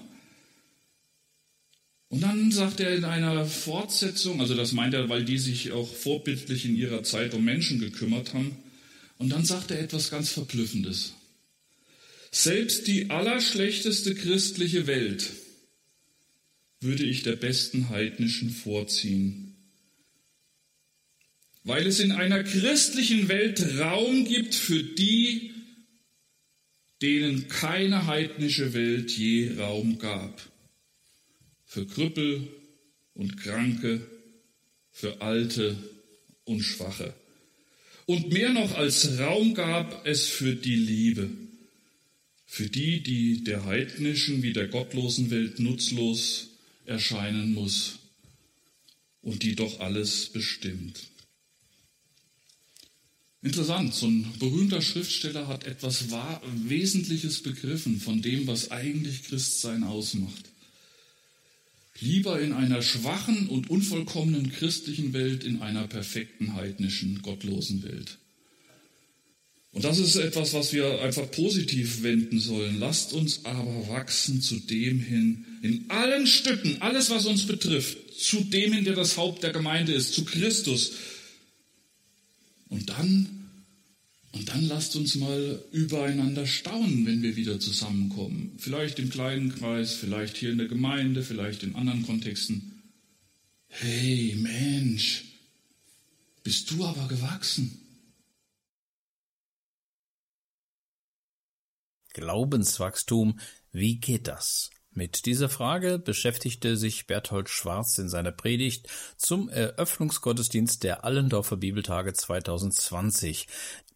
Und 2.12 2.24
dann 2.24 2.52
sagt 2.52 2.82
er 2.82 2.94
in 2.94 3.06
einer 3.06 3.46
Fortsetzung, 3.46 4.42
also 4.42 4.54
das 4.54 4.74
meint 4.74 4.94
er, 4.94 5.08
weil 5.08 5.24
die 5.24 5.38
sich 5.38 5.72
auch 5.72 5.92
vorbildlich 5.92 6.66
in 6.66 6.76
ihrer 6.76 7.04
Zeit 7.04 7.34
um 7.34 7.44
Menschen 7.46 7.80
gekümmert 7.80 8.34
haben, 8.34 8.58
und 9.18 9.30
dann 9.30 9.46
sagt 9.46 9.72
er 9.72 9.80
etwas 9.80 10.12
ganz 10.12 10.30
Verblüffendes. 10.30 11.14
Selbst 12.30 12.88
die 12.88 13.12
allerschlechteste 13.12 14.14
christliche 14.14 14.88
Welt 14.88 15.32
würde 16.82 17.04
ich 17.04 17.24
der 17.24 17.38
besten 17.38 17.88
heidnischen 17.88 18.50
vorziehen, 18.50 19.56
weil 21.64 21.88
es 21.88 22.02
in 22.02 22.12
einer 22.12 22.44
christlichen 22.44 23.30
Welt 23.30 23.80
Raum 23.80 24.26
gibt 24.26 24.54
für 24.54 24.84
die, 24.84 25.54
denen 27.02 27.48
keine 27.48 28.08
heidnische 28.08 28.74
Welt 28.74 29.12
je 29.12 29.54
Raum 29.58 29.98
gab. 29.98 30.51
Für 31.72 31.86
Krüppel 31.86 32.50
und 33.14 33.38
Kranke, 33.38 34.06
für 34.92 35.22
Alte 35.22 35.78
und 36.44 36.64
Schwache. 36.64 37.14
Und 38.06 38.34
mehr 38.34 38.52
noch 38.52 38.76
als 38.76 39.18
Raum 39.20 39.54
gab 39.54 40.06
es 40.06 40.28
für 40.28 40.54
die 40.54 40.76
Liebe, 40.76 41.30
für 42.46 42.70
die, 42.70 43.02
die 43.02 43.46
der 43.46 43.64
heidnischen 43.64 44.44
wie 44.44 44.52
der 44.52 44.68
gottlosen 44.68 45.32
Welt 45.32 45.60
nutzlos 45.60 46.50
erscheinen 46.84 47.54
muss 47.54 48.00
und 49.22 49.42
die 49.42 49.56
doch 49.56 49.80
alles 49.80 50.28
bestimmt. 50.28 51.00
Interessant, 53.42 53.96
so 53.96 54.08
ein 54.08 54.30
berühmter 54.40 54.82
Schriftsteller 54.82 55.48
hat 55.48 55.64
etwas 55.64 56.08
Wesentliches 56.68 57.42
begriffen 57.42 58.02
von 58.02 58.22
dem, 58.22 58.46
was 58.46 58.72
eigentlich 58.72 59.24
Christsein 59.24 59.86
ausmacht. 59.86 60.51
Lieber 62.02 62.42
in 62.42 62.52
einer 62.52 62.82
schwachen 62.82 63.48
und 63.48 63.70
unvollkommenen 63.70 64.52
christlichen 64.52 65.14
Welt, 65.14 65.44
in 65.44 65.62
einer 65.62 65.88
perfekten 65.88 66.56
heidnischen, 66.56 67.22
gottlosen 67.22 67.84
Welt. 67.84 68.18
Und 69.72 69.86
das 69.86 70.00
ist 70.00 70.16
etwas, 70.18 70.54
was 70.54 70.74
wir 70.74 71.02
einfach 71.02 71.30
positiv 71.32 72.04
wenden 72.04 72.40
sollen. 72.40 72.80
Lasst 72.80 73.14
uns 73.14 73.46
aber 73.46 73.88
wachsen 73.88 74.42
zu 74.42 74.56
dem 74.60 75.00
hin, 75.00 75.46
in 75.62 75.86
allen 75.90 76.28
Stücken, 76.28 76.82
alles, 76.82 77.10
was 77.10 77.26
uns 77.26 77.46
betrifft, 77.46 77.98
zu 78.20 78.42
dem 78.42 78.74
hin, 78.74 78.84
der 78.84 78.96
das 78.96 79.16
Haupt 79.16 79.44
der 79.44 79.52
Gemeinde 79.52 79.94
ist, 79.94 80.14
zu 80.14 80.26
Christus. 80.26 80.94
Und 82.68 82.90
dann, 82.90 83.41
und 84.34 84.50
dann 84.50 84.68
lasst 84.68 84.96
uns 84.96 85.16
mal 85.16 85.64
übereinander 85.72 86.48
staunen, 86.48 87.06
wenn 87.06 87.22
wir 87.22 87.36
wieder 87.36 87.60
zusammenkommen. 87.60 88.54
Vielleicht 88.58 89.00
im 89.00 89.10
kleinen 89.10 89.54
Kreis, 89.54 89.94
vielleicht 89.94 90.38
hier 90.38 90.52
in 90.52 90.58
der 90.58 90.68
Gemeinde, 90.68 91.24
vielleicht 91.24 91.64
in 91.64 91.76
anderen 91.76 92.06
Kontexten. 92.06 92.82
Hey 93.68 94.36
Mensch, 94.38 95.26
bist 96.44 96.72
du 96.72 96.86
aber 96.86 97.08
gewachsen? 97.08 97.78
Glaubenswachstum, 102.14 103.40
wie 103.72 104.00
geht 104.00 104.28
das? 104.28 104.70
Mit 104.94 105.26
dieser 105.26 105.48
Frage 105.48 106.00
beschäftigte 106.00 106.76
sich 106.76 107.08
Berthold 107.08 107.48
Schwarz 107.48 107.98
in 107.98 108.10
seiner 108.10 108.34
Predigt 108.34 108.90
zum 109.16 109.48
Eröffnungsgottesdienst 109.48 110.84
der 110.84 111.06
Allendorfer 111.06 111.56
Bibeltage 111.56 112.12
2020, 112.14 113.48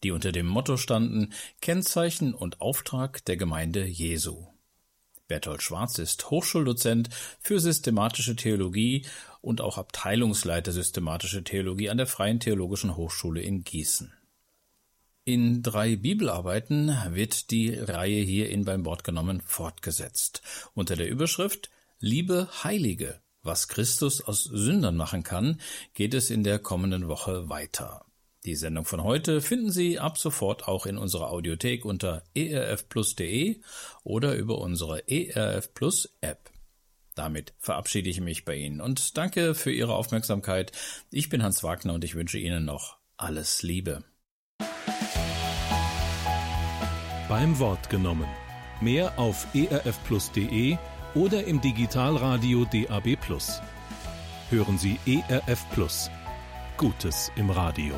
die 0.06 0.12
unter 0.12 0.32
dem 0.32 0.45
Motto 0.45 0.78
standen 0.78 1.34
Kennzeichen 1.62 2.36
und 2.36 2.62
Auftrag 2.62 3.26
der 3.26 3.38
Gemeinde 3.38 3.86
Jesu. 3.86 4.45
Berthold 5.28 5.64
Schwarz 5.64 5.97
ist 5.97 6.30
Hochschuldozent 6.30 7.10
für 7.39 7.60
systematische 7.60 8.36
Theologie 8.36 9.03
und 9.41 9.62
auch 9.62 9.80
Abteilungsleiter 9.80 10.72
systematische 10.72 11.43
Theologie 11.43 11.89
an 11.89 11.97
der 11.97 12.06
Freien 12.06 12.39
Theologischen 12.39 12.95
Hochschule 12.95 13.41
in 13.41 13.64
Gießen. 13.64 14.14
In 15.24 15.64
drei 15.64 15.95
Bibelarbeiten 15.95 16.95
wird 17.10 17.49
die 17.49 17.74
Reihe 17.74 18.22
hierin 18.22 18.64
beim 18.64 18.86
Wort 18.86 19.03
genommen 19.03 19.41
fortgesetzt. 19.41 20.43
Unter 20.76 20.95
der 20.95 21.10
Überschrift 21.10 21.72
Liebe 21.99 22.47
Heilige, 22.64 23.20
was 23.41 23.68
Christus 23.70 24.22
aus 24.22 24.43
Sündern 24.43 24.97
machen 24.97 25.24
kann, 25.24 25.60
geht 25.95 26.14
es 26.14 26.30
in 26.30 26.43
der 26.43 26.60
kommenden 26.60 27.08
Woche 27.08 27.49
weiter. 27.49 28.05
Die 28.46 28.56
Sendung 28.56 28.86
von 28.86 29.04
heute 29.04 29.41
finden 29.41 29.72
Sie 29.72 29.98
ab 30.00 30.20
sofort 30.20 30.68
auch 30.68 30.86
in 30.86 31.00
unserer 31.00 31.32
Audiothek 31.32 31.84
unter 31.84 32.22
erfplus.de 32.36 33.60
oder 34.04 34.36
über 34.36 34.60
unsere 34.60 35.08
ERF 35.10 35.74
Plus 35.74 36.16
App. 36.22 36.52
Damit 37.16 37.54
verabschiede 37.58 38.10
ich 38.10 38.22
mich 38.22 38.46
bei 38.46 38.56
Ihnen 38.56 38.82
und 38.82 39.18
danke 39.18 39.56
für 39.56 39.72
Ihre 39.72 39.96
Aufmerksamkeit. 39.96 40.72
Ich 41.10 41.30
bin 41.30 41.41
Hans 41.41 41.64
Wagner 41.64 41.96
und 41.96 42.04
ich 42.04 42.14
wünsche 42.14 42.38
Ihnen 42.38 42.66
noch 42.66 42.98
alles 43.18 43.64
Liebe. 43.64 44.04
Beim 47.28 47.58
Wort 47.58 47.89
genommen. 47.89 48.28
Mehr 48.80 49.18
auf 49.18 49.48
erfplus.de 49.56 50.78
oder 51.16 51.46
im 51.46 51.62
Digitalradio 51.62 52.66
DAB+. 52.66 53.18
Hören 54.52 54.78
Sie 54.78 55.00
ERF 55.08 55.66
Plus. 55.72 56.12
Gutes 56.78 57.32
im 57.38 57.50
Radio. 57.50 57.96